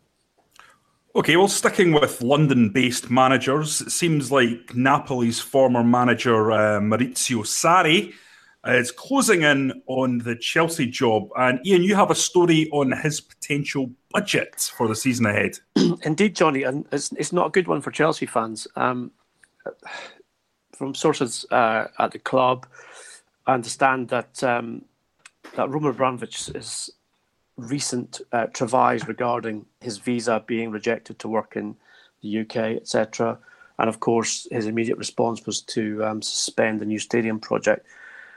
Okay, 1.14 1.37
well, 1.37 1.48
sticking 1.48 1.92
with 1.92 2.22
London 2.22 2.70
based 2.70 3.11
managers, 3.11 3.83
it 3.83 3.90
seems 3.90 4.33
like 4.33 4.75
Napoli's 4.75 5.40
former 5.40 5.85
manager 5.85 6.51
uh, 6.53 6.81
Maurizio 6.81 7.44
Sarri 7.44 8.14
is 8.66 8.90
closing 8.90 9.42
in 9.42 9.83
on 9.88 10.18
the 10.18 10.35
Chelsea 10.37 10.87
job. 10.87 11.29
And 11.37 11.61
Ian, 11.66 11.83
you 11.83 11.94
have 11.96 12.11
a 12.11 12.14
story 12.14 12.70
on 12.70 12.92
his 12.92 13.20
potential 13.20 13.90
budget 14.11 14.72
for 14.75 14.88
the 14.88 14.96
season 14.96 15.27
ahead. 15.27 15.59
Indeed, 16.03 16.35
Johnny, 16.35 16.62
and 16.62 16.87
it's, 16.92 17.12
it's 17.12 17.33
not 17.33 17.48
a 17.48 17.51
good 17.51 17.68
one 17.68 17.83
for 17.83 17.90
Chelsea 17.90 18.25
fans. 18.25 18.66
Um, 18.77 19.11
from 20.75 20.94
sources 20.94 21.44
uh, 21.51 21.88
at 21.98 22.12
the 22.12 22.18
club, 22.20 22.66
I 23.46 23.53
understand 23.55 24.09
that 24.09 24.42
um, 24.42 24.87
that 25.57 25.68
Roman 25.68 25.90
Abramovich 25.90 26.48
is 26.55 26.90
recent 27.56 28.20
uh, 28.32 28.46
travails 28.46 29.06
regarding 29.06 29.66
his 29.80 29.98
visa 29.98 30.42
being 30.46 30.70
rejected 30.70 31.18
to 31.18 31.28
work 31.28 31.56
in 31.56 31.76
the 32.22 32.40
UK, 32.40 32.56
etc. 32.56 33.38
And 33.78 33.88
of 33.88 34.00
course, 34.00 34.46
his 34.50 34.66
immediate 34.66 34.98
response 34.98 35.44
was 35.44 35.60
to 35.62 36.04
um, 36.04 36.22
suspend 36.22 36.81
the 36.81 36.87
new 36.87 36.98
stadium 36.98 37.40
project, 37.40 37.87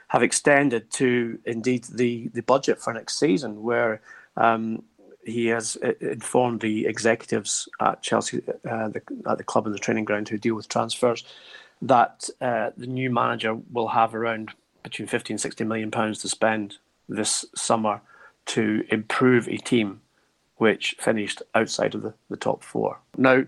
have 0.08 0.22
extended 0.22 0.90
to 0.92 1.38
indeed 1.44 1.84
the, 1.84 2.28
the 2.34 2.42
budget 2.42 2.80
for 2.80 2.92
next 2.92 3.18
season, 3.18 3.62
where 3.62 4.00
um, 4.36 4.82
he 5.24 5.46
has 5.46 5.76
uh, 5.84 5.92
informed 6.00 6.60
the 6.60 6.86
executives 6.86 7.68
at 7.80 8.02
Chelsea, 8.02 8.42
uh, 8.68 8.88
the, 8.88 9.02
at 9.28 9.38
the 9.38 9.44
club 9.44 9.66
and 9.66 9.74
the 9.74 9.78
training 9.78 10.04
ground 10.04 10.28
who 10.28 10.38
deal 10.38 10.54
with 10.54 10.68
transfers, 10.68 11.24
that 11.82 12.28
uh, 12.40 12.70
the 12.76 12.86
new 12.86 13.10
manager 13.10 13.54
will 13.72 13.88
have 13.88 14.14
around 14.14 14.52
between 14.82 15.08
50 15.08 15.32
and 15.32 15.40
60 15.40 15.64
million 15.64 15.90
pounds 15.90 16.20
to 16.20 16.28
spend 16.28 16.78
this 17.08 17.44
summer 17.54 18.00
to 18.46 18.84
improve 18.90 19.48
a 19.48 19.56
team 19.58 20.00
which 20.56 20.96
finished 20.98 21.42
outside 21.54 21.94
of 21.94 22.02
the, 22.02 22.14
the 22.30 22.36
top 22.36 22.62
four. 22.62 22.98
Now, 23.16 23.44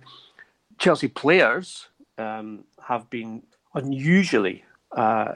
Chelsea 0.78 1.09
players 1.09 1.88
um, 2.18 2.64
have 2.82 3.09
been 3.11 3.42
unusually 3.74 4.64
uh, 4.92 5.34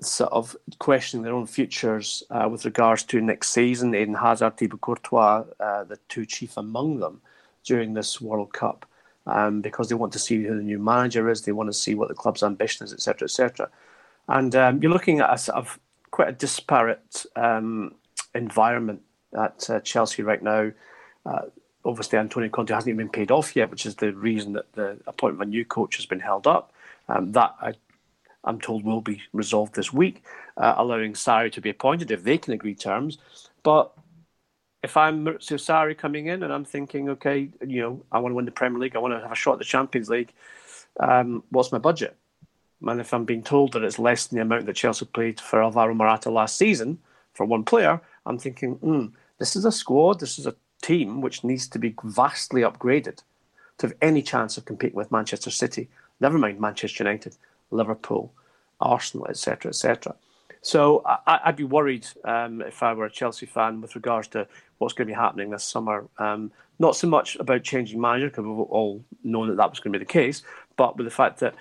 sort 0.00 0.32
of 0.32 0.56
questioning 0.78 1.22
their 1.22 1.34
own 1.34 1.46
futures 1.46 2.22
uh, 2.30 2.48
with 2.50 2.64
regards 2.64 3.02
to 3.04 3.20
next 3.20 3.50
season. 3.50 3.94
Eden 3.94 4.14
Hazard, 4.14 4.56
Thibaut 4.56 4.80
Courtois, 4.80 5.44
uh, 5.60 5.84
the 5.84 5.98
two 6.08 6.26
chief 6.26 6.56
among 6.56 7.00
them 7.00 7.20
during 7.64 7.94
this 7.94 8.20
World 8.20 8.52
Cup, 8.52 8.86
um, 9.26 9.60
because 9.60 9.88
they 9.88 9.94
want 9.94 10.12
to 10.12 10.18
see 10.18 10.42
who 10.42 10.56
the 10.56 10.62
new 10.62 10.78
manager 10.78 11.30
is. 11.30 11.42
They 11.42 11.52
want 11.52 11.68
to 11.68 11.74
see 11.74 11.94
what 11.94 12.08
the 12.08 12.14
club's 12.14 12.42
ambition 12.42 12.84
is, 12.84 12.92
etc., 12.92 13.26
etc. 13.26 13.70
And 14.28 14.54
um, 14.56 14.82
you're 14.82 14.92
looking 14.92 15.20
at 15.20 15.32
a 15.32 15.38
sort 15.38 15.58
of 15.58 15.78
quite 16.10 16.28
a 16.28 16.32
disparate 16.32 17.24
um, 17.36 17.94
environment 18.34 19.02
at 19.38 19.68
uh, 19.70 19.80
Chelsea 19.80 20.22
right 20.22 20.42
now. 20.42 20.70
Uh, 21.24 21.42
obviously, 21.84 22.18
Antonio 22.18 22.48
Conte 22.48 22.72
hasn't 22.72 22.88
even 22.88 23.06
been 23.06 23.12
paid 23.12 23.30
off 23.30 23.54
yet, 23.56 23.70
which 23.70 23.86
is 23.86 23.96
the 23.96 24.12
reason 24.12 24.52
that 24.54 24.72
the 24.72 24.98
appointment 25.06 25.42
of 25.42 25.48
a 25.48 25.50
new 25.50 25.64
coach 25.64 25.96
has 25.96 26.06
been 26.06 26.20
held 26.20 26.46
up. 26.46 26.72
Um, 27.08 27.32
that 27.32 27.54
I 27.60 27.74
I'm 28.44 28.60
told 28.60 28.84
will 28.84 29.00
be 29.00 29.22
resolved 29.32 29.74
this 29.74 29.92
week, 29.92 30.24
uh, 30.56 30.74
allowing 30.76 31.12
Sarri 31.12 31.52
to 31.52 31.60
be 31.60 31.70
appointed 31.70 32.10
if 32.10 32.24
they 32.24 32.38
can 32.38 32.52
agree 32.52 32.74
terms. 32.74 33.18
But 33.62 33.92
if 34.82 34.96
I'm 34.96 35.24
Maurizio 35.24 35.58
Sarri 35.58 35.96
coming 35.96 36.26
in 36.26 36.42
and 36.42 36.52
I'm 36.52 36.64
thinking, 36.64 37.08
okay, 37.10 37.50
you 37.64 37.80
know, 37.80 38.04
I 38.10 38.18
want 38.18 38.32
to 38.32 38.36
win 38.36 38.44
the 38.44 38.50
Premier 38.50 38.80
League, 38.80 38.96
I 38.96 38.98
want 38.98 39.14
to 39.14 39.20
have 39.20 39.32
a 39.32 39.36
shot 39.36 39.54
at 39.54 39.58
the 39.60 39.64
Champions 39.64 40.10
League, 40.10 40.32
um, 40.98 41.44
what's 41.50 41.72
my 41.72 41.78
budget? 41.78 42.16
And 42.84 43.00
if 43.00 43.14
I'm 43.14 43.24
being 43.24 43.44
told 43.44 43.72
that 43.72 43.84
it's 43.84 44.00
less 44.00 44.26
than 44.26 44.36
the 44.36 44.42
amount 44.42 44.66
that 44.66 44.74
Chelsea 44.74 45.06
paid 45.06 45.38
for 45.38 45.62
Alvaro 45.62 45.94
Morata 45.94 46.30
last 46.30 46.56
season 46.56 46.98
for 47.32 47.46
one 47.46 47.62
player, 47.62 48.00
I'm 48.26 48.38
thinking, 48.38 48.74
hmm, 48.74 49.06
this 49.38 49.56
is 49.56 49.64
a 49.64 49.72
squad, 49.72 50.20
this 50.20 50.38
is 50.38 50.46
a 50.46 50.54
team 50.82 51.20
which 51.20 51.44
needs 51.44 51.68
to 51.68 51.78
be 51.78 51.94
vastly 52.04 52.62
upgraded 52.62 53.22
to 53.78 53.86
have 53.86 53.96
any 54.00 54.22
chance 54.22 54.56
of 54.56 54.64
competing 54.64 54.96
with 54.96 55.12
Manchester 55.12 55.50
City. 55.50 55.88
Never 56.20 56.38
mind 56.38 56.60
Manchester 56.60 57.04
United. 57.04 57.36
Liverpool, 57.72 58.32
Arsenal, 58.80 59.26
etc., 59.28 59.70
etc. 59.70 60.14
So 60.60 61.02
I, 61.04 61.40
would 61.46 61.56
be 61.56 61.64
worried 61.64 62.06
um, 62.24 62.62
if 62.62 62.82
I 62.82 62.92
were 62.92 63.06
a 63.06 63.10
Chelsea 63.10 63.46
fan 63.46 63.80
with 63.80 63.96
regards 63.96 64.28
to 64.28 64.46
what's 64.78 64.94
going 64.94 65.08
to 65.08 65.12
be 65.12 65.18
happening 65.18 65.50
this 65.50 65.64
summer. 65.64 66.06
Um, 66.18 66.52
not 66.78 66.94
so 66.94 67.08
much 67.08 67.36
about 67.36 67.64
changing 67.64 68.00
manager 68.00 68.28
because 68.28 68.44
we've 68.44 68.58
all 68.58 69.04
known 69.24 69.48
that 69.48 69.56
that 69.56 69.70
was 69.70 69.80
going 69.80 69.92
to 69.92 69.98
be 69.98 70.04
the 70.04 70.12
case, 70.12 70.42
but 70.76 70.96
with 70.96 71.06
the 71.06 71.10
fact 71.10 71.40
that 71.40 71.54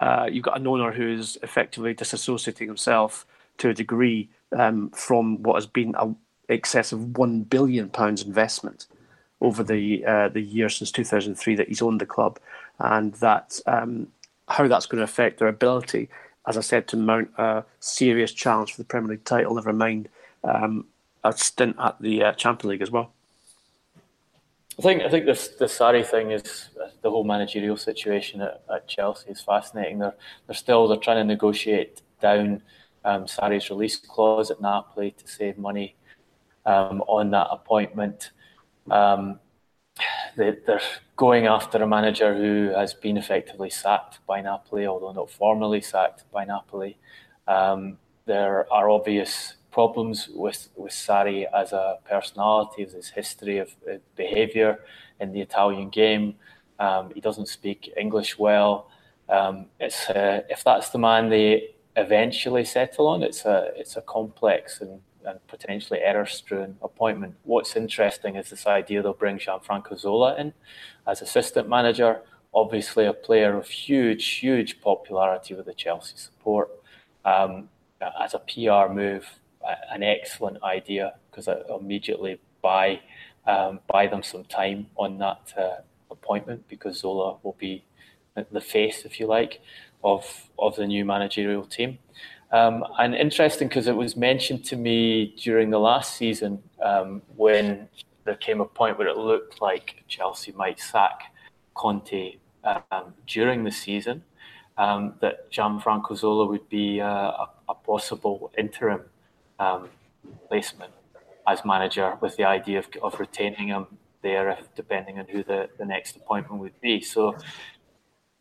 uh, 0.00 0.28
you've 0.30 0.44
got 0.44 0.58
an 0.58 0.66
owner 0.66 0.92
who's 0.92 1.36
effectively 1.42 1.94
disassociating 1.94 2.66
himself 2.66 3.26
to 3.58 3.70
a 3.70 3.74
degree 3.74 4.30
um, 4.52 4.90
from 4.90 5.42
what 5.42 5.54
has 5.54 5.66
been 5.66 5.94
an 5.96 6.16
excess 6.48 6.92
of 6.92 7.16
one 7.16 7.42
billion 7.42 7.88
pounds 7.88 8.22
investment 8.22 8.86
over 9.40 9.62
the 9.62 10.04
uh, 10.04 10.28
the 10.28 10.40
year 10.40 10.68
since 10.68 10.90
2003 10.90 11.56
that 11.56 11.68
he's 11.68 11.82
owned 11.82 12.00
the 12.00 12.06
club, 12.06 12.38
and 12.78 13.14
that 13.14 13.60
um, 13.66 14.08
how 14.48 14.66
that's 14.68 14.86
going 14.86 14.98
to 14.98 15.04
affect 15.04 15.38
their 15.38 15.48
ability, 15.48 16.08
as 16.46 16.56
I 16.56 16.62
said, 16.62 16.88
to 16.88 16.96
mount 16.96 17.30
a 17.36 17.64
serious 17.80 18.32
challenge 18.32 18.72
for 18.72 18.78
the 18.78 18.86
Premier 18.86 19.10
League 19.10 19.24
title, 19.24 19.54
never 19.54 19.72
mind 19.72 20.08
um, 20.44 20.86
a 21.24 21.32
stint 21.36 21.76
at 21.78 22.00
the 22.00 22.22
uh, 22.22 22.32
Champions 22.32 22.70
League 22.70 22.82
as 22.82 22.90
well. 22.90 23.12
I 24.78 24.82
think 24.82 25.02
I 25.02 25.08
think 25.08 25.24
this 25.26 25.48
the 25.48 25.64
Sarri 25.66 26.04
thing 26.04 26.32
is 26.32 26.68
the 27.02 27.10
whole 27.10 27.24
managerial 27.24 27.76
situation 27.76 28.42
at, 28.42 28.62
at 28.72 28.86
Chelsea 28.86 29.30
is 29.30 29.40
fascinating. 29.40 29.98
They're 29.98 30.14
they're 30.46 30.54
still 30.54 30.86
they're 30.86 30.98
trying 30.98 31.16
to 31.16 31.24
negotiate 31.24 32.02
down 32.20 32.62
um, 33.06 33.24
Sarri's 33.24 33.70
release 33.70 33.96
clause 33.96 34.50
at 34.50 34.60
Napoli 34.60 35.12
to 35.12 35.28
save 35.28 35.56
money 35.56 35.96
um, 36.66 37.02
on 37.06 37.30
that 37.30 37.46
appointment. 37.50 38.32
Um, 38.90 39.38
they, 40.36 40.48
are 40.68 40.80
going 41.14 41.46
after 41.46 41.82
a 41.82 41.86
manager 41.86 42.36
who 42.36 42.72
has 42.76 42.92
been 42.92 43.16
effectively 43.16 43.70
sacked 43.70 44.18
by 44.26 44.40
Napoli, 44.40 44.86
although 44.86 45.12
not 45.12 45.30
formally 45.30 45.80
sacked 45.80 46.24
by 46.32 46.44
Napoli. 46.44 46.98
Um, 47.46 47.96
there 48.26 48.70
are 48.72 48.90
obvious 48.90 49.54
problems 49.70 50.28
with, 50.34 50.68
with 50.74 50.92
Sarri 50.92 51.46
as 51.54 51.72
a 51.72 51.98
personality, 52.10 52.84
with 52.84 52.94
his 52.94 53.10
history 53.10 53.58
of 53.58 53.70
behaviour 54.16 54.80
in 55.20 55.32
the 55.32 55.40
Italian 55.40 55.90
game. 55.90 56.34
Um, 56.80 57.12
he 57.14 57.20
doesn't 57.20 57.46
speak 57.48 57.92
English 57.96 58.36
well. 58.36 58.90
Um, 59.28 59.66
it's 59.80 60.10
uh, 60.10 60.42
if 60.50 60.64
that's 60.64 60.90
the 60.90 60.98
man 60.98 61.30
they 61.30 61.75
eventually 61.96 62.64
settle 62.64 63.08
on, 63.08 63.22
it's 63.22 63.44
a 63.44 63.70
it's 63.76 63.96
a 63.96 64.02
complex 64.02 64.80
and 64.80 65.00
and 65.24 65.44
potentially 65.48 65.98
error-strewn 66.00 66.76
appointment. 66.82 67.34
What's 67.42 67.74
interesting 67.74 68.36
is 68.36 68.50
this 68.50 68.64
idea 68.66 69.02
they'll 69.02 69.12
bring 69.12 69.38
Gianfranco 69.38 69.98
Zola 69.98 70.36
in 70.36 70.52
as 71.04 71.20
assistant 71.20 71.68
manager. 71.68 72.20
Obviously, 72.54 73.06
a 73.06 73.12
player 73.12 73.56
of 73.56 73.66
huge, 73.66 74.24
huge 74.24 74.80
popularity 74.80 75.54
with 75.54 75.66
the 75.66 75.74
Chelsea 75.74 76.16
support. 76.16 76.70
Um, 77.24 77.68
as 78.22 78.34
a 78.34 78.38
PR 78.38 78.92
move, 78.92 79.26
an 79.90 80.02
excellent 80.02 80.62
idea 80.62 81.14
because 81.30 81.48
I 81.48 81.56
immediately 81.76 82.38
buy 82.62 83.00
um, 83.46 83.80
buy 83.88 84.06
them 84.06 84.22
some 84.22 84.44
time 84.44 84.86
on 84.96 85.18
that 85.18 85.52
uh, 85.56 85.82
appointment 86.10 86.68
because 86.68 87.00
Zola 87.00 87.36
will 87.42 87.56
be 87.58 87.84
the 88.52 88.60
face, 88.60 89.04
if 89.04 89.18
you 89.18 89.26
like, 89.26 89.60
of 90.06 90.24
of 90.58 90.76
the 90.76 90.86
new 90.86 91.04
managerial 91.04 91.64
team. 91.64 91.98
Um, 92.52 92.84
and 92.98 93.14
interesting 93.14 93.68
because 93.68 93.88
it 93.88 93.96
was 93.96 94.16
mentioned 94.16 94.64
to 94.66 94.76
me 94.76 95.34
during 95.36 95.68
the 95.70 95.80
last 95.80 96.16
season 96.16 96.62
um, 96.80 97.20
when 97.34 97.88
there 98.24 98.36
came 98.36 98.60
a 98.60 98.64
point 98.64 98.98
where 98.98 99.08
it 99.08 99.16
looked 99.16 99.60
like 99.60 100.04
Chelsea 100.06 100.52
might 100.52 100.78
sack 100.78 101.34
Conte 101.74 102.36
um, 102.64 103.14
during 103.26 103.64
the 103.64 103.70
season, 103.70 104.22
um, 104.78 105.14
that 105.20 105.50
Gianfranco 105.50 106.16
Zola 106.16 106.46
would 106.46 106.68
be 106.68 107.00
uh, 107.00 107.06
a, 107.06 107.48
a, 107.68 107.74
possible 107.74 108.52
interim 108.56 109.02
um, 109.58 109.88
placement 110.48 110.92
as 111.46 111.64
manager 111.64 112.16
with 112.20 112.36
the 112.36 112.44
idea 112.44 112.78
of, 112.78 112.88
of 113.02 113.18
retaining 113.20 113.68
him 113.68 113.86
there, 114.22 114.50
if, 114.50 114.74
depending 114.74 115.18
on 115.18 115.26
who 115.26 115.42
the, 115.42 115.68
the 115.78 115.84
next 115.84 116.16
appointment 116.16 116.60
would 116.60 116.80
be. 116.80 117.00
So 117.00 117.36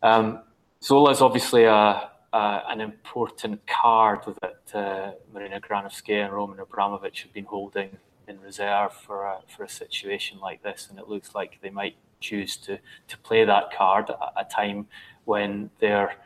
um, 0.02 0.42
Zola 0.86 1.10
is 1.10 1.22
obviously 1.22 1.64
a 1.64 2.12
uh, 2.32 2.62
an 2.68 2.80
important 2.80 3.66
card 3.66 4.20
that 4.42 4.76
uh, 4.78 5.14
Marina 5.34 5.60
Granovskaya 5.60 6.26
and 6.26 6.34
Roman 6.34 6.60
Abramovich 6.60 7.24
have 7.24 7.34
been 7.34 7.46
holding 7.46 7.98
in 8.28 8.40
reserve 8.42 8.94
for 8.94 9.24
a, 9.24 9.40
for 9.48 9.64
a 9.64 9.70
situation 9.70 10.38
like 10.40 10.62
this, 10.62 10.88
and 10.90 11.00
it 11.00 11.08
looks 11.08 11.34
like 11.34 11.58
they 11.64 11.72
might 11.72 11.96
choose 12.20 12.56
to 12.58 12.78
to 13.08 13.18
play 13.20 13.46
that 13.46 13.74
card 13.76 14.12
at 14.12 14.34
a 14.38 14.46
time 14.48 14.86
when 15.24 15.72
they're 15.80 16.18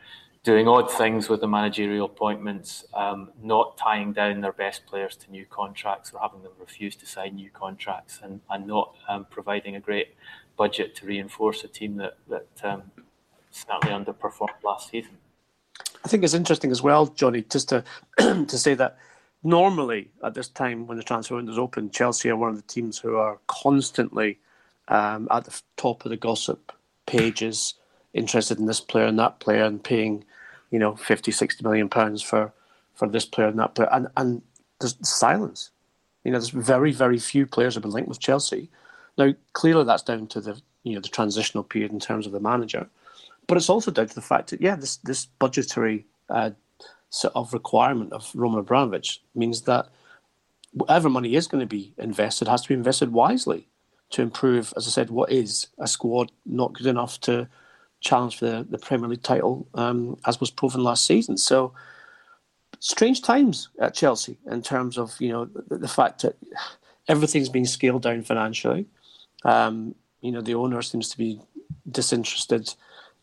doing 0.42 0.68
odd 0.68 0.90
things 0.90 1.30
with 1.30 1.40
the 1.40 1.48
managerial 1.48 2.04
appointments, 2.04 2.84
um, 2.92 3.30
not 3.42 3.78
tying 3.78 4.12
down 4.12 4.42
their 4.42 4.52
best 4.52 4.84
players 4.84 5.16
to 5.16 5.30
new 5.30 5.46
contracts 5.46 6.12
or 6.12 6.20
having 6.20 6.42
them 6.42 6.52
refuse 6.58 6.96
to 6.96 7.06
sign 7.06 7.34
new 7.34 7.50
contracts, 7.50 8.20
and, 8.22 8.40
and 8.50 8.66
not 8.66 8.94
um, 9.08 9.26
providing 9.30 9.76
a 9.76 9.80
great 9.80 10.08
budget 10.58 10.94
to 10.96 11.06
reinforce 11.06 11.64
a 11.64 11.68
team 11.68 11.96
that 11.96 12.18
that 12.28 12.48
um, 12.62 12.82
certainly 13.50 13.94
underperformed 13.94 14.62
last 14.64 14.90
season. 14.90 15.18
I 16.04 16.08
think 16.08 16.24
it's 16.24 16.34
interesting 16.34 16.70
as 16.70 16.82
well, 16.82 17.06
Johnny, 17.06 17.42
just 17.42 17.68
to 17.70 17.84
to 18.18 18.58
say 18.58 18.74
that 18.74 18.96
normally 19.42 20.10
at 20.24 20.34
this 20.34 20.48
time 20.48 20.86
when 20.86 20.98
the 20.98 21.04
transfer 21.04 21.36
window 21.36 21.52
is 21.52 21.58
open, 21.58 21.90
Chelsea 21.90 22.30
are 22.30 22.36
one 22.36 22.50
of 22.50 22.56
the 22.56 22.62
teams 22.62 22.98
who 22.98 23.16
are 23.16 23.38
constantly 23.46 24.38
um, 24.88 25.28
at 25.30 25.44
the 25.44 25.60
top 25.76 26.04
of 26.04 26.10
the 26.10 26.16
gossip 26.16 26.72
pages, 27.06 27.74
interested 28.12 28.58
in 28.58 28.66
this 28.66 28.80
player 28.80 29.06
and 29.06 29.18
that 29.18 29.40
player, 29.40 29.64
and 29.64 29.82
paying, 29.82 30.24
you 30.70 30.78
know, 30.78 30.96
50, 30.96 31.30
60 31.30 31.64
million 31.64 31.88
pounds 31.88 32.22
for 32.22 32.52
for 32.94 33.08
this 33.08 33.24
player 33.24 33.48
and 33.48 33.58
that 33.58 33.74
player, 33.74 33.88
and 33.92 34.08
and 34.16 34.42
there's 34.80 34.96
silence. 35.08 35.70
You 36.24 36.32
know, 36.32 36.38
there's 36.38 36.50
very 36.50 36.92
very 36.92 37.18
few 37.18 37.46
players 37.46 37.74
have 37.74 37.82
been 37.82 37.92
linked 37.92 38.08
with 38.08 38.20
Chelsea. 38.20 38.70
Now, 39.16 39.34
clearly 39.52 39.84
that's 39.84 40.02
down 40.02 40.26
to 40.28 40.40
the 40.40 40.60
you 40.82 40.94
know 40.94 41.00
the 41.00 41.08
transitional 41.08 41.64
period 41.64 41.92
in 41.92 42.00
terms 42.00 42.26
of 42.26 42.32
the 42.32 42.40
manager. 42.40 42.88
But 43.50 43.56
it's 43.56 43.68
also 43.68 43.90
down 43.90 44.06
to 44.06 44.14
the 44.14 44.20
fact 44.20 44.50
that 44.50 44.60
yeah, 44.60 44.76
this 44.76 44.98
this 44.98 45.26
budgetary 45.26 46.06
uh, 46.28 46.50
sort 47.08 47.34
of 47.34 47.52
requirement 47.52 48.12
of 48.12 48.30
Roman 48.32 48.60
Abramovich 48.60 49.24
means 49.34 49.62
that 49.62 49.88
whatever 50.72 51.10
money 51.10 51.34
is 51.34 51.48
going 51.48 51.60
to 51.60 51.66
be 51.66 51.92
invested 51.98 52.46
has 52.46 52.62
to 52.62 52.68
be 52.68 52.74
invested 52.74 53.12
wisely 53.12 53.66
to 54.10 54.22
improve, 54.22 54.72
as 54.76 54.86
I 54.86 54.90
said, 54.90 55.10
what 55.10 55.32
is 55.32 55.66
a 55.80 55.88
squad 55.88 56.30
not 56.46 56.74
good 56.74 56.86
enough 56.86 57.18
to 57.22 57.48
challenge 57.98 58.36
for 58.36 58.44
the, 58.44 58.66
the 58.70 58.78
Premier 58.78 59.08
League 59.08 59.24
title, 59.24 59.66
um, 59.74 60.16
as 60.26 60.38
was 60.38 60.52
proven 60.52 60.84
last 60.84 61.04
season. 61.04 61.36
So 61.36 61.74
strange 62.78 63.20
times 63.20 63.68
at 63.80 63.94
Chelsea 63.94 64.38
in 64.48 64.62
terms 64.62 64.96
of 64.96 65.20
you 65.20 65.30
know 65.32 65.46
the, 65.46 65.76
the 65.76 65.88
fact 65.88 66.22
that 66.22 66.36
everything's 67.08 67.48
being 67.48 67.66
scaled 67.66 68.02
down 68.02 68.22
financially. 68.22 68.86
Um, 69.44 69.96
you 70.20 70.30
know 70.30 70.40
the 70.40 70.54
owner 70.54 70.82
seems 70.82 71.08
to 71.08 71.18
be 71.18 71.40
disinterested 71.90 72.72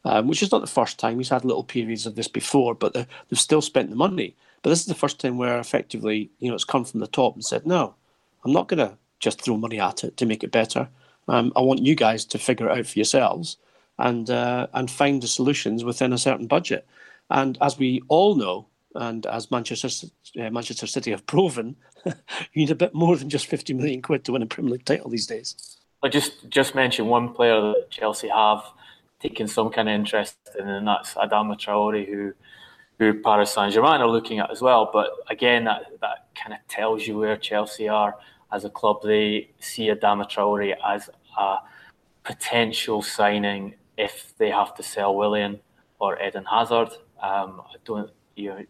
um, 0.06 0.28
which 0.28 0.44
is 0.44 0.52
not 0.52 0.62
the 0.62 0.68
first 0.68 1.00
time. 1.00 1.18
He's 1.18 1.30
had 1.30 1.46
little 1.46 1.64
periods 1.64 2.06
of 2.06 2.16
this 2.16 2.28
before, 2.28 2.76
but 2.76 2.94
they've 2.94 3.08
still 3.34 3.62
spent 3.62 3.90
the 3.90 3.96
money. 3.96 4.36
But 4.62 4.72
this 4.72 4.80
is 4.80 4.86
the 4.86 4.96
first 4.96 5.20
time 5.20 5.38
where 5.38 5.60
effectively, 5.60 6.30
you 6.40 6.50
know, 6.50 6.56
it's 6.56 6.64
come 6.64 6.86
from 6.86 7.00
the 7.00 7.08
top 7.08 7.36
and 7.36 7.46
said, 7.46 7.66
no, 7.66 7.96
I'm 8.44 8.52
not 8.52 8.68
going 8.68 8.80
to 8.80 8.98
just 9.20 9.42
throw 9.42 9.58
money 9.58 9.80
at 9.80 10.04
it 10.04 10.18
to 10.18 10.26
make 10.26 10.44
it 10.44 10.52
better. 10.52 10.90
Um, 11.28 11.52
I 11.56 11.62
want 11.62 11.82
you 11.82 11.96
guys 11.96 12.26
to 12.26 12.40
figure 12.40 12.70
it 12.70 12.78
out 12.78 12.88
for 12.88 13.00
yourselves 13.00 13.58
and 14.00 14.30
uh, 14.30 14.68
and 14.74 14.90
find 14.90 15.22
the 15.22 15.28
solutions 15.28 15.84
within 15.84 16.14
a 16.14 16.18
certain 16.18 16.48
budget. 16.48 16.88
And 17.30 17.58
as 17.62 17.78
we 17.78 18.02
all 18.08 18.36
know, 18.36 18.68
And 18.98 19.26
as 19.28 19.52
Manchester 19.52 20.08
uh, 20.40 20.50
Manchester 20.50 20.88
City 20.88 21.12
have 21.12 21.26
proven, 21.28 21.76
you 22.06 22.14
need 22.56 22.72
a 22.72 22.76
bit 22.76 22.94
more 22.94 23.16
than 23.16 23.30
just 23.30 23.46
50 23.46 23.74
million 23.74 24.02
quid 24.02 24.26
to 24.26 24.32
win 24.32 24.42
a 24.42 24.48
Premier 24.48 24.72
League 24.72 24.86
title 24.86 25.10
these 25.10 25.28
days. 25.28 25.78
I 26.04 26.10
just 26.10 26.50
just 26.50 26.76
mention 26.76 27.06
one 27.08 27.34
player 27.34 27.62
that 27.62 27.90
Chelsea 27.92 28.30
have 28.30 28.64
taken 29.20 29.48
some 29.48 29.70
kind 29.70 29.90
of 29.90 29.96
interest 29.96 30.38
in, 30.60 30.68
and 30.68 30.88
that's 30.88 31.14
Adama 31.16 31.58
Traore, 31.58 32.08
who 32.08 32.34
who 33.00 33.22
Paris 33.22 33.52
Saint 33.52 33.74
Germain 33.74 34.02
are 34.02 34.10
looking 34.10 34.40
at 34.40 34.50
as 34.50 34.62
well. 34.62 34.90
But 34.92 35.12
again, 35.30 35.66
that 35.66 35.84
that 36.02 36.28
kind 36.36 36.54
of 36.54 36.60
tells 36.68 37.06
you 37.08 37.18
where 37.18 37.38
Chelsea 37.38 37.88
are 37.88 38.16
as 38.52 38.66
a 38.66 38.70
club. 38.70 39.02
They 39.04 39.50
see 39.60 39.88
Adama 39.88 40.30
Traore 40.30 40.76
as 40.86 41.10
a 41.38 41.58
potential 42.24 43.02
signing 43.02 43.76
if 43.98 44.34
they 44.38 44.50
have 44.50 44.76
to 44.76 44.84
sell 44.84 45.16
Willian 45.16 45.60
or 46.00 46.22
Eden 46.22 46.46
Hazard. 46.46 46.90
Um, 47.22 47.62
I 47.62 47.76
don't, 47.86 48.12
you 48.36 48.50
know, 48.50 48.66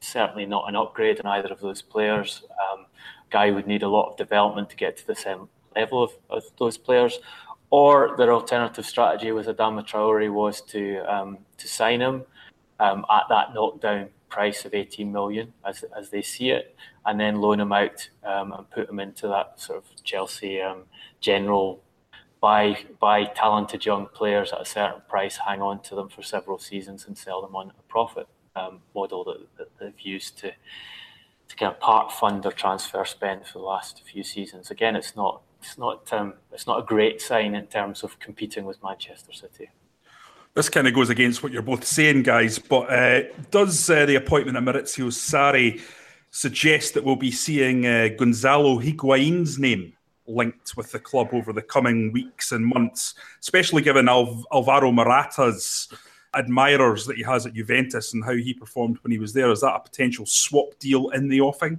certainly 0.00 0.46
not 0.46 0.68
an 0.68 0.76
upgrade 0.76 1.18
in 1.18 1.26
either 1.26 1.48
of 1.48 1.60
those 1.60 1.82
players. 1.82 2.42
Um, 2.50 2.86
Guy 3.30 3.50
would 3.50 3.66
need 3.66 3.82
a 3.82 3.88
lot 3.88 4.10
of 4.10 4.16
development 4.16 4.70
to 4.70 4.76
get 4.76 4.96
to 4.96 5.06
the 5.06 5.14
same 5.14 5.48
level 5.76 6.02
of, 6.02 6.12
of 6.30 6.44
those 6.58 6.76
players. 6.76 7.20
Or 7.70 8.16
their 8.16 8.32
alternative 8.32 8.84
strategy 8.84 9.30
with 9.32 9.46
Adama 9.46 9.86
Traore 9.86 10.32
was 10.32 10.60
to 10.62 10.98
um, 11.12 11.38
to 11.56 11.68
sign 11.68 12.00
him 12.00 12.24
um, 12.80 13.06
at 13.10 13.24
that 13.28 13.54
knockdown 13.54 14.08
price 14.28 14.64
of 14.64 14.74
18 14.74 15.10
million 15.10 15.52
as, 15.64 15.84
as 15.96 16.10
they 16.10 16.22
see 16.22 16.50
it, 16.50 16.76
and 17.06 17.18
then 17.18 17.40
loan 17.40 17.60
him 17.60 17.72
out 17.72 18.08
um, 18.24 18.52
and 18.52 18.70
put 18.70 18.88
him 18.88 18.98
into 18.98 19.28
that 19.28 19.60
sort 19.60 19.78
of 19.78 20.04
Chelsea 20.04 20.60
um, 20.60 20.82
general 21.20 21.80
buy 22.40 22.78
buy 22.98 23.24
talented 23.24 23.84
young 23.84 24.06
players 24.06 24.52
at 24.52 24.60
a 24.60 24.64
certain 24.64 25.02
price, 25.08 25.38
hang 25.46 25.60
on 25.60 25.80
to 25.82 25.94
them 25.94 26.08
for 26.08 26.22
several 26.22 26.58
seasons, 26.58 27.06
and 27.06 27.16
sell 27.16 27.42
them 27.42 27.54
on 27.54 27.72
a 27.78 27.82
profit 27.88 28.26
um, 28.56 28.80
model 28.94 29.24
that, 29.24 29.46
that, 29.58 29.78
they've 29.78 30.00
used 30.00 30.38
to 30.38 30.52
to 31.48 31.56
kind 31.56 31.72
of 31.72 31.80
part 31.80 32.12
fund 32.12 32.42
their 32.42 32.52
transfer 32.52 33.04
spend 33.04 33.44
for 33.44 33.58
the 33.58 33.64
last 33.64 34.02
few 34.04 34.22
seasons. 34.22 34.70
Again, 34.70 34.94
it's 34.94 35.16
not 35.16 35.42
it's 35.60 35.78
not 35.78 36.12
um, 36.12 36.34
it's 36.52 36.66
not 36.66 36.80
a 36.80 36.82
great 36.82 37.20
sign 37.20 37.54
in 37.54 37.66
terms 37.66 38.02
of 38.02 38.18
competing 38.18 38.64
with 38.64 38.82
Manchester 38.82 39.32
City. 39.32 39.70
This 40.54 40.68
kind 40.68 40.88
of 40.88 40.94
goes 40.94 41.10
against 41.10 41.42
what 41.42 41.52
you're 41.52 41.62
both 41.62 41.84
saying, 41.84 42.24
guys. 42.24 42.58
But 42.58 42.90
uh, 42.90 43.22
does 43.50 43.88
uh, 43.88 44.06
the 44.06 44.16
appointment 44.16 44.56
of 44.56 44.64
Maurizio 44.64 45.06
Sarri 45.08 45.80
suggest 46.30 46.94
that 46.94 47.04
we'll 47.04 47.16
be 47.16 47.30
seeing 47.30 47.86
uh, 47.86 48.08
Gonzalo 48.18 48.78
Higuain's 48.78 49.58
name 49.58 49.92
linked 50.26 50.76
with 50.76 50.92
the 50.92 50.98
club 50.98 51.28
over 51.32 51.52
the 51.52 51.62
coming 51.62 52.12
weeks 52.12 52.52
and 52.52 52.64
months, 52.64 53.14
especially 53.40 53.82
given 53.82 54.08
Al- 54.08 54.44
Alvaro 54.52 54.92
Morata's 54.92 55.88
admirers 56.34 57.06
that 57.06 57.16
he 57.16 57.22
has 57.22 57.46
at 57.46 57.54
Juventus 57.54 58.14
and 58.14 58.24
how 58.24 58.34
he 58.34 58.54
performed 58.54 58.98
when 59.02 59.10
he 59.10 59.18
was 59.18 59.32
there. 59.32 59.50
Is 59.50 59.60
that 59.60 59.74
a 59.74 59.80
potential 59.80 60.26
swap 60.26 60.78
deal 60.78 61.10
in 61.10 61.28
the 61.28 61.40
offing? 61.40 61.78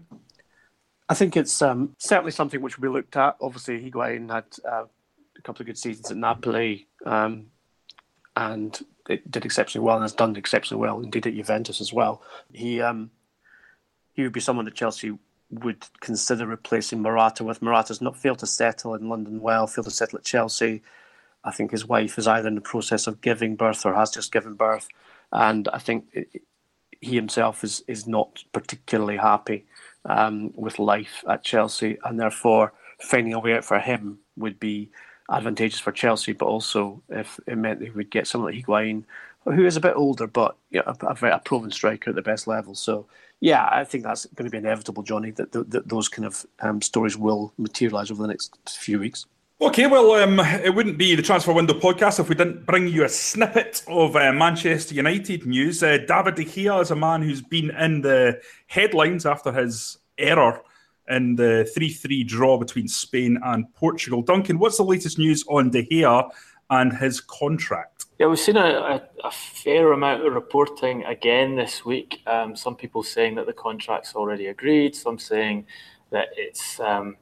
I 1.11 1.13
think 1.13 1.35
it's 1.35 1.61
um, 1.61 1.93
certainly 1.97 2.31
something 2.31 2.61
which 2.61 2.77
will 2.77 2.89
be 2.89 2.93
looked 2.93 3.17
at. 3.17 3.35
Obviously, 3.41 3.81
Higuain 3.81 4.31
had 4.31 4.45
uh, 4.65 4.85
a 5.37 5.41
couple 5.41 5.61
of 5.61 5.65
good 5.67 5.77
seasons 5.77 6.09
at 6.09 6.15
Napoli 6.15 6.87
um, 7.05 7.47
and 8.37 8.79
it 9.09 9.29
did 9.29 9.43
exceptionally 9.43 9.85
well 9.85 9.97
and 9.97 10.05
has 10.05 10.13
done 10.13 10.37
exceptionally 10.37 10.79
well 10.79 11.01
indeed 11.01 11.27
at 11.27 11.35
Juventus 11.35 11.81
as 11.81 11.91
well. 11.91 12.21
He 12.53 12.79
um, 12.79 13.11
he 14.13 14.23
would 14.23 14.31
be 14.31 14.39
someone 14.39 14.63
that 14.63 14.73
Chelsea 14.73 15.17
would 15.49 15.85
consider 15.99 16.47
replacing 16.47 17.01
Morata 17.01 17.43
with. 17.43 17.61
Morata's 17.61 17.99
not 17.99 18.15
failed 18.15 18.39
to 18.39 18.47
settle 18.47 18.95
in 18.95 19.09
London 19.09 19.41
well, 19.41 19.67
failed 19.67 19.87
to 19.87 19.91
settle 19.91 20.19
at 20.19 20.23
Chelsea. 20.23 20.81
I 21.43 21.51
think 21.51 21.71
his 21.71 21.85
wife 21.85 22.17
is 22.17 22.25
either 22.25 22.47
in 22.47 22.55
the 22.55 22.61
process 22.61 23.05
of 23.05 23.19
giving 23.19 23.57
birth 23.57 23.85
or 23.85 23.95
has 23.95 24.11
just 24.11 24.31
given 24.31 24.53
birth, 24.53 24.87
and 25.33 25.67
I 25.73 25.79
think 25.79 26.05
it, 26.13 26.41
he 27.01 27.15
himself 27.15 27.65
is 27.65 27.83
is 27.85 28.07
not 28.07 28.45
particularly 28.53 29.17
happy 29.17 29.65
um, 30.05 30.51
with 30.55 30.79
life 30.79 31.23
at 31.27 31.43
Chelsea, 31.43 31.97
and 32.03 32.19
therefore 32.19 32.73
finding 32.99 33.33
a 33.33 33.39
way 33.39 33.53
out 33.53 33.65
for 33.65 33.79
him 33.79 34.19
would 34.37 34.59
be 34.59 34.89
advantageous 35.31 35.79
for 35.79 35.91
Chelsea. 35.91 36.33
But 36.33 36.47
also, 36.47 37.01
if 37.09 37.39
it 37.47 37.57
meant 37.57 37.79
they 37.79 37.89
would 37.89 38.11
get 38.11 38.27
someone 38.27 38.53
like 38.53 38.65
Higuain, 38.65 39.03
who 39.45 39.65
is 39.65 39.77
a 39.77 39.81
bit 39.81 39.95
older, 39.95 40.27
but 40.27 40.55
you 40.69 40.81
know, 40.85 40.93
a, 41.01 41.25
a, 41.27 41.39
proven 41.39 41.71
striker 41.71 42.11
at 42.11 42.15
the 42.15 42.21
best 42.21 42.47
level. 42.47 42.75
So, 42.75 43.07
yeah, 43.39 43.67
I 43.71 43.83
think 43.83 44.03
that's 44.03 44.25
going 44.27 44.45
to 44.45 44.51
be 44.51 44.59
inevitable, 44.59 45.03
Johnny. 45.03 45.31
That, 45.31 45.51
that 45.51 45.87
those 45.87 46.07
kind 46.07 46.25
of 46.25 46.45
um, 46.59 46.81
stories 46.81 47.17
will 47.17 47.53
materialise 47.57 48.11
over 48.11 48.21
the 48.21 48.27
next 48.27 48.57
few 48.69 48.99
weeks. 48.99 49.25
Okay, 49.61 49.85
well, 49.85 50.13
um, 50.13 50.39
it 50.39 50.73
wouldn't 50.73 50.97
be 50.97 51.13
the 51.13 51.21
transfer 51.21 51.53
window 51.53 51.75
podcast 51.75 52.19
if 52.19 52.29
we 52.29 52.33
didn't 52.33 52.65
bring 52.65 52.87
you 52.87 53.03
a 53.03 53.09
snippet 53.09 53.83
of 53.87 54.15
uh, 54.15 54.33
Manchester 54.33 54.95
United 54.95 55.45
news. 55.45 55.83
Uh, 55.83 55.99
David 56.07 56.33
De 56.33 56.43
Gea 56.43 56.81
is 56.81 56.89
a 56.89 56.95
man 56.95 57.21
who's 57.21 57.43
been 57.43 57.69
in 57.69 58.01
the 58.01 58.41
headlines 58.65 59.23
after 59.23 59.51
his 59.51 59.99
error 60.17 60.59
in 61.09 61.35
the 61.35 61.69
3 61.75 61.89
3 61.89 62.23
draw 62.23 62.57
between 62.57 62.87
Spain 62.87 63.37
and 63.43 63.71
Portugal. 63.75 64.23
Duncan, 64.23 64.57
what's 64.57 64.77
the 64.77 64.83
latest 64.83 65.19
news 65.19 65.45
on 65.47 65.69
De 65.69 65.85
Gea 65.85 66.27
and 66.71 66.91
his 66.93 67.21
contract? 67.21 68.05
Yeah, 68.17 68.27
we've 68.27 68.39
seen 68.39 68.57
a, 68.57 68.65
a, 68.65 69.03
a 69.23 69.31
fair 69.31 69.91
amount 69.91 70.25
of 70.25 70.33
reporting 70.33 71.03
again 71.05 71.55
this 71.55 71.85
week. 71.85 72.23
Um, 72.25 72.55
some 72.55 72.75
people 72.75 73.03
saying 73.03 73.35
that 73.35 73.45
the 73.45 73.53
contract's 73.53 74.15
already 74.15 74.47
agreed, 74.47 74.95
some 74.95 75.19
saying 75.19 75.67
that 76.09 76.29
it's. 76.35 76.79
Um, 76.79 77.17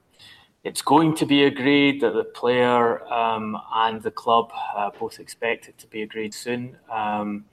it's 0.64 0.82
going 0.82 1.16
to 1.16 1.26
be 1.26 1.46
agreed 1.46 2.02
that 2.02 2.14
the 2.14 2.24
player 2.24 3.04
um, 3.12 3.58
and 3.74 4.02
the 4.02 4.12
club 4.12 4.52
uh, 4.76 4.90
both 5.00 5.20
expect 5.20 5.70
it 5.70 5.78
to 5.78 5.88
be 5.88 6.02
agreed 6.02 6.34
soon. 6.34 6.78
Um, 6.92 7.46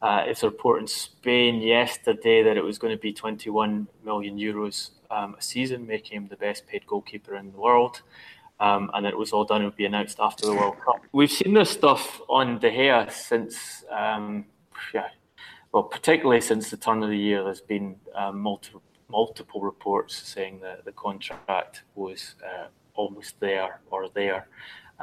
uh, 0.00 0.24
it's 0.26 0.42
a 0.42 0.46
report 0.46 0.80
in 0.80 0.86
Spain 0.86 1.60
yesterday 1.60 2.42
that 2.42 2.56
it 2.56 2.62
was 2.64 2.78
going 2.78 2.94
to 2.94 3.00
be 3.00 3.12
21 3.12 3.88
million 4.04 4.38
euros 4.38 4.90
um, 5.10 5.34
a 5.38 5.42
season, 5.42 5.86
making 5.86 6.16
him 6.16 6.28
the 6.28 6.36
best 6.36 6.66
paid 6.66 6.86
goalkeeper 6.86 7.34
in 7.34 7.52
the 7.52 7.58
world. 7.58 8.02
Um, 8.60 8.90
and 8.94 9.06
it 9.06 9.16
was 9.16 9.32
all 9.32 9.44
done, 9.44 9.62
it 9.62 9.66
would 9.66 9.76
be 9.76 9.84
announced 9.84 10.18
after 10.20 10.46
the 10.46 10.54
World 10.54 10.80
Cup. 10.80 11.00
We've 11.12 11.30
seen 11.30 11.54
this 11.54 11.70
stuff 11.70 12.20
on 12.28 12.58
De 12.58 12.70
Gea 12.70 13.10
since, 13.10 13.84
um, 13.90 14.46
yeah, 14.92 15.08
well, 15.72 15.84
particularly 15.84 16.40
since 16.40 16.70
the 16.70 16.76
turn 16.76 17.02
of 17.02 17.10
the 17.10 17.16
year. 17.16 17.44
There's 17.44 17.60
been 17.60 17.96
um, 18.16 18.40
multiple 18.40 18.82
multiple 19.10 19.60
reports 19.60 20.16
saying 20.16 20.60
that 20.60 20.84
the 20.84 20.92
contract 20.92 21.82
was 21.94 22.34
uh, 22.44 22.66
almost 22.94 23.40
there 23.40 23.80
or 23.90 24.08
there. 24.10 24.48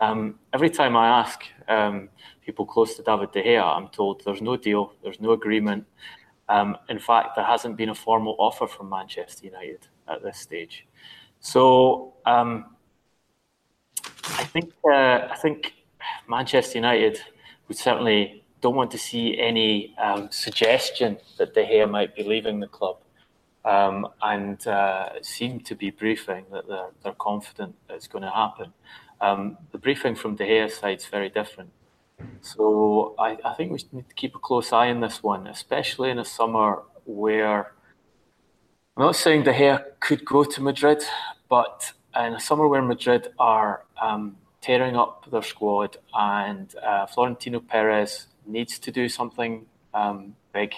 Um, 0.01 0.39
every 0.53 0.69
time 0.69 0.95
I 0.95 1.07
ask 1.07 1.41
um, 1.67 2.09
people 2.45 2.65
close 2.65 2.95
to 2.95 3.03
David 3.03 3.31
De 3.31 3.41
Gea, 3.41 3.63
I'm 3.63 3.87
told 3.87 4.23
there's 4.25 4.41
no 4.41 4.57
deal, 4.57 4.93
there's 5.03 5.21
no 5.21 5.31
agreement. 5.31 5.85
Um, 6.49 6.77
in 6.89 6.99
fact, 6.99 7.35
there 7.35 7.45
hasn't 7.45 7.77
been 7.77 7.89
a 7.89 7.95
formal 7.95 8.35
offer 8.37 8.67
from 8.67 8.89
Manchester 8.89 9.45
United 9.45 9.87
at 10.07 10.21
this 10.21 10.37
stage. 10.37 10.85
So 11.39 12.13
um, 12.25 12.75
I 14.03 14.43
think 14.43 14.73
uh, 14.85 15.27
I 15.31 15.37
think 15.41 15.73
Manchester 16.27 16.77
United 16.77 17.19
would 17.67 17.77
certainly 17.77 18.43
don't 18.61 18.75
want 18.75 18.91
to 18.91 18.97
see 18.97 19.39
any 19.39 19.95
um, 19.97 20.29
suggestion 20.29 21.17
that 21.37 21.53
De 21.53 21.63
Gea 21.65 21.89
might 21.89 22.15
be 22.15 22.23
leaving 22.23 22.59
the 22.59 22.67
club 22.67 22.97
um, 23.65 24.07
and 24.21 24.65
uh, 24.67 25.09
seem 25.21 25.59
to 25.61 25.75
be 25.75 25.89
briefing 25.89 26.45
that 26.51 26.67
they're, 26.67 26.91
they're 27.03 27.13
confident 27.13 27.75
it's 27.89 28.07
going 28.07 28.23
to 28.23 28.29
happen. 28.29 28.71
Um, 29.19 29.57
the 29.71 29.77
briefing 29.77 30.15
from 30.15 30.35
De 30.35 30.45
Gea's 30.45 30.77
side 30.77 30.99
is 30.99 31.05
very 31.05 31.29
different. 31.29 31.71
So 32.41 33.15
I, 33.17 33.37
I, 33.43 33.53
think 33.55 33.71
we 33.71 33.79
need 33.91 34.07
to 34.07 34.15
keep 34.15 34.35
a 34.35 34.39
close 34.39 34.71
eye 34.71 34.89
on 34.89 35.01
this 35.01 35.21
one, 35.21 35.47
especially 35.47 36.11
in 36.11 36.19
a 36.19 36.25
summer 36.25 36.83
where 37.05 37.73
I'm 38.95 39.03
not 39.03 39.15
saying 39.15 39.43
De 39.43 39.53
Gea 39.53 39.83
could 39.99 40.23
go 40.23 40.43
to 40.43 40.61
Madrid, 40.61 41.03
but 41.49 41.91
in 42.15 42.33
a 42.33 42.39
summer 42.39 42.67
where 42.67 42.81
Madrid 42.81 43.29
are 43.39 43.85
um, 44.01 44.37
tearing 44.61 44.95
up 44.95 45.29
their 45.29 45.41
squad 45.41 45.97
and 46.13 46.73
uh, 46.75 47.05
Florentino 47.07 47.59
Perez 47.59 48.27
needs 48.45 48.79
to 48.79 48.91
do 48.91 49.09
something 49.09 49.65
um, 49.93 50.35
big 50.53 50.73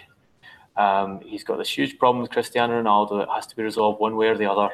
um, 0.78 1.20
he's 1.22 1.44
got 1.44 1.58
this 1.58 1.76
huge 1.76 1.98
problem 1.98 2.22
with 2.22 2.32
Cristiano 2.32 2.82
Ronaldo. 2.82 3.24
It 3.24 3.30
has 3.34 3.48
to 3.48 3.56
be 3.56 3.64
resolved 3.64 4.00
one 4.00 4.16
way 4.16 4.28
or 4.28 4.38
the 4.38 4.50
other. 4.50 4.70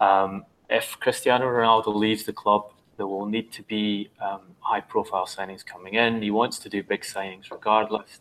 Um, 0.00 0.46
if 0.70 0.98
Cristiano 1.00 1.46
Ronaldo 1.46 1.94
leaves 1.94 2.24
the 2.24 2.32
club, 2.32 2.72
there 2.96 3.06
will 3.06 3.26
need 3.26 3.52
to 3.52 3.62
be 3.62 4.10
um, 4.20 4.40
high 4.60 4.80
profile 4.80 5.26
signings 5.26 5.64
coming 5.64 5.94
in. 5.94 6.22
He 6.22 6.30
wants 6.30 6.58
to 6.60 6.68
do 6.68 6.82
big 6.82 7.02
signings 7.02 7.50
regardless. 7.50 8.20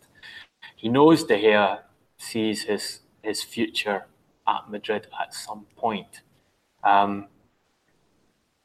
He 0.76 0.90
knows 0.90 1.24
De 1.24 1.36
Gea 1.36 1.80
sees 2.18 2.64
his, 2.64 3.02
his 3.22 3.44
future 3.44 4.06
at 4.48 4.70
Madrid 4.70 5.08
at 5.22 5.34
some 5.34 5.66
point. 5.78 6.22
Um, 6.84 7.28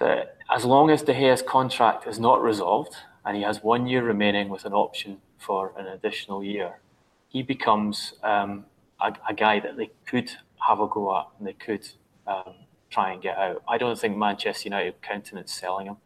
as 0.01 0.65
long 0.65 0.91
as 0.91 1.03
De 1.03 1.13
Gea's 1.13 1.43
contract 1.43 2.07
is 2.07 2.19
not 2.19 2.43
resolved 2.43 2.97
and 3.25 3.37
he 3.37 3.43
has 3.43 3.63
one 3.63 3.87
year 3.87 4.03
remaining 4.03 4.49
with 4.49 4.65
an 4.65 4.73
option 4.73 5.19
for 5.37 5.73
an 5.77 5.87
additional 5.87 6.43
year, 6.43 6.81
he 7.29 7.43
becomes 7.43 8.15
um, 8.23 8.65
a, 9.01 9.13
a, 9.29 9.35
guy 9.35 9.61
that 9.61 9.77
they 9.77 9.91
could 10.07 10.31
have 10.67 10.81
a 10.81 10.87
go 10.87 11.17
at 11.17 11.27
and 11.39 11.47
they 11.47 11.53
could 11.53 11.87
um, 12.27 12.55
try 12.91 13.13
and 13.13 13.23
get 13.23 13.37
out. 13.37 13.63
I 13.69 13.79
don't 13.79 13.99
think 13.99 14.17
Manchester 14.17 14.69
United 14.69 15.01
countenance 15.03 15.53
selling 15.53 15.87
him. 15.87 15.97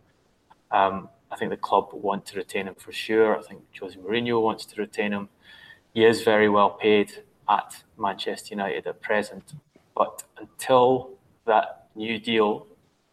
Um, 0.70 1.08
I 1.30 1.36
think 1.36 1.50
the 1.50 1.56
club 1.56 1.90
want 1.92 2.26
to 2.26 2.36
retain 2.36 2.66
him 2.66 2.74
for 2.74 2.92
sure. 2.92 3.38
I 3.38 3.42
think 3.42 3.62
Jose 3.80 3.96
Mourinho 3.98 4.42
wants 4.42 4.64
to 4.66 4.80
retain 4.80 5.12
him. 5.12 5.28
He 5.94 6.04
is 6.04 6.22
very 6.22 6.48
well 6.48 6.70
paid. 6.70 7.22
at 7.48 7.82
Manchester 7.98 8.54
United 8.54 8.86
at 8.86 9.00
present. 9.02 9.54
But 9.94 10.24
until 10.38 11.10
that 11.44 11.88
new 11.94 12.18
deal 12.18 12.66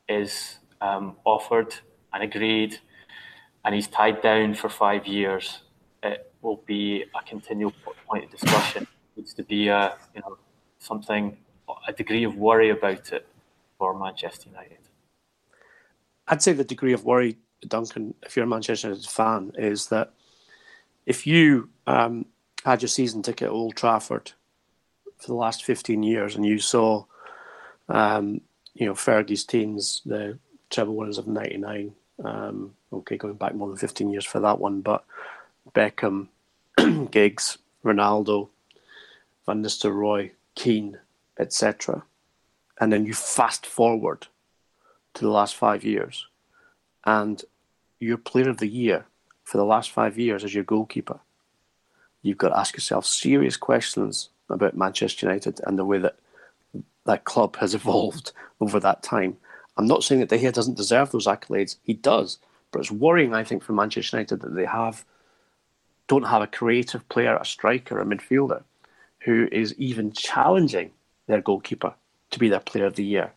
is 0.07 0.59
um, 0.81 1.17
offered 1.25 1.75
and 2.13 2.23
agreed, 2.23 2.79
and 3.65 3.75
he's 3.75 3.87
tied 3.87 4.21
down 4.21 4.53
for 4.53 4.69
five 4.69 5.05
years, 5.07 5.61
will 6.41 6.63
be 6.65 7.03
a 7.03 7.23
continual 7.27 7.73
point 8.07 8.25
of 8.25 8.31
discussion. 8.31 8.83
It 8.83 9.17
needs 9.17 9.33
to 9.33 9.43
be 9.43 9.67
a 9.67 9.95
you 10.15 10.21
know 10.21 10.37
something 10.79 11.37
a 11.87 11.93
degree 11.93 12.23
of 12.23 12.35
worry 12.35 12.69
about 12.69 13.11
it 13.11 13.27
for 13.77 13.97
Manchester 13.97 14.49
United. 14.49 14.77
I'd 16.27 16.41
say 16.41 16.53
the 16.53 16.63
degree 16.63 16.93
of 16.93 17.05
worry, 17.05 17.37
Duncan, 17.67 18.13
if 18.23 18.35
you're 18.35 18.45
a 18.45 18.47
Manchester 18.47 18.89
United 18.89 19.09
fan, 19.09 19.51
is 19.57 19.87
that 19.87 20.13
if 21.05 21.25
you 21.25 21.69
um, 21.87 22.25
had 22.65 22.81
your 22.81 22.89
season 22.89 23.23
ticket 23.23 23.47
at 23.47 23.51
Old 23.51 23.75
Trafford 23.75 24.33
for 25.17 25.27
the 25.27 25.33
last 25.33 25.63
15 25.63 26.03
years 26.03 26.35
and 26.35 26.45
you 26.45 26.59
saw, 26.59 27.05
um, 27.87 28.41
you 28.73 28.85
know, 28.85 28.93
Fergie's 28.93 29.43
teams, 29.43 30.01
the 30.05 30.37
treble 30.69 30.95
winners 30.95 31.17
of 31.17 31.27
99, 31.27 31.93
um, 32.23 32.75
okay, 32.93 33.17
going 33.17 33.33
back 33.33 33.55
more 33.55 33.67
than 33.67 33.77
15 33.77 34.09
years 34.11 34.25
for 34.25 34.39
that 34.39 34.59
one, 34.59 34.81
but 34.81 35.03
Beckham, 35.73 36.27
Giggs, 37.11 37.57
Ronaldo, 37.83 38.49
Van 39.45 39.63
Nistelrooy, 39.63 40.31
Keane, 40.55 40.99
etc. 41.37 42.03
And 42.79 42.91
then 42.91 43.05
you 43.05 43.13
fast 43.13 43.65
forward 43.65 44.27
to 45.13 45.21
the 45.21 45.29
last 45.29 45.55
five 45.55 45.83
years, 45.83 46.27
and 47.05 47.43
your 47.99 48.17
player 48.17 48.49
of 48.49 48.57
the 48.57 48.67
year 48.67 49.05
for 49.43 49.57
the 49.57 49.65
last 49.65 49.89
five 49.89 50.17
years 50.17 50.43
as 50.43 50.53
your 50.53 50.63
goalkeeper, 50.63 51.19
you've 52.21 52.37
got 52.37 52.49
to 52.49 52.59
ask 52.59 52.75
yourself 52.75 53.05
serious 53.05 53.57
questions 53.57 54.29
about 54.49 54.77
Manchester 54.77 55.25
United 55.25 55.59
and 55.65 55.77
the 55.77 55.85
way 55.85 55.97
that 55.97 56.15
that 57.05 57.23
club 57.23 57.55
has 57.57 57.73
evolved 57.79 58.31
over 58.61 58.79
that 58.79 59.01
time. 59.01 59.37
I'm 59.77 59.87
not 59.87 60.03
saying 60.03 60.21
that 60.21 60.29
De 60.29 60.37
Gea 60.37 60.53
doesn't 60.53 60.77
deserve 60.77 61.11
those 61.11 61.27
accolades. 61.27 61.77
He 61.83 61.93
does, 61.93 62.37
but 62.71 62.79
it's 62.79 62.91
worrying, 62.91 63.33
I 63.33 63.43
think, 63.43 63.63
for 63.63 63.73
Manchester 63.73 64.17
United 64.17 64.41
that 64.41 64.53
they 64.53 64.65
have 64.65 65.05
don't 66.09 66.23
have 66.23 66.41
a 66.41 66.47
creative 66.47 67.07
player, 67.07 67.37
a 67.37 67.45
striker, 67.45 68.01
a 68.01 68.05
midfielder 68.05 68.63
who 69.19 69.47
is 69.51 69.73
even 69.77 70.11
challenging 70.11 70.91
their 71.27 71.39
goalkeeper 71.39 71.93
to 72.31 72.39
be 72.39 72.49
their 72.49 72.59
player 72.59 72.85
of 72.85 72.95
the 72.95 73.03
year. 73.05 73.31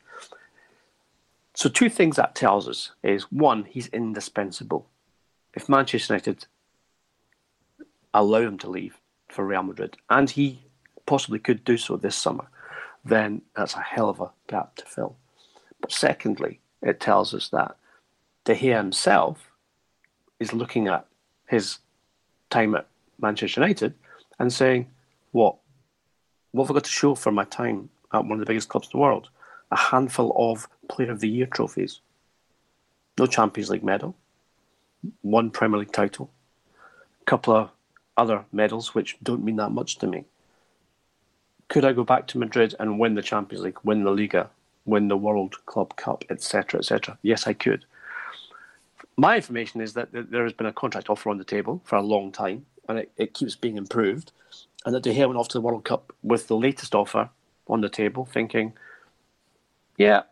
So, 1.55 1.69
two 1.69 1.91
things 1.91 2.17
that 2.17 2.35
tells 2.35 2.67
us 2.67 2.93
is 3.03 3.31
one, 3.31 3.65
he's 3.65 3.89
indispensable. 3.89 4.89
If 5.55 5.69
Manchester 5.69 6.15
United 6.15 6.47
allow 8.15 8.41
him 8.41 8.59
to 8.59 8.71
leave 8.71 8.99
for 9.29 9.45
Real 9.45 9.63
Madrid, 9.63 9.99
and 10.09 10.31
he 10.31 10.63
possibly 11.05 11.39
could 11.39 11.65
do 11.65 11.77
so 11.77 11.97
this 11.97 12.17
summer, 12.17 12.47
then 13.05 13.43
that's 13.55 13.75
a 13.75 13.81
hell 13.81 14.09
of 14.09 14.21
a 14.21 14.31
gap 14.47 14.77
to 14.77 14.87
fill. 14.87 15.17
But 15.81 15.93
secondly, 15.93 16.61
it 16.81 17.01
tells 17.01 17.35
us 17.35 17.51
that 17.51 17.77
De 18.45 18.55
Gea 18.55 18.79
himself 18.79 19.51
is 20.41 20.55
looking 20.55 20.89
at 20.89 21.07
his 21.47 21.79
time 22.53 22.75
at 22.75 22.87
Manchester 23.21 23.61
United 23.61 23.95
and 24.39 24.53
saying, 24.53 24.87
What? 25.33 25.57
What 26.53 26.65
have 26.65 26.71
I 26.73 26.75
got 26.75 26.85
to 26.85 26.91
show 26.91 27.15
for 27.15 27.33
my 27.33 27.45
time 27.45 27.89
at 28.13 28.25
one 28.25 28.33
of 28.33 28.41
the 28.41 28.47
biggest 28.47 28.69
clubs 28.69 28.89
in 28.89 28.99
the 28.99 29.03
world? 29.03 29.31
A 29.71 29.77
handful 29.77 30.35
of 30.37 30.69
Player 30.89 31.11
of 31.11 31.21
the 31.21 31.29
Year 31.29 31.47
trophies. 31.47 32.01
No 33.19 33.27
Champions 33.27 33.71
League 33.71 33.85
medal, 33.85 34.15
one 35.23 35.51
Premier 35.51 35.81
League 35.81 35.93
title, 35.93 36.31
a 37.21 37.25
couple 37.25 37.55
of 37.55 37.71
other 38.17 38.45
medals 38.53 38.95
which 38.95 39.17
don't 39.23 39.45
mean 39.45 39.57
that 39.57 39.71
much 39.71 39.99
to 39.99 40.07
me. 40.07 40.25
Could 41.69 41.85
I 41.85 41.93
go 41.93 42.05
back 42.05 42.27
to 42.29 42.39
Madrid 42.39 42.75
and 42.79 42.99
win 42.99 43.15
the 43.15 43.23
Champions 43.23 43.65
League, 43.65 43.79
win 43.83 44.05
the 44.05 44.11
Liga, 44.11 44.51
win 44.85 45.09
the 45.09 45.17
World 45.17 45.55
Club 45.67 45.97
Cup, 45.97 46.25
etc., 46.29 46.81
etc.? 46.81 47.19
Yes, 47.23 47.47
I 47.47 47.55
could. 47.55 47.85
My 49.17 49.37
information 49.37 49.81
is 49.81 49.93
that 49.95 50.09
there 50.13 50.45
has 50.45 50.53
been 50.53 50.67
a 50.67 50.73
contract 50.73 51.11
offer 51.11 51.31
on 51.31 51.39
the 51.39 51.45
table 51.45 51.83
for 51.85 51.97
a 51.97 52.03
long 52.03 52.33
time, 52.33 52.67
and 52.89 52.99
it, 52.99 53.13
it 53.17 53.35
keeps 53.35 53.55
being 53.55 53.77
improved 53.77 54.33
and 54.85 54.95
that 54.95 55.03
De 55.03 55.15
Gea 55.15 55.27
went 55.27 55.39
off 55.39 55.49
to 55.49 55.59
the 55.59 55.63
World 55.63 55.85
Cup 55.85 56.13
with 56.23 56.49
the 56.49 56.57
latest 56.57 56.95
offer 56.95 57.31
on 57.69 57.81
the 57.81 57.89
table, 57.89 58.25
thinking, 58.25 58.73
yeah, 59.97 60.23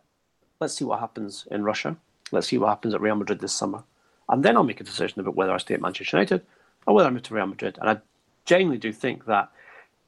let's 0.59 0.73
see 0.73 0.85
what 0.85 0.99
happens 0.99 1.47
in 1.49 1.63
Russia. 1.63 1.95
Let's 2.31 2.47
see 2.47 2.57
what 2.57 2.69
happens 2.69 2.93
at 2.93 3.01
Real 3.01 3.15
Madrid 3.15 3.39
this 3.39 3.53
summer. 3.53 3.83
And 4.29 4.43
then 4.43 4.55
I'll 4.55 4.63
make 4.63 4.81
a 4.81 4.85
decision 4.85 5.19
about 5.19 5.35
whether 5.35 5.53
I 5.53 5.57
stay 5.57 5.73
at 5.73 5.81
Manchester 5.81 6.17
United 6.17 6.45
or 6.85 6.95
whether 6.95 7.07
I 7.07 7.11
move 7.11 7.23
to 7.23 7.33
Real 7.33 7.47
Madrid. 7.47 7.77
And 7.79 7.89
I 7.89 7.97
genuinely 8.45 8.77
do 8.77 8.91
think 8.91 9.25
that 9.25 9.49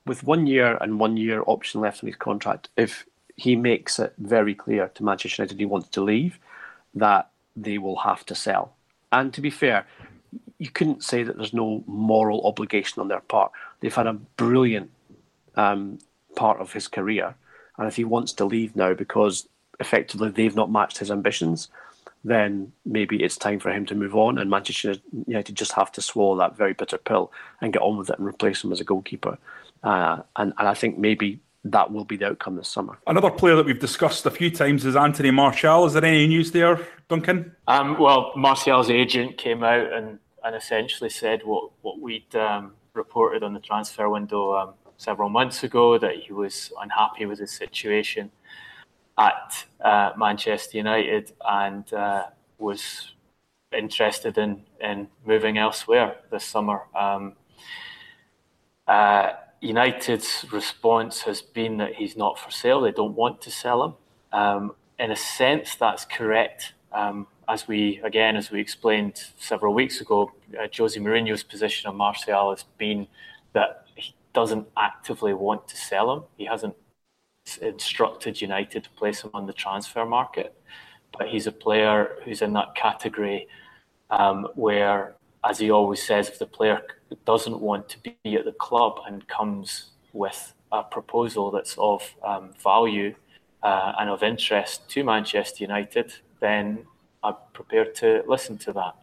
with 0.05 0.23
one 0.23 0.47
year 0.47 0.77
and 0.81 0.99
one 0.99 1.17
year 1.17 1.43
option 1.47 1.81
left 1.81 2.03
on 2.03 2.07
his 2.07 2.15
contract, 2.17 2.69
if 2.75 3.05
he 3.35 3.55
makes 3.55 3.99
it 3.99 4.13
very 4.17 4.53
clear 4.53 4.89
to 4.89 5.03
Manchester 5.03 5.41
United 5.41 5.59
he 5.59 5.65
wants 5.65 5.89
to 5.89 6.01
leave, 6.01 6.39
that 6.95 7.29
they 7.55 7.77
will 7.77 7.97
have 7.97 8.25
to 8.25 8.35
sell. 8.35 8.73
And 9.11 9.33
to 9.33 9.41
be 9.41 9.49
fair, 9.49 9.85
you 10.57 10.69
couldn't 10.69 11.03
say 11.03 11.23
that 11.23 11.37
there's 11.37 11.53
no 11.53 11.83
moral 11.87 12.45
obligation 12.47 13.01
on 13.01 13.07
their 13.07 13.19
part. 13.19 13.51
They've 13.79 13.93
had 13.93 14.07
a 14.07 14.13
brilliant 14.13 14.89
um, 15.55 15.99
part 16.35 16.59
of 16.59 16.73
his 16.73 16.87
career, 16.87 17.35
and 17.77 17.87
if 17.87 17.95
he 17.95 18.03
wants 18.03 18.33
to 18.33 18.45
leave 18.45 18.75
now 18.75 18.93
because 18.93 19.47
effectively 19.79 20.29
they've 20.29 20.55
not 20.55 20.71
matched 20.71 20.99
his 20.99 21.11
ambitions, 21.11 21.69
then 22.23 22.71
maybe 22.85 23.21
it's 23.21 23.35
time 23.35 23.59
for 23.59 23.71
him 23.71 23.85
to 23.87 23.95
move 23.95 24.15
on, 24.15 24.37
and 24.37 24.49
Manchester 24.49 24.95
United 25.27 25.55
just 25.55 25.73
have 25.73 25.91
to 25.91 26.01
swallow 26.01 26.37
that 26.37 26.57
very 26.57 26.73
bitter 26.73 26.97
pill 26.97 27.31
and 27.61 27.73
get 27.73 27.81
on 27.81 27.97
with 27.97 28.09
it 28.09 28.17
and 28.17 28.27
replace 28.27 28.63
him 28.63 28.71
as 28.71 28.79
a 28.79 28.85
goalkeeper. 28.85 29.37
Uh, 29.83 30.21
and, 30.37 30.53
and 30.57 30.67
I 30.67 30.73
think 30.73 30.97
maybe 30.97 31.39
that 31.65 31.91
will 31.91 32.05
be 32.05 32.17
the 32.17 32.27
outcome 32.27 32.55
this 32.55 32.67
summer. 32.67 32.99
Another 33.07 33.31
player 33.31 33.55
that 33.55 33.65
we've 33.65 33.79
discussed 33.79 34.25
a 34.25 34.31
few 34.31 34.51
times 34.51 34.85
is 34.85 34.95
Anthony 34.95 35.31
Martial. 35.31 35.85
Is 35.85 35.93
there 35.93 36.03
any 36.03 36.27
news 36.27 36.51
there, 36.51 36.79
Duncan? 37.07 37.55
Um, 37.67 37.97
well, 37.99 38.33
Martial's 38.35 38.89
agent 38.89 39.37
came 39.37 39.63
out 39.63 39.91
and 39.93 40.19
and 40.43 40.55
essentially 40.55 41.09
said 41.09 41.41
what 41.45 41.71
what 41.81 41.99
we'd 41.99 42.35
um, 42.35 42.73
reported 42.93 43.43
on 43.43 43.53
the 43.53 43.59
transfer 43.59 44.09
window 44.09 44.53
um, 44.55 44.73
several 44.97 45.29
months 45.29 45.63
ago 45.63 45.97
that 45.97 46.15
he 46.15 46.33
was 46.33 46.71
unhappy 46.81 47.25
with 47.25 47.39
his 47.39 47.51
situation 47.51 48.29
at 49.17 49.65
uh, 49.83 50.11
Manchester 50.17 50.77
United 50.77 51.31
and 51.47 51.93
uh, 51.93 52.25
was 52.57 53.13
interested 53.71 54.37
in 54.37 54.63
in 54.81 55.07
moving 55.25 55.57
elsewhere 55.57 56.17
this 56.29 56.43
summer. 56.43 56.81
Um, 56.93 57.33
uh, 58.85 59.31
United's 59.63 60.45
response 60.51 61.21
has 61.21 61.41
been 61.41 61.77
that 61.77 61.95
he's 61.95 62.17
not 62.17 62.37
for 62.37 62.51
sale. 62.51 62.81
They 62.81 62.91
don't 62.91 63.15
want 63.15 63.41
to 63.41 63.51
sell 63.51 63.83
him. 63.83 63.93
Um, 64.33 64.75
in 64.99 65.09
a 65.09 65.15
sense, 65.15 65.75
that's 65.75 66.03
correct. 66.03 66.73
Um, 66.91 67.27
as 67.47 67.67
we 67.67 68.01
again, 68.03 68.35
as 68.35 68.51
we 68.51 68.59
explained 68.59 69.23
several 69.37 69.73
weeks 69.73 70.01
ago, 70.01 70.31
uh, 70.59 70.67
Jose 70.77 70.99
Mourinho's 70.99 71.43
position 71.43 71.89
on 71.89 71.95
Martial 71.95 72.49
has 72.49 72.63
been 72.77 73.07
that 73.53 73.85
he 73.95 74.13
doesn't 74.33 74.67
actively 74.75 75.33
want 75.33 75.67
to 75.69 75.77
sell 75.77 76.11
him. 76.13 76.23
He 76.37 76.45
hasn't 76.45 76.75
instructed 77.61 78.41
United 78.41 78.83
to 78.83 78.89
place 78.91 79.21
him 79.21 79.31
on 79.33 79.45
the 79.45 79.53
transfer 79.53 80.05
market, 80.05 80.55
but 81.17 81.27
he's 81.29 81.47
a 81.47 81.51
player 81.51 82.17
who's 82.23 82.41
in 82.41 82.53
that 82.53 82.75
category 82.75 83.47
um, 84.09 84.47
where, 84.55 85.15
as 85.43 85.59
he 85.59 85.71
always 85.71 86.01
says, 86.01 86.29
if 86.29 86.39
the 86.39 86.45
player 86.45 86.81
doesn't 87.25 87.59
want 87.59 87.89
to 87.89 87.97
be 87.99 88.35
at 88.35 88.45
the 88.45 88.53
club 88.53 88.99
and 89.05 89.27
comes 89.27 89.91
with 90.13 90.53
a 90.71 90.83
proposal 90.83 91.51
that's 91.51 91.75
of 91.77 92.15
um, 92.23 92.51
value 92.61 93.13
uh, 93.61 93.93
and 93.99 94.09
of 94.09 94.23
interest 94.23 94.89
to 94.89 95.03
Manchester 95.03 95.63
United, 95.63 96.13
then 96.39 96.85
I'm 97.23 97.35
prepared 97.53 97.95
to 97.95 98.23
listen 98.27 98.57
to 98.59 98.73
that. 98.73 98.95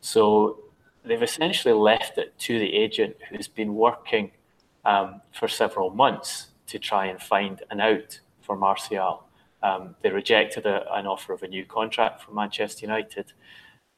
So 0.00 0.60
they've 1.04 1.22
essentially 1.22 1.74
left 1.74 2.18
it 2.18 2.38
to 2.40 2.58
the 2.58 2.74
agent 2.74 3.16
who's 3.28 3.48
been 3.48 3.74
working 3.74 4.32
um, 4.84 5.20
for 5.32 5.48
several 5.48 5.90
months 5.90 6.48
to 6.66 6.78
try 6.78 7.06
and 7.06 7.20
find 7.20 7.62
an 7.70 7.80
out 7.80 8.20
for 8.40 8.56
Martial. 8.56 9.24
Um, 9.62 9.96
they 10.02 10.10
rejected 10.10 10.66
a, 10.66 10.92
an 10.94 11.06
offer 11.06 11.32
of 11.32 11.42
a 11.42 11.48
new 11.48 11.64
contract 11.64 12.22
from 12.22 12.34
Manchester 12.34 12.86
United 12.86 13.32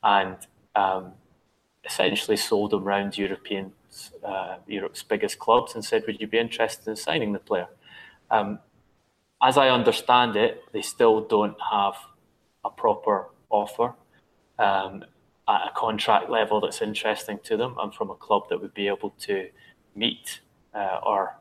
and 0.02 0.36
um, 0.76 1.12
essentially 1.86 2.36
sold 2.36 2.72
him 2.72 2.84
around 2.84 3.16
European, 3.16 3.72
uh, 4.24 4.56
Europe's 4.66 5.02
biggest 5.02 5.38
clubs 5.38 5.74
and 5.74 5.84
said, 5.84 6.04
Would 6.06 6.20
you 6.20 6.26
be 6.26 6.38
interested 6.38 6.88
in 6.88 6.96
signing 6.96 7.32
the 7.32 7.38
player? 7.38 7.68
Um, 8.30 8.58
as 9.42 9.56
I 9.56 9.68
understand 9.68 10.36
it, 10.36 10.62
they 10.72 10.82
still 10.82 11.20
don't 11.20 11.56
have 11.70 11.94
a 12.64 12.70
proper 12.70 13.26
offer 13.50 13.94
um, 14.58 15.04
at 15.48 15.68
a 15.68 15.70
contract 15.74 16.28
level 16.30 16.60
that's 16.60 16.82
interesting 16.82 17.38
to 17.44 17.56
them 17.56 17.76
and 17.80 17.94
from 17.94 18.10
a 18.10 18.14
club 18.14 18.48
that 18.48 18.60
would 18.60 18.74
be 18.74 18.88
able 18.88 19.10
to 19.20 19.48
meet 19.94 20.40
uh, 20.74 21.00
or 21.02 21.36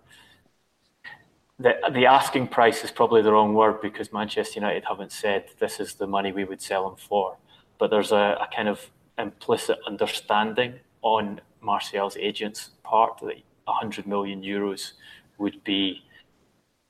the, 1.59 1.73
the 1.91 2.05
asking 2.05 2.47
price 2.47 2.83
is 2.83 2.91
probably 2.91 3.21
the 3.21 3.31
wrong 3.31 3.53
word 3.53 3.81
because 3.81 4.11
Manchester 4.11 4.59
United 4.59 4.83
haven't 4.87 5.11
said 5.11 5.45
this 5.59 5.79
is 5.79 5.95
the 5.95 6.07
money 6.07 6.31
we 6.31 6.43
would 6.43 6.61
sell 6.61 6.89
him 6.89 6.95
for. 6.95 7.37
But 7.77 7.89
there's 7.89 8.11
a, 8.11 8.37
a 8.41 8.47
kind 8.53 8.67
of 8.67 8.89
implicit 9.17 9.77
understanding 9.87 10.75
on 11.01 11.41
Martial's 11.61 12.17
agent's 12.17 12.71
part 12.83 13.19
that 13.21 13.37
100 13.65 14.05
million 14.05 14.41
euros 14.41 14.93
would 15.37 15.63
be 15.63 16.03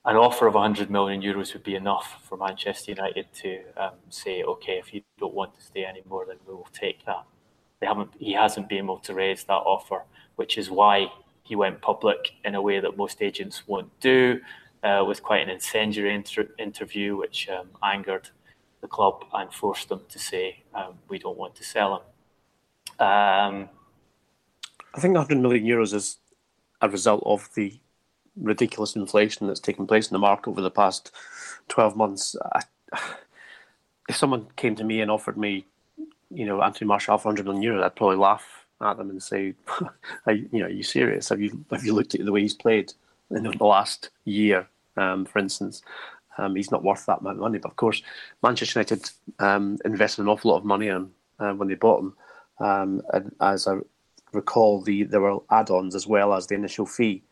an 0.06 0.16
offer 0.16 0.46
of 0.46 0.54
100 0.54 0.92
million 0.92 1.22
euros 1.22 1.54
would 1.54 1.64
be 1.64 1.76
enough 1.76 2.22
for 2.24 2.38
Manchester 2.38 2.92
United 2.92 3.26
to 3.34 3.62
um, 3.76 3.94
say, 4.10 4.44
okay, 4.44 4.74
if 4.74 4.94
you 4.94 5.02
don't 5.18 5.34
want 5.34 5.56
to 5.56 5.64
stay 5.64 5.84
anymore, 5.84 6.26
then 6.28 6.38
we 6.48 6.54
will 6.54 6.68
take 6.72 7.04
that. 7.06 7.24
They 7.80 7.88
haven't. 7.88 8.12
He 8.20 8.34
hasn't 8.34 8.70
been 8.70 8.86
able 8.86 9.00
to 9.00 9.14
raise 9.14 9.44
that 9.46 9.54
offer, 9.54 10.04
which 10.36 10.58
is 10.58 10.70
why 10.70 11.08
he 11.44 11.56
went 11.56 11.82
public 11.82 12.34
in 12.44 12.56
a 12.56 12.62
way 12.62 12.80
that 12.80 12.98
most 12.98 13.22
agents 13.22 13.68
won't 13.68 14.00
do, 14.00 14.40
uh, 14.84 15.04
with 15.08 15.24
quite 15.24 15.42
an 15.42 15.50
incendiary 15.50 16.14
inter- 16.14 16.50
interview, 16.60 17.18
which 17.18 17.50
um, 17.50 17.68
angered 17.84 18.30
the 18.82 18.88
club 18.88 19.26
and 19.34 19.52
forced 19.52 19.90
them 19.90 20.02
to 20.10 20.20
say, 20.20 20.64
um, 20.76 20.94
we 21.10 21.18
don't 21.18 21.38
want 21.38 21.56
to 21.56 21.64
sell 21.64 21.96
him. 21.96 22.02
Um, 23.00 23.70
I 24.94 25.00
think 25.00 25.16
100 25.16 25.40
million 25.40 25.66
euros 25.66 25.94
is 25.94 26.18
a 26.82 26.90
result 26.90 27.24
of 27.26 27.50
the 27.56 27.80
ridiculous 28.38 28.96
inflation 28.96 29.48
that's 29.48 29.60
taken 29.60 29.88
place 29.88 30.08
in 30.08 30.14
the 30.14 30.20
market 30.20 30.50
over 30.50 30.62
the 30.62 30.72
past 30.72 31.12
12 31.70 31.96
months. 31.96 32.36
I, 32.54 32.62
if 34.10 34.16
someone 34.16 34.48
came 34.56 34.76
to 34.76 34.84
me 34.84 35.02
and 35.02 35.10
offered 35.10 35.38
me, 35.38 35.66
you 36.30 36.46
know, 36.46 36.62
Anthony 36.62 36.88
Martial 36.88 37.18
for 37.18 37.30
100 37.30 37.46
million 37.46 37.64
euros, 37.64 37.84
I'd 37.84 37.96
probably 37.96 38.18
laugh 38.18 38.66
at 38.82 38.98
them 38.98 39.10
and 39.10 39.22
say, 39.22 39.54
are, 40.26 40.34
you 40.34 40.60
know, 40.60 40.66
are 40.66 40.70
you 40.70 40.84
serious? 40.84 41.30
Have 41.30 41.42
you 41.42 41.66
have 41.72 41.84
you 41.84 41.94
looked 41.94 42.16
at 42.16 42.24
the 42.24 42.32
way 42.32 42.42
he's 42.42 42.54
played 42.54 42.94
in 43.32 43.44
the 43.44 43.64
last 43.64 44.10
year, 44.26 44.68
um, 44.98 45.26
for 45.26 45.40
instance? 45.40 45.82
Um, 46.38 46.56
he's 46.56 46.72
not 46.72 46.84
worth 46.84 47.06
that 47.06 47.22
amount 47.22 47.38
of 47.38 47.42
money. 47.42 47.60
But 47.60 47.72
of 47.72 47.78
course, 47.78 48.02
Manchester 48.44 48.80
United 48.80 49.10
um, 49.40 49.78
invested 49.86 50.24
an 50.24 50.28
awful 50.28 50.52
lot 50.52 50.58
of 50.58 50.66
money 50.66 50.90
on 50.90 51.12
uh, 51.40 51.54
when 51.54 51.68
they 51.68 51.76
bought 51.76 52.02
him. 52.02 52.14
Um, 52.60 53.02
and 53.14 53.36
as 53.42 53.68
I 53.68 53.78
recall, 54.34 54.82
the 54.82 55.04
there 55.04 55.22
were 55.22 55.40
add-ons 55.50 55.96
as 55.96 56.08
well 56.08 56.34
as 56.34 56.48
the 56.48 56.56
initial 56.56 56.86
fee. 56.86 57.24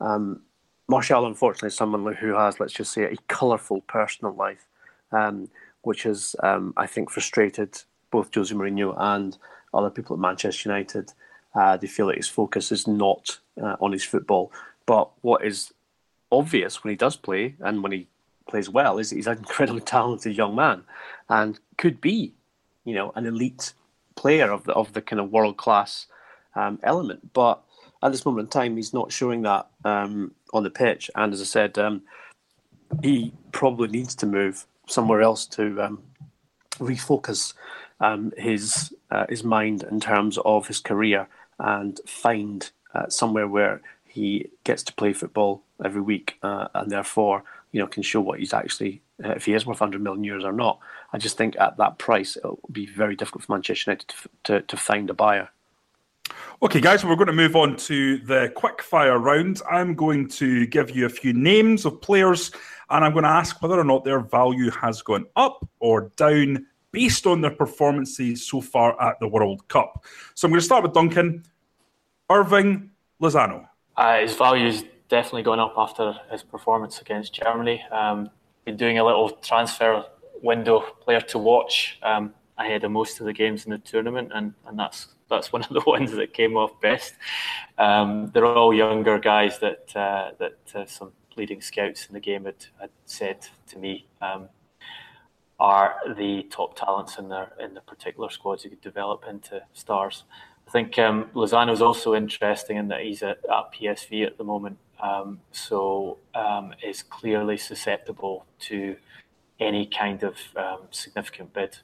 Um, 0.00 0.42
Martial, 0.88 1.26
unfortunately, 1.26 1.68
is 1.68 1.76
someone 1.76 2.14
who 2.14 2.34
has, 2.34 2.60
let's 2.60 2.72
just 2.72 2.92
say, 2.92 3.04
a 3.04 3.16
colourful 3.28 3.82
personal 3.82 4.34
life, 4.34 4.66
um, 5.12 5.48
which 5.82 6.02
has, 6.02 6.36
um, 6.42 6.74
I 6.76 6.86
think, 6.86 7.10
frustrated 7.10 7.80
both 8.10 8.34
Jose 8.34 8.54
Mourinho 8.54 8.94
and 8.98 9.38
other 9.72 9.90
people 9.90 10.16
at 10.16 10.20
Manchester 10.20 10.68
United. 10.68 11.12
Uh, 11.54 11.76
they 11.76 11.86
feel 11.86 12.08
that 12.08 12.16
his 12.16 12.28
focus 12.28 12.72
is 12.72 12.86
not 12.86 13.38
uh, 13.62 13.76
on 13.80 13.92
his 13.92 14.04
football. 14.04 14.52
But 14.86 15.10
what 15.22 15.44
is 15.44 15.72
obvious 16.30 16.82
when 16.82 16.90
he 16.90 16.96
does 16.96 17.16
play 17.16 17.54
and 17.60 17.82
when 17.82 17.92
he 17.92 18.08
plays 18.48 18.68
well 18.68 18.98
is 18.98 19.10
he's 19.10 19.26
an 19.26 19.38
incredibly 19.38 19.80
talented 19.94 20.36
young 20.36 20.54
man 20.54 20.84
and 21.28 21.58
could 21.78 22.00
be, 22.00 22.34
you 22.84 22.94
know, 22.94 23.12
an 23.14 23.26
elite 23.26 23.72
player 24.14 24.50
of 24.50 24.64
the 24.64 24.72
of 24.72 24.92
the 24.92 25.02
kind 25.02 25.20
of 25.20 25.30
world 25.30 25.56
class 25.56 26.06
um, 26.54 26.78
element. 26.82 27.32
But 27.32 27.62
at 28.02 28.12
this 28.12 28.24
moment 28.24 28.46
in 28.46 28.50
time, 28.50 28.76
he's 28.76 28.92
not 28.92 29.12
showing 29.12 29.42
that 29.42 29.68
um, 29.84 30.32
on 30.52 30.62
the 30.62 30.70
pitch. 30.70 31.10
And 31.14 31.32
as 31.32 31.40
I 31.40 31.44
said, 31.44 31.78
um, 31.78 32.02
he 33.02 33.32
probably 33.52 33.88
needs 33.88 34.14
to 34.16 34.26
move 34.26 34.66
somewhere 34.86 35.22
else 35.22 35.46
to 35.46 35.80
um, 35.82 36.02
refocus 36.78 37.54
um, 38.00 38.32
his 38.36 38.94
uh, 39.10 39.26
his 39.28 39.44
mind 39.44 39.84
in 39.84 40.00
terms 40.00 40.38
of 40.44 40.66
his 40.66 40.80
career 40.80 41.28
and 41.58 42.00
find 42.06 42.70
uh, 42.94 43.08
somewhere 43.08 43.46
where 43.46 43.80
he 44.04 44.50
gets 44.64 44.82
to 44.82 44.92
play 44.94 45.12
football 45.12 45.62
every 45.84 46.00
week 46.00 46.36
uh, 46.42 46.68
and 46.74 46.90
therefore 46.90 47.44
you 47.70 47.80
know 47.80 47.86
can 47.86 48.02
show 48.02 48.20
what 48.20 48.40
he's 48.40 48.52
actually 48.52 49.00
if 49.24 49.44
he 49.44 49.54
is 49.54 49.66
worth 49.66 49.80
100 49.80 50.02
million 50.02 50.24
euros 50.24 50.44
or 50.44 50.52
not. 50.52 50.78
I 51.12 51.18
just 51.18 51.36
think 51.36 51.56
at 51.58 51.76
that 51.78 51.98
price 51.98 52.36
it'll 52.36 52.60
be 52.70 52.86
very 52.86 53.16
difficult 53.16 53.44
for 53.44 53.52
Manchester 53.52 53.90
United 53.90 54.08
to, 54.08 54.28
to, 54.44 54.62
to 54.62 54.76
find 54.76 55.10
a 55.10 55.14
buyer. 55.14 55.48
Okay, 56.62 56.80
guys, 56.80 57.04
we're 57.04 57.16
going 57.16 57.26
to 57.26 57.32
move 57.32 57.56
on 57.56 57.76
to 57.76 58.18
the 58.18 58.52
quick 58.54 58.82
fire 58.82 59.18
round. 59.18 59.60
I'm 59.70 59.94
going 59.94 60.28
to 60.28 60.66
give 60.66 60.90
you 60.90 61.06
a 61.06 61.10
few 61.10 61.32
names 61.32 61.84
of 61.84 62.00
players 62.00 62.52
and 62.90 63.04
I'm 63.04 63.12
going 63.12 63.24
to 63.24 63.30
ask 63.30 63.60
whether 63.60 63.78
or 63.78 63.84
not 63.84 64.04
their 64.04 64.20
value 64.20 64.70
has 64.70 65.02
gone 65.02 65.26
up 65.34 65.68
or 65.80 66.12
down 66.16 66.66
based 66.92 67.26
on 67.26 67.40
their 67.40 67.50
performances 67.50 68.46
so 68.46 68.60
far 68.60 69.00
at 69.02 69.18
the 69.18 69.26
World 69.26 69.66
Cup. 69.68 70.04
So 70.34 70.46
I'm 70.46 70.52
going 70.52 70.60
to 70.60 70.64
start 70.64 70.82
with 70.82 70.92
Duncan. 70.92 71.44
Hirving 72.30 72.88
Lozano. 73.20 73.66
Uh, 73.96 74.20
his 74.20 74.34
value's 74.34 74.84
definitely 75.08 75.42
gone 75.42 75.60
up 75.60 75.74
after 75.76 76.18
his 76.30 76.42
performance 76.42 77.00
against 77.00 77.34
Germany. 77.34 77.82
Um, 77.90 78.30
been 78.64 78.76
doing 78.76 78.98
a 78.98 79.04
little 79.04 79.30
transfer 79.30 80.04
window 80.42 80.80
player 81.00 81.20
to 81.20 81.38
watch 81.38 81.98
um, 82.02 82.34
ahead 82.58 82.84
of 82.84 82.90
most 82.90 83.20
of 83.20 83.26
the 83.26 83.32
games 83.32 83.64
in 83.64 83.70
the 83.70 83.78
tournament, 83.78 84.30
and, 84.34 84.54
and 84.66 84.78
that's 84.78 85.08
that's 85.28 85.52
one 85.52 85.62
of 85.68 85.70
the 85.70 85.82
ones 85.86 86.12
that 86.12 86.32
came 86.32 86.56
off 86.56 86.80
best. 86.80 87.14
Um, 87.78 88.30
they're 88.32 88.46
all 88.46 88.74
younger 88.74 89.18
guys 89.18 89.58
that 89.60 89.96
uh, 89.96 90.32
that 90.38 90.58
uh, 90.74 90.86
some 90.86 91.12
leading 91.36 91.62
scouts 91.62 92.06
in 92.06 92.12
the 92.12 92.20
game 92.20 92.44
had, 92.44 92.66
had 92.78 92.90
said 93.06 93.46
to 93.66 93.78
me 93.78 94.06
um, 94.20 94.48
are 95.58 95.96
the 96.16 96.42
top 96.50 96.76
talents 96.76 97.18
in 97.18 97.28
their 97.28 97.52
in 97.58 97.74
the 97.74 97.80
particular 97.80 98.30
squads 98.30 98.64
you 98.64 98.70
could 98.70 98.80
develop 98.80 99.24
into 99.28 99.62
stars. 99.72 100.24
I 100.66 100.70
think 100.70 100.98
um, 100.98 101.24
Lozano 101.34 101.72
is 101.72 101.82
also 101.82 102.14
interesting 102.14 102.76
in 102.76 102.88
that 102.88 103.02
he's 103.02 103.22
at, 103.22 103.38
at 103.50 103.74
PSV 103.74 104.24
at 104.26 104.38
the 104.38 104.44
moment, 104.44 104.78
so 105.50 106.18
um, 106.34 106.74
is 106.82 107.02
clearly 107.02 107.58
susceptible 107.58 108.46
to 108.60 108.96
any 109.58 109.86
kind 109.86 110.22
of 110.22 110.36
um, 110.56 110.80
significant 110.90 111.52
bid 111.52 111.78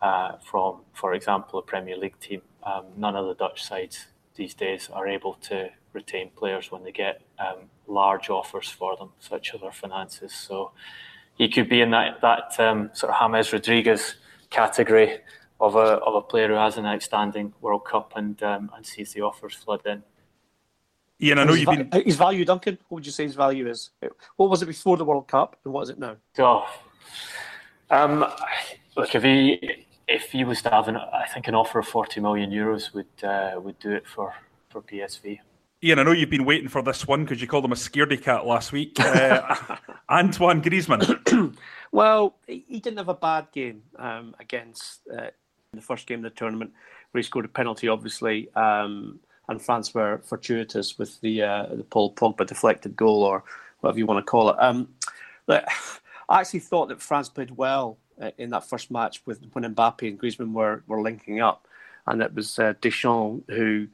uh, 0.00 0.36
from, 0.44 0.82
for 0.92 1.14
example, 1.14 1.58
a 1.58 1.62
Premier 1.62 1.96
League 1.96 2.18
team. 2.20 2.42
Um, 2.62 2.84
none 2.96 3.16
of 3.16 3.26
the 3.26 3.34
Dutch 3.34 3.64
sides 3.64 4.06
these 4.36 4.54
days 4.54 4.88
are 4.92 5.06
able 5.06 5.34
to 5.34 5.70
retain 5.92 6.30
players 6.36 6.70
when 6.70 6.82
they 6.84 6.92
get 6.92 7.22
um, 7.38 7.70
large 7.86 8.30
offers 8.30 8.68
for 8.68 8.96
them, 8.96 9.10
such 9.18 9.54
as 9.54 9.60
their 9.60 9.72
finances. 9.72 10.32
So 10.32 10.72
he 11.36 11.48
could 11.48 11.68
be 11.68 11.80
in 11.80 11.90
that 11.90 12.20
that 12.20 12.58
um, 12.58 12.90
sort 12.94 13.12
of 13.12 13.18
James 13.18 13.52
Rodriguez 13.52 14.16
category 14.50 15.18
of 15.60 15.76
a 15.76 15.98
of 16.06 16.14
a 16.14 16.20
player 16.20 16.48
who 16.48 16.54
has 16.54 16.76
an 16.76 16.86
outstanding 16.86 17.52
World 17.60 17.84
Cup 17.84 18.12
and 18.16 18.42
um, 18.42 18.70
and 18.76 18.84
sees 18.84 19.12
the 19.12 19.22
offers 19.22 19.54
flood 19.54 19.80
in. 19.86 20.02
Ian, 21.22 21.38
I 21.38 21.44
know 21.44 21.52
his 21.52 21.62
you've 21.62 21.90
been 21.90 22.02
his 22.04 22.16
value, 22.16 22.44
Duncan. 22.44 22.78
What 22.88 22.96
would 22.96 23.06
you 23.06 23.12
say 23.12 23.24
his 23.24 23.34
value 23.34 23.68
is? 23.68 23.90
What 24.36 24.50
was 24.50 24.62
it 24.62 24.66
before 24.66 24.96
the 24.96 25.04
World 25.04 25.28
Cup, 25.28 25.56
and 25.64 25.72
what 25.72 25.82
is 25.82 25.90
it 25.90 25.98
now? 25.98 26.16
Oh, 26.38 26.66
um, 27.90 28.24
look, 28.96 29.14
if 29.14 29.22
he 29.22 29.86
if 30.08 30.32
he 30.32 30.44
was 30.44 30.62
to 30.62 30.70
have 30.70 30.88
an, 30.88 30.96
I 30.96 31.26
think 31.32 31.48
an 31.48 31.54
offer 31.54 31.78
of 31.78 31.86
forty 31.86 32.20
million 32.20 32.50
euros 32.50 32.92
would 32.94 33.06
uh, 33.22 33.60
would 33.60 33.78
do 33.78 33.92
it 33.92 34.06
for 34.06 34.34
for 34.70 34.82
PSV. 34.82 35.38
Ian, 35.84 35.98
I 35.98 36.02
know 36.02 36.12
you've 36.12 36.30
been 36.30 36.46
waiting 36.46 36.68
for 36.68 36.82
this 36.82 37.06
one 37.06 37.24
because 37.24 37.42
you 37.42 37.46
called 37.46 37.66
him 37.66 37.72
a 37.72 37.76
scaredy 37.76 38.20
cat 38.20 38.46
last 38.46 38.72
week. 38.72 38.98
Uh, 38.98 39.76
Antoine 40.10 40.62
Griezmann. 40.62 41.54
well, 41.92 42.36
he 42.46 42.80
didn't 42.80 42.96
have 42.96 43.10
a 43.10 43.14
bad 43.14 43.48
game 43.52 43.82
um, 43.98 44.34
against 44.40 45.00
uh, 45.14 45.26
the 45.74 45.82
first 45.82 46.06
game 46.06 46.24
of 46.24 46.32
the 46.32 46.38
tournament, 46.38 46.72
where 47.10 47.20
he 47.20 47.22
scored 47.22 47.44
a 47.44 47.48
penalty, 47.48 47.88
obviously, 47.88 48.48
um, 48.54 49.20
and 49.48 49.60
France 49.60 49.94
were 49.94 50.18
fortuitous 50.24 50.98
with 50.98 51.20
the 51.20 51.42
uh, 51.42 51.66
the 51.70 51.84
Paul 51.84 52.14
Pogba 52.14 52.46
deflected 52.46 52.96
goal 52.96 53.22
or 53.22 53.44
whatever 53.80 53.98
you 53.98 54.06
want 54.06 54.24
to 54.24 54.30
call 54.30 54.50
it. 54.50 54.56
Um, 54.58 54.88
I 55.48 56.40
actually 56.40 56.60
thought 56.60 56.88
that 56.88 57.02
France 57.02 57.28
played 57.28 57.50
well 57.50 57.98
uh, 58.20 58.30
in 58.38 58.50
that 58.50 58.68
first 58.68 58.90
match 58.90 59.22
with 59.26 59.44
when 59.52 59.64
Mbappe 59.74 60.08
and 60.08 60.18
Griezmann 60.18 60.52
were, 60.52 60.82
were 60.86 61.02
linking 61.02 61.40
up, 61.40 61.66
and 62.06 62.22
it 62.22 62.34
was 62.34 62.58
uh, 62.58 62.74
Deschamps 62.80 63.44
who 63.48 63.86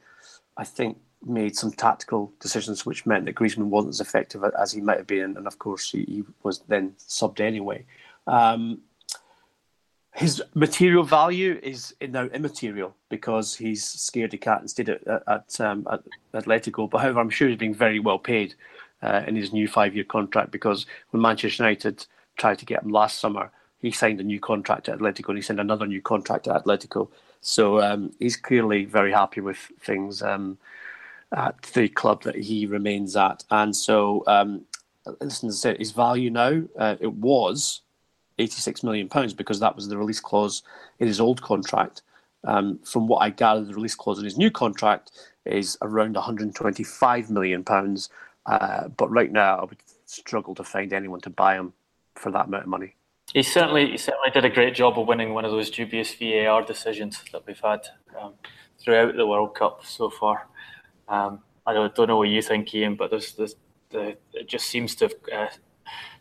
I 0.57 0.63
think 0.63 0.97
made 1.23 1.55
some 1.55 1.71
tactical 1.71 2.33
decisions 2.39 2.85
which 2.85 3.05
meant 3.05 3.25
that 3.25 3.35
Griezmann 3.35 3.65
wasn't 3.65 3.93
as 3.93 4.01
effective 4.01 4.43
as 4.59 4.71
he 4.71 4.81
might 4.81 4.97
have 4.97 5.07
been, 5.07 5.37
and 5.37 5.47
of 5.47 5.59
course 5.59 5.91
he, 5.91 6.03
he 6.07 6.23
was 6.43 6.59
then 6.67 6.93
subbed 6.97 7.39
anyway. 7.39 7.85
Um, 8.27 8.81
his 10.13 10.43
material 10.53 11.03
value 11.03 11.59
is 11.63 11.95
now 12.01 12.25
immaterial 12.25 12.95
because 13.09 13.55
he's 13.55 13.83
scared 13.83 14.33
of 14.33 14.41
cat 14.41 14.59
and 14.59 14.69
stayed 14.69 14.89
at, 14.89 15.01
at, 15.27 15.61
um, 15.61 15.87
at 15.89 16.03
Atletico. 16.33 16.89
But 16.89 16.99
however, 16.99 17.19
I'm 17.19 17.29
sure 17.29 17.47
he's 17.47 17.57
being 17.57 17.73
very 17.73 17.99
well 17.99 18.19
paid 18.19 18.55
uh, 19.01 19.23
in 19.25 19.35
his 19.35 19.53
new 19.53 19.67
five-year 19.67 20.03
contract 20.03 20.51
because 20.51 20.85
when 21.11 21.21
Manchester 21.21 21.63
United 21.63 22.05
tried 22.37 22.59
to 22.59 22.65
get 22.65 22.83
him 22.83 22.89
last 22.89 23.19
summer, 23.19 23.51
he 23.79 23.91
signed 23.91 24.19
a 24.19 24.23
new 24.23 24.39
contract 24.39 24.89
at 24.89 24.99
Atletico 24.99 25.29
and 25.29 25.37
he 25.37 25.41
signed 25.41 25.59
another 25.59 25.87
new 25.87 26.01
contract 26.01 26.47
at 26.47 26.65
Atletico. 26.65 27.07
So 27.39 27.81
um, 27.81 28.11
he's 28.19 28.37
clearly 28.37 28.85
very 28.85 29.11
happy 29.11 29.41
with 29.41 29.71
things. 29.79 30.21
Um, 30.21 30.57
at 31.31 31.61
the 31.73 31.87
club 31.87 32.23
that 32.23 32.35
he 32.35 32.65
remains 32.65 33.15
at. 33.15 33.43
And 33.49 33.75
so, 33.75 34.23
um, 34.27 34.65
listen, 35.21 35.49
his 35.77 35.91
value 35.91 36.29
now, 36.29 36.63
uh, 36.77 36.95
it 36.99 37.13
was 37.13 37.81
86 38.39 38.83
million 38.83 39.09
pounds 39.09 39.33
because 39.33 39.59
that 39.59 39.75
was 39.75 39.87
the 39.87 39.97
release 39.97 40.19
clause 40.19 40.63
in 40.99 41.07
his 41.07 41.19
old 41.19 41.41
contract. 41.41 42.01
Um, 42.43 42.79
from 42.83 43.07
what 43.07 43.19
I 43.19 43.29
gather, 43.29 43.63
the 43.63 43.73
release 43.73 43.95
clause 43.95 44.17
in 44.17 44.25
his 44.25 44.37
new 44.37 44.49
contract 44.49 45.11
is 45.45 45.77
around 45.81 46.15
125 46.15 47.29
million 47.29 47.63
pounds. 47.63 48.09
Uh, 48.45 48.87
but 48.89 49.09
right 49.09 49.31
now, 49.31 49.57
I 49.57 49.65
would 49.65 49.77
struggle 50.05 50.55
to 50.55 50.63
find 50.63 50.93
anyone 50.93 51.21
to 51.21 51.29
buy 51.29 51.55
him 51.55 51.73
for 52.15 52.31
that 52.31 52.47
amount 52.47 52.63
of 52.63 52.69
money. 52.69 52.95
He 53.33 53.43
certainly, 53.43 53.91
he 53.91 53.97
certainly 53.97 54.31
did 54.33 54.43
a 54.43 54.49
great 54.49 54.75
job 54.75 54.99
of 54.99 55.07
winning 55.07 55.33
one 55.33 55.45
of 55.45 55.51
those 55.51 55.69
dubious 55.69 56.13
VAR 56.15 56.63
decisions 56.63 57.23
that 57.31 57.45
we've 57.45 57.59
had 57.59 57.81
um, 58.19 58.33
throughout 58.79 59.15
the 59.15 59.25
World 59.25 59.55
Cup 59.55 59.85
so 59.85 60.09
far. 60.09 60.47
Um, 61.07 61.39
I 61.65 61.73
don't, 61.73 61.93
don't, 61.95 62.07
know 62.07 62.17
what 62.17 62.29
you 62.29 62.41
think, 62.41 62.73
Ian, 62.73 62.95
but 62.95 63.11
there's, 63.11 63.33
there's 63.33 63.55
the, 63.91 64.17
it 64.33 64.47
just 64.49 64.67
seems 64.67 64.95
to 64.95 65.05
have 65.05 65.13
uh, 65.33 65.47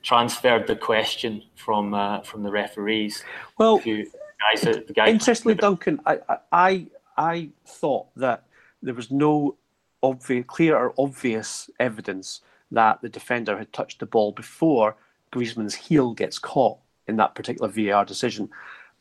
transferred 0.02 0.66
the 0.66 0.76
question 0.76 1.42
from 1.56 1.94
uh, 1.94 2.20
from 2.20 2.42
the 2.42 2.50
referees. 2.50 3.24
Well, 3.58 3.78
to 3.80 4.04
guys, 4.04 4.62
the 4.62 4.92
guys 4.94 5.10
interestingly, 5.10 5.54
Duncan, 5.54 6.00
I, 6.06 6.18
I 6.52 6.86
I 7.16 7.48
thought 7.66 8.06
that 8.16 8.44
there 8.82 8.94
was 8.94 9.10
no 9.10 9.56
obvious, 10.02 10.44
clear 10.46 10.76
or 10.76 10.94
obvious 10.98 11.70
evidence 11.78 12.40
that 12.70 13.02
the 13.02 13.08
defender 13.08 13.58
had 13.58 13.72
touched 13.72 13.98
the 13.98 14.06
ball 14.06 14.32
before 14.32 14.96
Griezmann's 15.32 15.74
heel 15.74 16.14
gets 16.14 16.38
caught 16.38 16.78
in 17.06 17.16
that 17.16 17.34
particular 17.34 17.68
VAR 17.68 18.04
decision. 18.04 18.48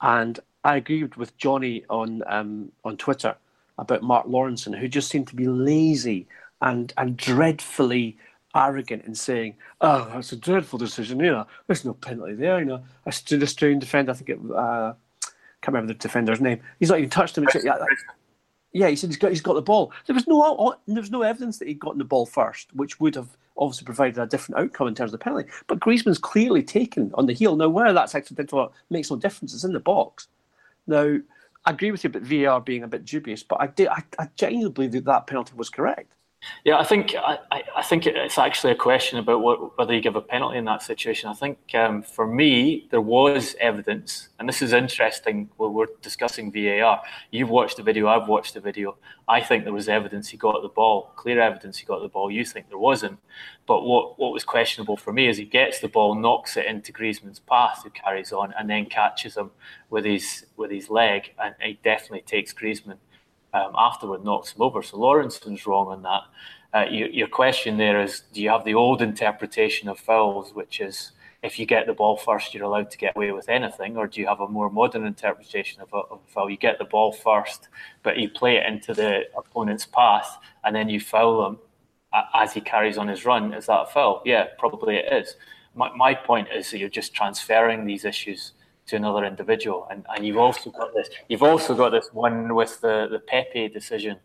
And 0.01 0.39
I 0.63 0.77
agreed 0.77 1.15
with 1.15 1.37
Johnny 1.37 1.85
on 1.89 2.23
um, 2.27 2.71
on 2.83 2.97
Twitter 2.97 3.35
about 3.77 4.03
Mark 4.03 4.27
Lawrenson, 4.27 4.77
who 4.77 4.87
just 4.87 5.09
seemed 5.09 5.27
to 5.27 5.35
be 5.35 5.47
lazy 5.47 6.27
and 6.61 6.93
and 6.97 7.15
dreadfully 7.15 8.17
arrogant 8.55 9.05
in 9.05 9.15
saying, 9.15 9.55
"Oh, 9.81 10.09
that's 10.13 10.31
a 10.31 10.37
dreadful 10.37 10.79
decision." 10.79 11.19
You 11.19 11.31
know, 11.31 11.47
there's 11.67 11.85
no 11.85 11.93
penalty 11.93 12.33
there. 12.33 12.59
You 12.59 12.65
know, 12.65 12.83
a 13.05 13.09
Australian 13.09 13.79
defender, 13.79 14.11
I 14.11 14.15
think 14.15 14.29
it, 14.29 14.39
uh, 14.55 14.93
can't 15.61 15.73
remember 15.73 15.93
the 15.93 15.99
defender's 15.99 16.41
name. 16.41 16.59
He's 16.79 16.89
not 16.89 16.99
even 16.99 17.09
touched 17.09 17.37
him. 17.37 17.47
Yeah, 17.63 17.77
yeah, 18.71 18.87
he 18.87 18.95
said 18.95 19.09
he's 19.09 19.17
got 19.17 19.31
he's 19.31 19.41
got 19.41 19.53
the 19.53 19.61
ball. 19.61 19.91
There 20.05 20.13
was 20.13 20.27
no 20.27 20.75
there 20.87 21.01
was 21.01 21.11
no 21.11 21.23
evidence 21.23 21.57
that 21.59 21.67
he'd 21.67 21.79
gotten 21.79 21.97
the 21.97 22.05
ball 22.05 22.25
first, 22.25 22.73
which 22.75 22.99
would 22.99 23.15
have 23.15 23.35
obviously 23.57 23.85
provided 23.85 24.17
a 24.17 24.27
different 24.27 24.61
outcome 24.61 24.87
in 24.87 24.95
terms 24.95 25.13
of 25.13 25.19
the 25.19 25.23
penalty. 25.23 25.49
But 25.67 25.79
Griezmann's 25.79 26.17
clearly 26.17 26.63
taken 26.63 27.11
on 27.15 27.25
the 27.25 27.33
heel. 27.33 27.55
Now, 27.55 27.67
whether 27.67 27.93
that's 27.93 28.15
accidental 28.15 28.73
makes 28.89 29.11
no 29.11 29.17
difference. 29.17 29.53
It's 29.53 29.63
in 29.63 29.73
the 29.73 29.79
box. 29.79 30.27
Now, 30.87 31.17
I 31.65 31.71
agree 31.71 31.91
with 31.91 32.03
you 32.03 32.09
about 32.09 32.23
VAR 32.23 32.61
being 32.61 32.83
a 32.83 32.87
bit 32.87 33.05
dubious, 33.05 33.43
but 33.43 33.59
I 33.59 33.67
did 33.67 33.87
I, 33.87 34.03
I 34.17 34.29
genuinely 34.35 34.71
believe 34.71 34.91
that 34.93 35.05
that 35.05 35.27
penalty 35.27 35.53
was 35.55 35.69
correct. 35.69 36.13
Yeah, 36.63 36.77
I 36.77 36.83
think 36.83 37.15
I, 37.15 37.37
I 37.75 37.81
think 37.83 38.05
it's 38.05 38.37
actually 38.37 38.71
a 38.71 38.75
question 38.75 39.19
about 39.19 39.41
what, 39.41 39.77
whether 39.77 39.93
you 39.93 40.01
give 40.01 40.15
a 40.15 40.21
penalty 40.21 40.57
in 40.57 40.65
that 40.65 40.81
situation. 40.81 41.29
I 41.29 41.33
think 41.33 41.57
um, 41.73 42.01
for 42.01 42.25
me 42.25 42.87
there 42.91 43.01
was 43.01 43.55
evidence, 43.59 44.29
and 44.39 44.47
this 44.47 44.61
is 44.61 44.71
interesting. 44.71 45.49
When 45.57 45.73
we're 45.73 45.87
discussing 46.01 46.51
VAR. 46.51 47.01
You've 47.31 47.49
watched 47.49 47.77
the 47.77 47.83
video. 47.83 48.07
I've 48.07 48.27
watched 48.27 48.53
the 48.53 48.61
video. 48.61 48.97
I 49.27 49.41
think 49.41 49.63
there 49.63 49.73
was 49.73 49.89
evidence 49.89 50.29
he 50.29 50.37
got 50.37 50.61
the 50.61 50.69
ball, 50.69 51.11
clear 51.15 51.41
evidence 51.41 51.77
he 51.77 51.85
got 51.85 52.01
the 52.01 52.07
ball. 52.07 52.31
You 52.31 52.45
think 52.45 52.69
there 52.69 52.77
wasn't. 52.77 53.19
But 53.65 53.83
what 53.83 54.17
what 54.17 54.31
was 54.31 54.43
questionable 54.43 54.97
for 54.97 55.11
me 55.11 55.27
is 55.27 55.37
he 55.37 55.45
gets 55.45 55.79
the 55.79 55.89
ball, 55.89 56.15
knocks 56.15 56.55
it 56.55 56.65
into 56.65 56.93
Griezmann's 56.93 57.39
path, 57.39 57.81
who 57.83 57.89
carries 57.89 58.31
on, 58.31 58.53
and 58.57 58.69
then 58.69 58.85
catches 58.85 59.35
him 59.35 59.51
with 59.89 60.05
his 60.05 60.45
with 60.55 60.71
his 60.71 60.89
leg, 60.89 61.33
and 61.41 61.53
he 61.61 61.79
definitely 61.83 62.21
takes 62.21 62.53
Griezmann 62.53 62.97
um, 63.53 63.73
afterward 63.77 64.23
knocks 64.23 64.53
him 64.53 64.61
over. 64.61 64.81
So 64.81 64.97
Lawrenson's 64.97 65.65
wrong 65.65 65.87
on 65.87 66.01
that. 66.03 66.21
Uh, 66.71 66.85
your, 66.89 67.09
your, 67.09 67.27
question 67.27 67.77
there 67.77 67.99
is 67.99 68.21
do 68.31 68.41
you 68.41 68.49
have 68.49 68.63
the 68.63 68.75
old 68.75 69.01
interpretation 69.01 69.89
of 69.89 69.99
fouls, 69.99 70.53
which 70.53 70.79
is 70.79 71.13
if 71.41 71.57
you 71.57 71.65
get 71.65 71.87
the 71.87 71.93
ball 71.93 72.17
first, 72.17 72.53
you're 72.53 72.65
allowed 72.65 72.91
to 72.91 72.97
get 72.97 73.15
away 73.15 73.31
with 73.31 73.49
anything, 73.49 73.97
or 73.97 74.07
do 74.07 74.19
you 74.19 74.27
have 74.27 74.41
a 74.41 74.47
more 74.47 74.69
modern 74.69 75.05
interpretation 75.05 75.81
of 75.81 75.89
a, 75.93 75.97
of 75.97 76.19
a 76.27 76.31
foul? 76.31 76.49
You 76.49 76.57
get 76.57 76.77
the 76.77 76.85
ball 76.85 77.11
first, 77.11 77.69
but 78.03 78.17
you 78.17 78.29
play 78.29 78.57
it 78.57 78.65
into 78.67 78.93
the 78.93 79.23
opponent's 79.35 79.85
path, 79.85 80.37
and 80.63 80.75
then 80.75 80.89
you 80.89 80.99
foul 80.99 81.47
him 81.47 81.57
as 82.33 82.53
he 82.53 82.61
carries 82.61 82.97
on 82.97 83.07
his 83.07 83.25
run. 83.25 83.53
Is 83.53 83.67
that 83.67 83.81
a 83.81 83.85
foul? 83.85 84.21
Yeah, 84.25 84.47
probably 84.57 84.97
it 84.97 85.11
is. 85.11 85.35
My, 85.75 85.95
my 85.95 86.13
point 86.13 86.49
is 86.53 86.69
that 86.71 86.79
you're 86.79 86.89
just 86.89 87.13
transferring 87.13 87.85
these 87.85 88.03
issues 88.03 88.53
to 88.89 88.95
another 88.95 89.23
individual. 89.25 89.87
And 89.91 90.05
and 90.13 90.25
you've 90.25 90.37
also 90.37 90.69
got 90.71 90.93
this 90.93 91.09
you've 91.27 91.43
also 91.43 91.75
got 91.75 91.89
this 91.89 92.09
one 92.13 92.55
with 92.55 92.81
the, 92.81 93.07
the 93.09 93.19
Pepe 93.19 93.67
decision 93.69 94.17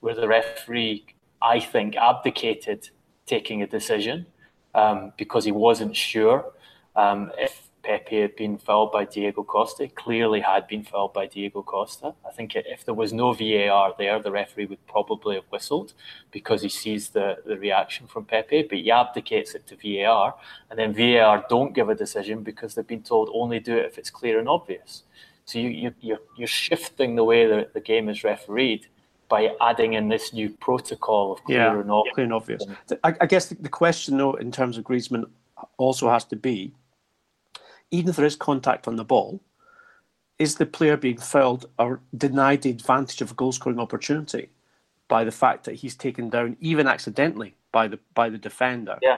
where 0.00 0.14
the 0.14 0.28
referee 0.28 1.06
I 1.42 1.60
think 1.60 1.96
abdicated 1.96 2.90
taking 3.26 3.62
a 3.62 3.66
decision 3.66 4.26
um, 4.74 5.12
because 5.16 5.44
he 5.44 5.52
wasn't 5.52 5.96
sure 5.96 6.52
um, 6.94 7.30
if 7.38 7.65
Pepe 7.86 8.20
had 8.20 8.34
been 8.34 8.58
fouled 8.58 8.90
by 8.90 9.04
Diego 9.04 9.44
Costa, 9.44 9.86
clearly 9.86 10.40
had 10.40 10.66
been 10.66 10.82
fouled 10.82 11.12
by 11.12 11.26
Diego 11.26 11.62
Costa. 11.62 12.14
I 12.26 12.32
think 12.32 12.56
if 12.56 12.84
there 12.84 12.94
was 12.94 13.12
no 13.12 13.32
VAR 13.32 13.94
there, 13.96 14.20
the 14.20 14.32
referee 14.32 14.66
would 14.66 14.84
probably 14.88 15.36
have 15.36 15.44
whistled 15.50 15.92
because 16.32 16.62
he 16.62 16.68
sees 16.68 17.10
the, 17.10 17.36
the 17.46 17.56
reaction 17.56 18.08
from 18.08 18.24
Pepe, 18.24 18.62
but 18.62 18.78
he 18.78 18.90
abdicates 18.90 19.54
it 19.54 19.68
to 19.68 19.76
VAR, 19.76 20.34
and 20.68 20.76
then 20.76 20.92
VAR 20.92 21.46
don't 21.48 21.74
give 21.74 21.88
a 21.88 21.94
decision 21.94 22.42
because 22.42 22.74
they've 22.74 22.86
been 22.88 23.04
told 23.04 23.30
only 23.32 23.60
do 23.60 23.76
it 23.76 23.86
if 23.86 23.98
it's 23.98 24.10
clear 24.10 24.40
and 24.40 24.48
obvious. 24.48 25.04
So 25.44 25.60
you, 25.60 25.68
you, 25.68 25.94
you're, 26.00 26.20
you're 26.36 26.48
shifting 26.48 27.14
the 27.14 27.22
way 27.22 27.46
that 27.46 27.72
the 27.72 27.80
game 27.80 28.08
is 28.08 28.24
refereed 28.24 28.88
by 29.28 29.54
adding 29.60 29.92
in 29.92 30.08
this 30.08 30.32
new 30.32 30.50
protocol 30.50 31.32
of 31.32 31.44
clear 31.44 31.58
yeah, 31.58 31.80
and 31.80 31.90
obvious. 31.92 32.14
Clear 32.14 32.24
and 32.24 32.34
obvious. 32.34 32.66
I, 33.04 33.14
I 33.20 33.26
guess 33.26 33.46
the, 33.46 33.54
the 33.54 33.68
question, 33.68 34.18
though, 34.18 34.34
in 34.34 34.50
terms 34.50 34.76
of 34.76 34.82
Griezmann, 34.82 35.26
also 35.78 36.10
has 36.10 36.24
to 36.24 36.36
be 36.36 36.72
even 37.90 38.10
if 38.10 38.16
there 38.16 38.26
is 38.26 38.36
contact 38.36 38.88
on 38.88 38.96
the 38.96 39.04
ball, 39.04 39.40
is 40.38 40.56
the 40.56 40.66
player 40.66 40.96
being 40.96 41.18
fouled 41.18 41.66
or 41.78 42.00
denied 42.16 42.62
the 42.62 42.70
advantage 42.70 43.22
of 43.22 43.30
a 43.30 43.34
goal 43.34 43.52
scoring 43.52 43.78
opportunity 43.78 44.50
by 45.08 45.24
the 45.24 45.30
fact 45.30 45.64
that 45.64 45.76
he's 45.76 45.94
taken 45.94 46.28
down, 46.28 46.56
even 46.60 46.86
accidentally, 46.86 47.54
by 47.72 47.88
the 47.88 47.98
by 48.14 48.28
the 48.28 48.38
defender? 48.38 48.98
Yeah. 49.02 49.16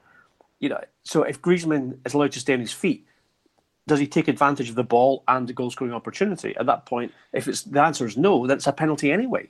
You 0.61 0.69
know, 0.71 0.81
so 1.03 1.23
if 1.23 1.41
Griezmann 1.41 1.99
is 2.05 2.15
allowed 2.15 2.33
to 2.33 2.41
stay 2.41 2.55
on 2.55 2.61
his 2.61 2.73
feet, 2.73 3.07
does 3.87 3.99
he 3.99 4.07
take 4.07 4.29
advantage 4.29 4.69
of 4.69 4.75
the 4.75 4.85
ball 4.85 5.25
and 5.27 5.49
the 5.49 5.53
goal 5.53 5.71
scoring 5.71 5.95
opportunity? 5.95 6.55
At 6.57 6.67
that 6.67 6.87
point, 6.87 7.13
if 7.33 7.49
it's 7.49 7.63
the 7.63 7.83
answer 7.83 8.07
is 8.07 8.17
no, 8.17 8.47
then 8.47 8.59
it's 8.59 8.67
a 8.67 8.73
penalty 8.73 9.11
anyway. 9.11 9.49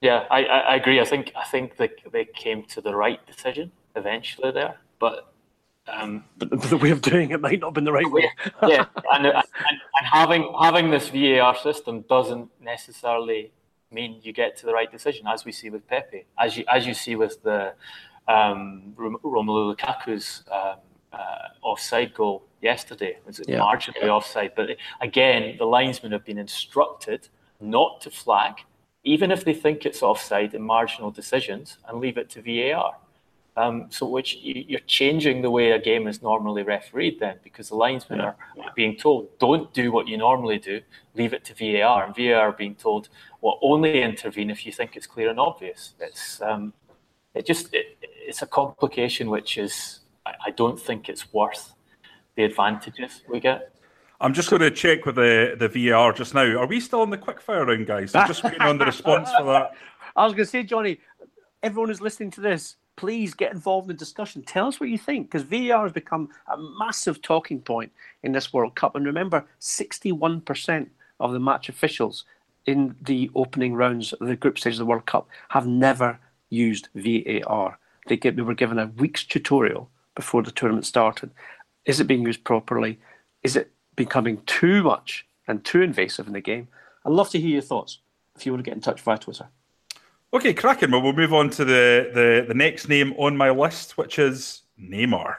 Yeah, 0.00 0.24
I, 0.30 0.44
I 0.44 0.76
agree. 0.76 1.00
I 1.00 1.04
think 1.04 1.32
I 1.36 1.44
think 1.44 1.76
they, 1.76 1.90
they 2.10 2.24
came 2.24 2.64
to 2.64 2.80
the 2.80 2.94
right 2.94 3.24
decision 3.26 3.70
eventually 3.94 4.50
there, 4.50 4.76
but 4.98 5.32
um, 5.88 6.24
but, 6.36 6.50
the 6.50 6.76
way 6.76 6.90
of 6.90 7.02
doing 7.02 7.30
it 7.30 7.40
might 7.40 7.60
not 7.60 7.68
have 7.68 7.74
been 7.74 7.84
the 7.84 7.92
right 7.92 8.10
way. 8.10 8.30
yeah, 8.68 8.86
and, 9.12 9.26
and, 9.26 9.36
and 9.36 10.06
having 10.10 10.52
having 10.60 10.90
this 10.90 11.08
VAR 11.08 11.56
system 11.56 12.02
doesn't 12.02 12.48
necessarily 12.60 13.52
mean 13.90 14.20
you 14.22 14.32
get 14.32 14.56
to 14.58 14.66
the 14.66 14.72
right 14.72 14.90
decision, 14.90 15.26
as 15.26 15.44
we 15.44 15.52
see 15.52 15.70
with 15.70 15.86
Pepe, 15.88 16.26
as 16.38 16.56
you 16.56 16.64
as 16.72 16.86
you 16.86 16.94
see 16.94 17.16
with 17.16 17.42
the 17.42 17.72
um, 18.28 18.94
Romelu 18.96 19.74
Lukaku's 19.74 20.44
um, 20.50 20.76
uh, 21.12 21.48
offside 21.62 22.14
goal 22.14 22.44
yesterday. 22.60 23.18
Was 23.26 23.40
it 23.40 23.48
yeah. 23.48 23.58
marginally 23.58 24.08
offside? 24.08 24.52
But 24.54 24.76
again, 25.00 25.56
the 25.58 25.66
linesmen 25.66 26.12
have 26.12 26.24
been 26.24 26.38
instructed 26.38 27.28
not 27.60 28.00
to 28.02 28.10
flag, 28.10 28.54
even 29.04 29.30
if 29.30 29.44
they 29.44 29.54
think 29.54 29.84
it's 29.84 30.02
offside 30.02 30.54
in 30.54 30.62
marginal 30.62 31.10
decisions, 31.10 31.78
and 31.88 32.00
leave 32.00 32.16
it 32.16 32.30
to 32.30 32.42
VAR. 32.42 32.96
Um, 33.60 33.86
so 33.90 34.06
which 34.06 34.38
you're 34.42 34.80
changing 34.86 35.42
the 35.42 35.50
way 35.50 35.72
a 35.72 35.78
game 35.78 36.06
is 36.06 36.22
normally 36.22 36.62
refereed 36.62 37.20
then 37.20 37.36
because 37.42 37.68
the 37.68 37.74
linesmen 37.74 38.20
yeah. 38.20 38.26
are 38.26 38.36
being 38.74 38.96
told 38.96 39.38
don't 39.38 39.72
do 39.74 39.92
what 39.92 40.08
you 40.08 40.16
normally 40.16 40.58
do 40.58 40.80
leave 41.14 41.34
it 41.34 41.44
to 41.46 41.54
VAR 41.54 42.04
and 42.04 42.16
VAR 42.16 42.48
are 42.48 42.52
being 42.52 42.74
told 42.74 43.08
well 43.42 43.58
only 43.60 44.02
intervene 44.02 44.50
if 44.50 44.64
you 44.64 44.72
think 44.72 44.96
it's 44.96 45.06
clear 45.06 45.28
and 45.28 45.40
obvious 45.40 45.94
it's 46.00 46.40
um, 46.40 46.72
it 47.34 47.44
just 47.44 47.74
it, 47.74 47.98
it's 48.00 48.40
a 48.40 48.46
complication 48.46 49.28
which 49.28 49.58
is 49.58 50.00
I, 50.24 50.32
I, 50.46 50.50
don't 50.52 50.80
think 50.80 51.08
it's 51.08 51.32
worth 51.34 51.74
the 52.36 52.44
advantages 52.44 53.22
we 53.28 53.40
get 53.40 53.74
I'm 54.22 54.32
just 54.32 54.48
going 54.48 54.62
to 54.62 54.70
check 54.70 55.06
with 55.06 55.16
the, 55.16 55.56
the 55.58 55.68
VAR 55.68 56.12
just 56.12 56.34
now. 56.34 56.42
Are 56.42 56.66
we 56.66 56.78
still 56.78 57.02
in 57.02 57.08
the 57.08 57.16
quickfire 57.16 57.66
round, 57.66 57.86
guys? 57.86 58.14
I'm 58.14 58.28
just 58.28 58.44
waiting 58.44 58.60
on 58.60 58.76
the 58.76 58.84
response 58.84 59.30
for 59.32 59.44
that. 59.44 59.72
I 60.14 60.24
was 60.24 60.34
going 60.34 60.44
to 60.44 60.50
say, 60.50 60.62
Johnny, 60.62 60.98
everyone 61.62 61.88
who's 61.88 62.02
listening 62.02 62.30
to 62.32 62.42
this, 62.42 62.76
please 63.00 63.32
get 63.32 63.50
involved 63.50 63.88
in 63.88 63.96
the 63.96 63.98
discussion. 63.98 64.42
Tell 64.42 64.66
us 64.66 64.78
what 64.78 64.90
you 64.90 64.98
think, 64.98 65.30
because 65.30 65.42
VAR 65.42 65.84
has 65.84 65.92
become 65.92 66.28
a 66.52 66.58
massive 66.58 67.22
talking 67.22 67.62
point 67.62 67.90
in 68.22 68.32
this 68.32 68.52
World 68.52 68.74
Cup. 68.74 68.94
And 68.94 69.06
remember, 69.06 69.46
61% 69.58 70.86
of 71.18 71.32
the 71.32 71.40
match 71.40 71.70
officials 71.70 72.26
in 72.66 72.94
the 73.00 73.30
opening 73.34 73.72
rounds 73.72 74.12
of 74.12 74.26
the 74.26 74.36
group 74.36 74.58
stage 74.58 74.74
of 74.74 74.80
the 74.80 74.84
World 74.84 75.06
Cup 75.06 75.28
have 75.48 75.66
never 75.66 76.18
used 76.50 76.88
VAR. 76.94 77.78
They, 78.06 78.18
get, 78.18 78.36
they 78.36 78.42
were 78.42 78.52
given 78.52 78.78
a 78.78 78.92
week's 78.98 79.24
tutorial 79.24 79.88
before 80.14 80.42
the 80.42 80.50
tournament 80.50 80.84
started. 80.84 81.30
Is 81.86 82.00
it 82.00 82.06
being 82.06 82.26
used 82.26 82.44
properly? 82.44 82.98
Is 83.42 83.56
it 83.56 83.72
becoming 83.96 84.42
too 84.44 84.82
much 84.82 85.24
and 85.48 85.64
too 85.64 85.80
invasive 85.80 86.26
in 86.26 86.34
the 86.34 86.42
game? 86.42 86.68
I'd 87.06 87.12
love 87.12 87.30
to 87.30 87.40
hear 87.40 87.48
your 87.48 87.62
thoughts 87.62 88.00
if 88.36 88.44
you 88.44 88.52
want 88.52 88.62
to 88.62 88.70
get 88.70 88.76
in 88.76 88.82
touch 88.82 89.00
via 89.00 89.16
Twitter. 89.16 89.48
Okay, 90.32 90.54
cracking. 90.54 90.92
Well, 90.92 91.02
we'll 91.02 91.12
move 91.12 91.34
on 91.34 91.50
to 91.50 91.64
the, 91.64 92.10
the, 92.14 92.44
the 92.46 92.54
next 92.54 92.88
name 92.88 93.14
on 93.18 93.36
my 93.36 93.50
list, 93.50 93.98
which 93.98 94.18
is 94.18 94.62
Neymar. 94.80 95.34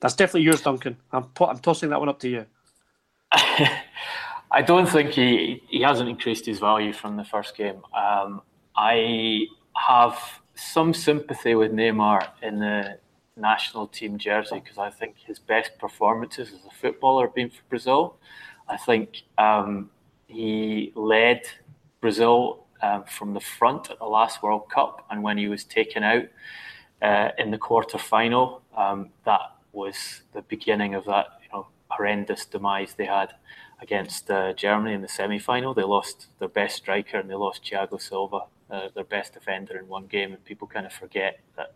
That's 0.00 0.14
definitely 0.14 0.42
yours, 0.42 0.62
Duncan. 0.62 0.96
I'm, 1.12 1.26
I'm 1.40 1.58
tossing 1.58 1.90
that 1.90 2.00
one 2.00 2.08
up 2.08 2.18
to 2.20 2.28
you. 2.28 2.46
I 3.32 4.60
don't 4.60 4.86
think 4.86 5.12
he 5.12 5.62
he 5.68 5.80
hasn't 5.80 6.10
increased 6.10 6.44
his 6.44 6.58
value 6.58 6.92
from 6.92 7.16
the 7.16 7.24
first 7.24 7.56
game. 7.56 7.80
Um, 7.96 8.42
I 8.76 9.46
have 9.74 10.18
some 10.54 10.92
sympathy 10.92 11.54
with 11.54 11.72
Neymar 11.72 12.28
in 12.42 12.58
the 12.58 12.98
national 13.36 13.86
team 13.86 14.18
jersey 14.18 14.60
because 14.60 14.76
I 14.76 14.90
think 14.90 15.16
his 15.16 15.38
best 15.38 15.78
performances 15.78 16.48
as 16.52 16.66
a 16.66 16.70
footballer 16.70 17.26
have 17.26 17.34
been 17.34 17.48
for 17.48 17.62
Brazil. 17.70 18.16
I 18.68 18.76
think 18.76 19.22
um, 19.38 19.90
he 20.26 20.92
led 20.94 21.42
Brazil 22.00 22.61
um, 22.82 23.04
from 23.04 23.34
the 23.34 23.40
front 23.40 23.90
at 23.90 23.98
the 23.98 24.04
last 24.04 24.42
World 24.42 24.68
Cup, 24.68 25.06
and 25.10 25.22
when 25.22 25.38
he 25.38 25.48
was 25.48 25.64
taken 25.64 26.02
out 26.02 26.24
uh, 27.02 27.30
in 27.38 27.50
the 27.50 27.58
quarter 27.58 27.98
final. 27.98 28.62
Um, 28.76 29.10
that 29.24 29.40
was 29.72 30.22
the 30.32 30.42
beginning 30.42 30.94
of 30.94 31.04
that 31.06 31.26
you 31.42 31.48
know 31.52 31.66
horrendous 31.88 32.46
demise 32.46 32.94
they 32.94 33.06
had 33.06 33.34
against 33.80 34.30
uh, 34.30 34.52
Germany 34.52 34.94
in 34.94 35.02
the 35.02 35.08
semi 35.08 35.38
final. 35.38 35.74
They 35.74 35.82
lost 35.82 36.28
their 36.38 36.48
best 36.48 36.76
striker 36.76 37.18
and 37.18 37.28
they 37.28 37.34
lost 37.34 37.64
Thiago 37.64 38.00
Silva, 38.00 38.42
uh, 38.70 38.88
their 38.94 39.04
best 39.04 39.34
defender, 39.34 39.76
in 39.76 39.88
one 39.88 40.06
game, 40.06 40.32
and 40.32 40.42
people 40.44 40.68
kind 40.68 40.86
of 40.86 40.92
forget 40.92 41.40
that 41.56 41.74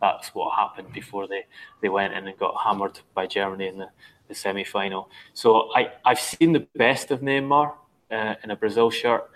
that's 0.00 0.34
what 0.34 0.56
happened 0.56 0.92
before 0.92 1.28
they, 1.28 1.44
they 1.80 1.88
went 1.88 2.14
in 2.14 2.26
and 2.26 2.38
got 2.38 2.54
hammered 2.64 3.00
by 3.14 3.26
Germany 3.26 3.68
in 3.68 3.78
the, 3.78 3.88
the 4.28 4.34
semi 4.34 4.64
final. 4.64 5.10
So 5.34 5.70
I, 5.74 5.92
I've 6.04 6.20
seen 6.20 6.52
the 6.52 6.66
best 6.74 7.10
of 7.10 7.20
Neymar 7.20 7.74
uh, 8.10 8.34
in 8.42 8.50
a 8.50 8.56
Brazil 8.56 8.90
shirt. 8.90 9.30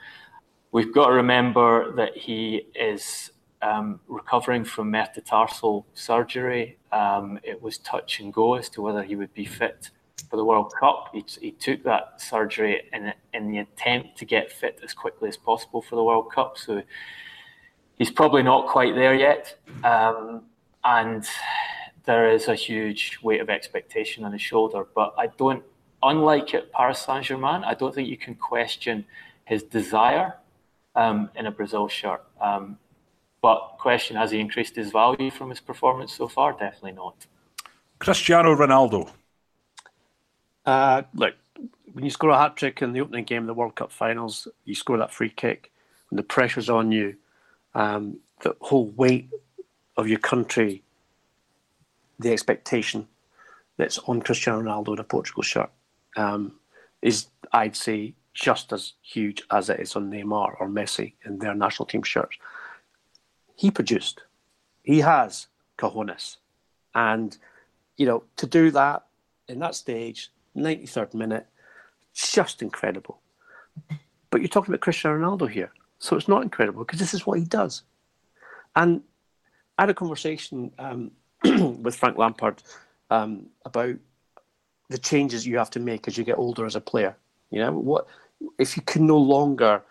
We've 0.72 0.92
got 0.92 1.06
to 1.06 1.12
remember 1.12 1.92
that 1.92 2.16
he 2.16 2.66
is 2.74 3.30
um, 3.62 4.00
recovering 4.08 4.64
from 4.64 4.90
metatarsal 4.90 5.86
surgery. 5.94 6.78
Um, 6.92 7.38
it 7.42 7.60
was 7.60 7.78
touch 7.78 8.20
and 8.20 8.32
go 8.32 8.54
as 8.54 8.68
to 8.70 8.82
whether 8.82 9.02
he 9.02 9.16
would 9.16 9.32
be 9.34 9.44
fit 9.44 9.90
for 10.28 10.36
the 10.36 10.44
World 10.44 10.72
Cup. 10.78 11.10
He, 11.12 11.24
he 11.40 11.50
took 11.52 11.82
that 11.84 12.20
surgery 12.20 12.82
in, 12.92 13.12
in 13.32 13.50
the 13.50 13.58
attempt 13.58 14.18
to 14.18 14.24
get 14.24 14.50
fit 14.50 14.80
as 14.82 14.92
quickly 14.92 15.28
as 15.28 15.36
possible 15.36 15.82
for 15.82 15.96
the 15.96 16.04
World 16.04 16.32
Cup. 16.32 16.58
So 16.58 16.82
he's 17.96 18.10
probably 18.10 18.42
not 18.42 18.66
quite 18.66 18.94
there 18.94 19.14
yet. 19.14 19.58
Um, 19.84 20.42
and 20.84 21.26
there 22.04 22.30
is 22.30 22.48
a 22.48 22.54
huge 22.54 23.18
weight 23.22 23.40
of 23.40 23.50
expectation 23.50 24.24
on 24.24 24.32
his 24.32 24.42
shoulder. 24.42 24.86
But 24.94 25.14
I 25.18 25.28
don't, 25.28 25.62
unlike 26.02 26.54
at 26.54 26.72
Paris 26.72 27.00
Saint 27.00 27.24
Germain, 27.24 27.64
I 27.64 27.74
don't 27.74 27.94
think 27.94 28.08
you 28.08 28.16
can 28.16 28.34
question 28.34 29.04
his 29.44 29.62
desire 29.62 30.34
um, 30.96 31.30
in 31.36 31.46
a 31.46 31.50
Brazil 31.50 31.86
shirt. 31.86 32.24
Um, 32.40 32.78
but 33.42 33.76
question 33.78 34.16
has 34.16 34.32
he 34.32 34.40
increased 34.40 34.74
his 34.74 34.90
value 34.90 35.30
from 35.30 35.50
his 35.50 35.60
performance 35.60 36.14
so 36.14 36.26
far? 36.26 36.52
Definitely 36.52 36.92
not. 36.92 37.26
Cristiano 37.98 38.54
Ronaldo. 38.56 39.08
Uh, 40.64 41.02
look, 41.14 41.34
when 41.92 42.04
you 42.04 42.10
score 42.10 42.30
a 42.30 42.38
hat 42.38 42.56
trick 42.56 42.82
in 42.82 42.92
the 42.92 43.00
opening 43.00 43.24
game 43.24 43.42
of 43.42 43.46
the 43.46 43.54
World 43.54 43.76
Cup 43.76 43.92
finals, 43.92 44.48
you 44.64 44.74
score 44.74 44.98
that 44.98 45.12
free 45.12 45.30
kick, 45.30 45.70
when 46.10 46.16
the 46.16 46.22
pressure's 46.22 46.68
on 46.68 46.90
you, 46.90 47.16
um, 47.74 48.18
the 48.42 48.56
whole 48.60 48.86
weight 48.96 49.30
of 49.96 50.08
your 50.08 50.18
country, 50.18 50.82
the 52.18 52.32
expectation 52.32 53.06
that's 53.76 53.98
on 54.06 54.20
Cristiano 54.20 54.62
Ronaldo 54.62 54.94
in 54.94 54.98
a 54.98 55.04
Portugal 55.04 55.42
shirt 55.42 55.70
um, 56.16 56.52
is, 57.02 57.26
I'd 57.52 57.76
say, 57.76 58.14
just 58.36 58.70
as 58.70 58.92
huge 59.00 59.42
as 59.50 59.70
it 59.70 59.80
is 59.80 59.96
on 59.96 60.10
Neymar 60.10 60.60
or 60.60 60.68
Messi 60.68 61.14
in 61.24 61.38
their 61.38 61.54
national 61.54 61.86
team 61.86 62.02
shirts. 62.02 62.36
He 63.56 63.70
produced, 63.70 64.22
he 64.82 65.00
has 65.00 65.46
cojones. 65.78 66.36
And, 66.94 67.36
you 67.96 68.04
know, 68.04 68.24
to 68.36 68.46
do 68.46 68.70
that 68.72 69.06
in 69.48 69.58
that 69.60 69.74
stage, 69.74 70.30
93rd 70.54 71.14
minute, 71.14 71.46
just 72.14 72.60
incredible. 72.60 73.20
But 74.30 74.42
you're 74.42 74.48
talking 74.48 74.72
about 74.72 74.82
Cristiano 74.82 75.18
Ronaldo 75.18 75.48
here. 75.48 75.72
So 75.98 76.14
it's 76.14 76.28
not 76.28 76.42
incredible 76.42 76.84
because 76.84 77.00
this 77.00 77.14
is 77.14 77.26
what 77.26 77.38
he 77.38 77.46
does. 77.46 77.82
And 78.74 79.00
I 79.78 79.82
had 79.82 79.90
a 79.90 79.94
conversation 79.94 80.72
um, 80.78 81.10
with 81.82 81.96
Frank 81.96 82.18
Lampard 82.18 82.62
um, 83.08 83.46
about 83.64 83.96
the 84.90 84.98
changes 84.98 85.46
you 85.46 85.56
have 85.56 85.70
to 85.70 85.80
make 85.80 86.06
as 86.06 86.18
you 86.18 86.24
get 86.24 86.36
older 86.36 86.66
as 86.66 86.76
a 86.76 86.80
player. 86.82 87.16
You 87.50 87.60
know, 87.60 87.72
what 87.72 88.06
if 88.58 88.76
you 88.76 88.82
can 88.82 89.06
no 89.06 89.18
longer 89.18 89.82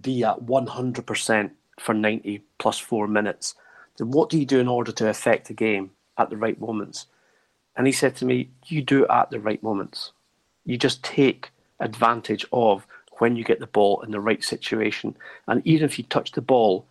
be 0.00 0.24
at 0.24 0.40
100% 0.40 1.50
for 1.78 1.94
90 1.94 2.42
plus 2.58 2.78
four 2.78 3.06
minutes, 3.06 3.54
then 3.98 4.10
what 4.10 4.30
do 4.30 4.38
you 4.38 4.46
do 4.46 4.60
in 4.60 4.68
order 4.68 4.92
to 4.92 5.08
affect 5.08 5.48
the 5.48 5.54
game 5.54 5.90
at 6.18 6.30
the 6.30 6.36
right 6.36 6.60
moments? 6.60 7.06
And 7.76 7.86
he 7.86 7.92
said 7.92 8.16
to 8.16 8.24
me, 8.24 8.50
You 8.66 8.82
do 8.82 9.04
it 9.04 9.10
at 9.10 9.30
the 9.30 9.40
right 9.40 9.62
moments. 9.62 10.12
You 10.64 10.76
just 10.76 11.02
take 11.02 11.50
advantage 11.80 12.46
of 12.52 12.86
when 13.18 13.36
you 13.36 13.44
get 13.44 13.60
the 13.60 13.66
ball 13.66 14.00
in 14.02 14.10
the 14.10 14.20
right 14.20 14.42
situation. 14.42 15.16
And 15.46 15.62
even 15.66 15.84
if 15.84 15.98
you 15.98 16.04
touch 16.04 16.32
the 16.32 16.40
ball 16.40 16.86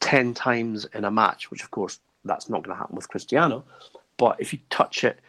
10 0.00 0.34
times 0.34 0.86
in 0.94 1.04
a 1.04 1.10
match, 1.10 1.50
which 1.50 1.62
of 1.62 1.70
course 1.70 2.00
that's 2.24 2.48
not 2.48 2.62
going 2.62 2.74
to 2.74 2.78
happen 2.78 2.96
with 2.96 3.08
Cristiano, 3.08 3.64
but 4.16 4.36
if 4.38 4.52
you 4.52 4.58
touch 4.70 5.04
it, 5.04 5.20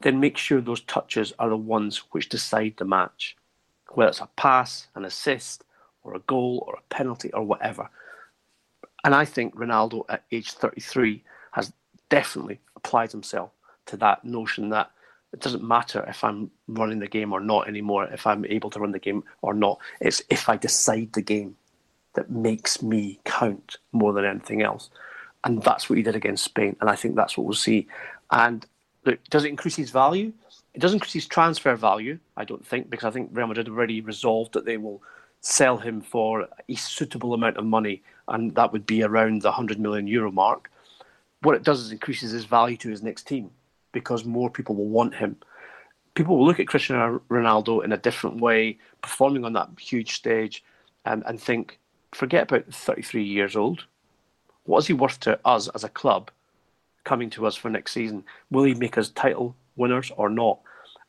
then 0.00 0.20
make 0.20 0.36
sure 0.36 0.60
those 0.60 0.80
touches 0.82 1.32
are 1.38 1.48
the 1.48 1.56
ones 1.56 1.98
which 2.12 2.28
decide 2.28 2.74
the 2.78 2.84
match, 2.84 3.36
whether 3.90 4.10
it's 4.10 4.20
a 4.20 4.28
pass, 4.36 4.88
an 4.94 5.04
assist, 5.04 5.64
or 6.02 6.14
a 6.14 6.20
goal, 6.20 6.64
or 6.66 6.74
a 6.74 6.94
penalty, 6.94 7.32
or 7.32 7.42
whatever. 7.42 7.88
And 9.04 9.14
I 9.14 9.24
think 9.24 9.54
Ronaldo 9.54 10.04
at 10.08 10.24
age 10.30 10.52
33 10.52 11.22
has 11.52 11.72
definitely 12.08 12.60
applied 12.76 13.12
himself 13.12 13.50
to 13.86 13.96
that 13.98 14.24
notion 14.24 14.70
that 14.70 14.90
it 15.32 15.40
doesn't 15.40 15.62
matter 15.62 16.04
if 16.08 16.24
I'm 16.24 16.50
running 16.66 16.98
the 16.98 17.06
game 17.06 17.32
or 17.32 17.40
not 17.40 17.68
anymore, 17.68 18.04
if 18.06 18.26
I'm 18.26 18.44
able 18.46 18.70
to 18.70 18.80
run 18.80 18.92
the 18.92 18.98
game 18.98 19.22
or 19.42 19.54
not. 19.54 19.78
It's 20.00 20.22
if 20.28 20.48
I 20.48 20.56
decide 20.56 21.12
the 21.12 21.22
game 21.22 21.56
that 22.14 22.30
makes 22.30 22.82
me 22.82 23.20
count 23.24 23.76
more 23.92 24.12
than 24.12 24.24
anything 24.24 24.62
else. 24.62 24.90
And 25.44 25.62
that's 25.62 25.88
what 25.88 25.96
he 25.96 26.02
did 26.02 26.16
against 26.16 26.44
Spain. 26.44 26.76
And 26.80 26.90
I 26.90 26.96
think 26.96 27.14
that's 27.14 27.36
what 27.38 27.46
we'll 27.46 27.54
see. 27.54 27.86
And 28.30 28.66
look, 29.04 29.20
does 29.30 29.44
it 29.44 29.48
increase 29.48 29.76
his 29.76 29.90
value? 29.90 30.32
It 30.74 30.80
doesn't 30.80 30.96
increase 30.96 31.12
his 31.12 31.26
transfer 31.26 31.74
value, 31.74 32.18
I 32.36 32.44
don't 32.44 32.64
think, 32.64 32.90
because 32.90 33.04
I 33.04 33.10
think 33.10 33.30
Real 33.32 33.48
Madrid 33.48 33.68
already 33.68 34.00
resolved 34.00 34.52
that 34.52 34.64
they 34.64 34.76
will 34.76 35.02
sell 35.40 35.78
him 35.78 36.00
for 36.00 36.46
a 36.68 36.74
suitable 36.74 37.34
amount 37.34 37.56
of 37.56 37.64
money, 37.64 38.02
and 38.28 38.54
that 38.54 38.72
would 38.72 38.86
be 38.86 39.02
around 39.02 39.42
the 39.42 39.48
100 39.48 39.80
million 39.80 40.06
euro 40.06 40.30
mark. 40.30 40.70
What 41.42 41.56
it 41.56 41.62
does 41.62 41.80
is 41.80 41.92
increases 41.92 42.32
his 42.32 42.44
value 42.44 42.76
to 42.78 42.90
his 42.90 43.02
next 43.02 43.26
team 43.26 43.50
because 43.92 44.24
more 44.24 44.50
people 44.50 44.74
will 44.74 44.88
want 44.88 45.14
him. 45.14 45.36
People 46.14 46.36
will 46.36 46.46
look 46.46 46.60
at 46.60 46.68
Cristiano 46.68 47.22
Ronaldo 47.30 47.82
in 47.84 47.92
a 47.92 47.96
different 47.96 48.40
way, 48.40 48.78
performing 49.00 49.44
on 49.44 49.54
that 49.54 49.70
huge 49.78 50.12
stage, 50.12 50.62
and, 51.04 51.22
and 51.26 51.40
think, 51.40 51.78
forget 52.12 52.44
about 52.44 52.72
33 52.72 53.24
years 53.24 53.56
old. 53.56 53.84
What 54.64 54.80
is 54.80 54.86
he 54.86 54.92
worth 54.92 55.18
to 55.20 55.40
us 55.44 55.68
as 55.68 55.84
a 55.84 55.88
club 55.88 56.30
coming 57.04 57.30
to 57.30 57.46
us 57.46 57.56
for 57.56 57.70
next 57.70 57.92
season? 57.92 58.24
Will 58.50 58.64
he 58.64 58.74
make 58.74 58.98
us 58.98 59.08
title 59.08 59.56
winners 59.80 60.12
or 60.16 60.28
not? 60.28 60.60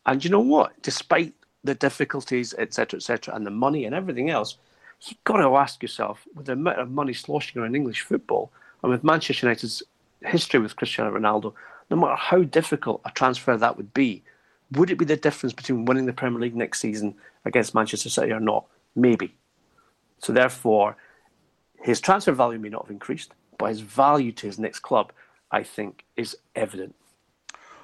And 0.06 0.24
you 0.24 0.32
know 0.32 0.40
what? 0.40 0.82
Despite 0.82 1.34
the 1.64 1.76
difficulties, 1.76 2.56
etc., 2.58 2.98
etc., 2.98 3.36
and 3.36 3.46
the 3.46 3.52
money 3.52 3.86
and 3.86 3.94
everything 3.94 4.30
else, 4.32 4.58
you've 5.06 5.24
got 5.24 5.38
to 5.38 5.56
ask 5.56 5.82
yourself, 5.82 6.26
with 6.34 6.48
the 6.48 6.54
amount 6.54 6.80
of 6.80 6.90
money 6.90 7.14
sloshing 7.14 7.62
around 7.62 7.76
English 7.76 8.02
football, 8.02 8.52
and 8.82 8.92
with 8.92 9.04
Manchester 9.04 9.46
United's 9.46 9.84
history 10.22 10.60
with 10.60 10.76
Cristiano 10.76 11.16
Ronaldo, 11.18 11.54
no 11.90 11.98
matter 11.98 12.16
how 12.16 12.44
difficult 12.44 13.02
a 13.06 13.12
transfer 13.12 13.58
that 13.58 13.78
would 13.78 13.94
be, 13.94 14.24
would 14.72 14.90
it 14.90 14.98
be 14.98 15.06
the 15.06 15.18
difference 15.18 15.54
between 15.54 15.86
winning 15.86 16.06
the 16.06 16.14
Premier 16.14 16.40
League 16.40 16.56
next 16.56 16.80
season 16.80 17.14
against 17.46 17.76
Manchester 17.76 18.10
City 18.10 18.32
or 18.32 18.40
not? 18.40 18.66
Maybe. 18.96 19.36
So 20.20 20.32
therefore, 20.32 20.96
his 21.82 22.00
transfer 22.00 22.32
value 22.32 22.60
may 22.60 22.70
not 22.70 22.84
have 22.84 22.92
increased, 22.92 23.34
but 23.58 23.68
his 23.70 23.82
value 23.82 24.32
to 24.34 24.48
his 24.48 24.58
next 24.58 24.80
club, 24.80 25.12
I 25.52 25.64
think, 25.64 26.06
is 26.16 26.38
evident. 26.56 26.96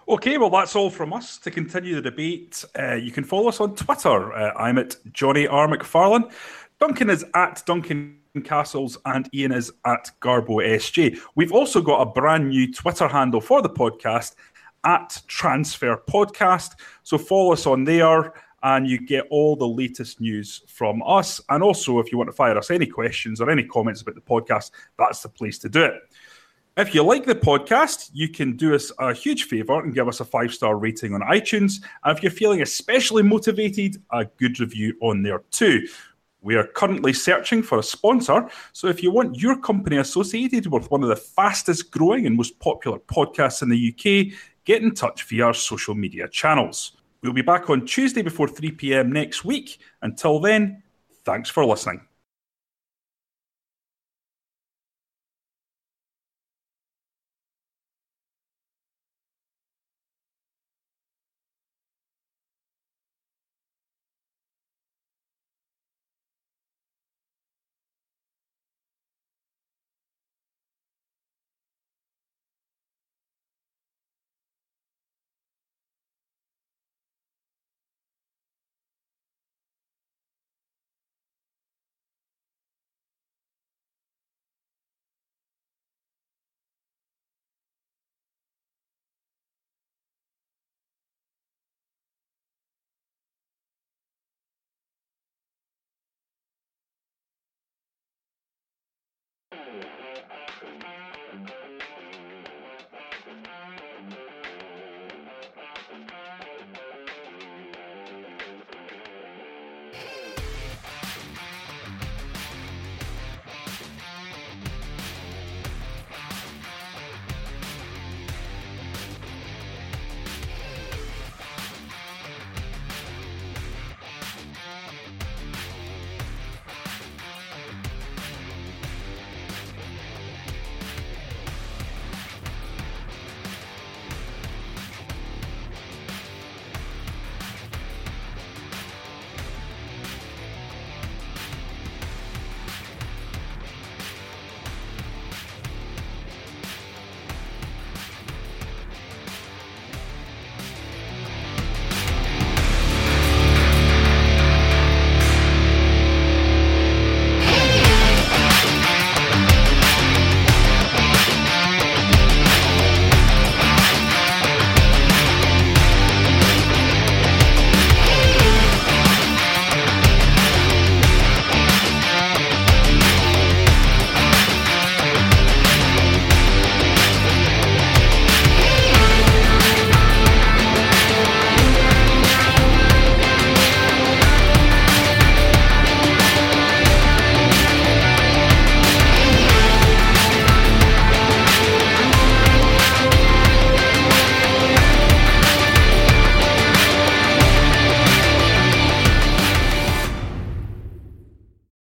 Okay, 0.10 0.38
well, 0.38 0.50
that's 0.50 0.74
all 0.74 0.90
from 0.90 1.12
us. 1.12 1.38
To 1.40 1.52
continue 1.52 1.94
the 1.96 2.02
debate, 2.02 2.64
uh, 2.80 2.94
you 2.94 3.12
can 3.12 3.26
follow 3.26 3.50
us 3.50 3.60
on 3.60 3.76
Twitter. 3.76 4.32
Uh, 4.32 4.54
I'm 4.56 4.78
at 4.78 4.96
Johnny 5.12 5.48
R. 5.48 5.68
McFarlane. 5.68 6.32
Duncan 6.80 7.10
is 7.10 7.26
at 7.34 7.62
Duncan 7.66 8.18
Castles 8.46 8.98
and 9.04 9.28
Ian 9.34 9.52
is 9.52 9.70
at 9.84 10.10
Garbo 10.22 10.66
SJ. 10.66 11.20
We've 11.36 11.52
also 11.52 11.82
got 11.82 12.00
a 12.00 12.06
brand 12.06 12.48
new 12.48 12.72
Twitter 12.72 13.06
handle 13.06 13.42
for 13.42 13.62
the 13.62 13.70
podcast 13.70 14.36
at 14.86 15.22
Transfer 15.28 16.02
Podcast. 16.08 16.80
So 17.04 17.18
follow 17.18 17.52
us 17.52 17.68
on 17.68 17.84
there 17.84 18.32
and 18.64 18.88
you 18.88 19.00
get 19.00 19.26
all 19.30 19.58
the 19.58 19.68
latest 19.68 20.22
news 20.22 20.64
from 20.68 21.04
us. 21.06 21.42
And 21.50 21.62
also, 21.62 22.00
if 22.00 22.14
you 22.14 22.18
want 22.18 22.30
to 22.30 22.36
fire 22.36 22.58
us 22.58 22.72
any 22.72 22.86
questions 22.86 23.42
or 23.42 23.50
any 23.50 23.64
comments 23.64 24.02
about 24.02 24.16
the 24.16 24.22
podcast, 24.22 24.72
that's 24.98 25.22
the 25.22 25.30
place 25.30 25.60
to 25.60 25.70
do 25.70 25.84
it. 25.84 25.94
If 26.78 26.94
you 26.94 27.02
like 27.02 27.26
the 27.26 27.34
podcast, 27.34 28.12
you 28.14 28.30
can 28.30 28.56
do 28.56 28.76
us 28.76 28.92
a 29.00 29.12
huge 29.12 29.46
favor 29.46 29.82
and 29.82 29.96
give 29.96 30.08
us 30.08 30.20
a 30.20 30.26
five 30.26 30.54
star 30.54 30.78
rating 30.78 31.16
on 31.16 31.22
iTunes. 31.22 31.82
And 32.04 32.16
if 32.16 32.22
you're 32.22 32.32
feeling 32.32 32.62
especially 32.62 33.24
motivated, 33.24 34.00
a 34.12 34.26
good 34.26 34.60
review 34.60 34.94
on 35.02 35.24
there 35.24 35.40
too. 35.50 35.88
We 36.42 36.56
are 36.56 36.68
currently 36.68 37.14
searching 37.14 37.64
for 37.64 37.80
a 37.80 37.84
sponsor, 37.84 38.48
so 38.74 38.88
if 38.90 39.02
you 39.02 39.10
want 39.10 39.42
your 39.42 39.60
company 39.60 39.98
associated 39.98 40.68
with 40.68 40.92
one 40.92 41.02
of 41.02 41.10
the 41.10 41.16
fastest 41.16 41.90
growing 41.90 42.28
and 42.28 42.38
most 42.38 42.60
popular 42.60 43.00
podcasts 43.00 43.64
in 43.64 43.70
the 43.70 43.90
UK, 43.92 44.38
get 44.64 44.84
in 44.84 44.94
touch 44.94 45.24
via 45.24 45.46
our 45.46 45.56
social 45.56 45.96
media 45.96 46.28
channels. 46.28 46.92
We'll 47.24 47.34
be 47.34 47.42
back 47.42 47.72
on 47.72 47.88
Tuesday 47.88 48.22
before 48.22 48.48
3 48.48 48.70
pm 48.74 49.12
next 49.12 49.44
week. 49.44 49.80
Until 50.04 50.40
then, 50.40 50.84
thanks 51.26 51.50
for 51.50 51.66
listening. 51.66 52.02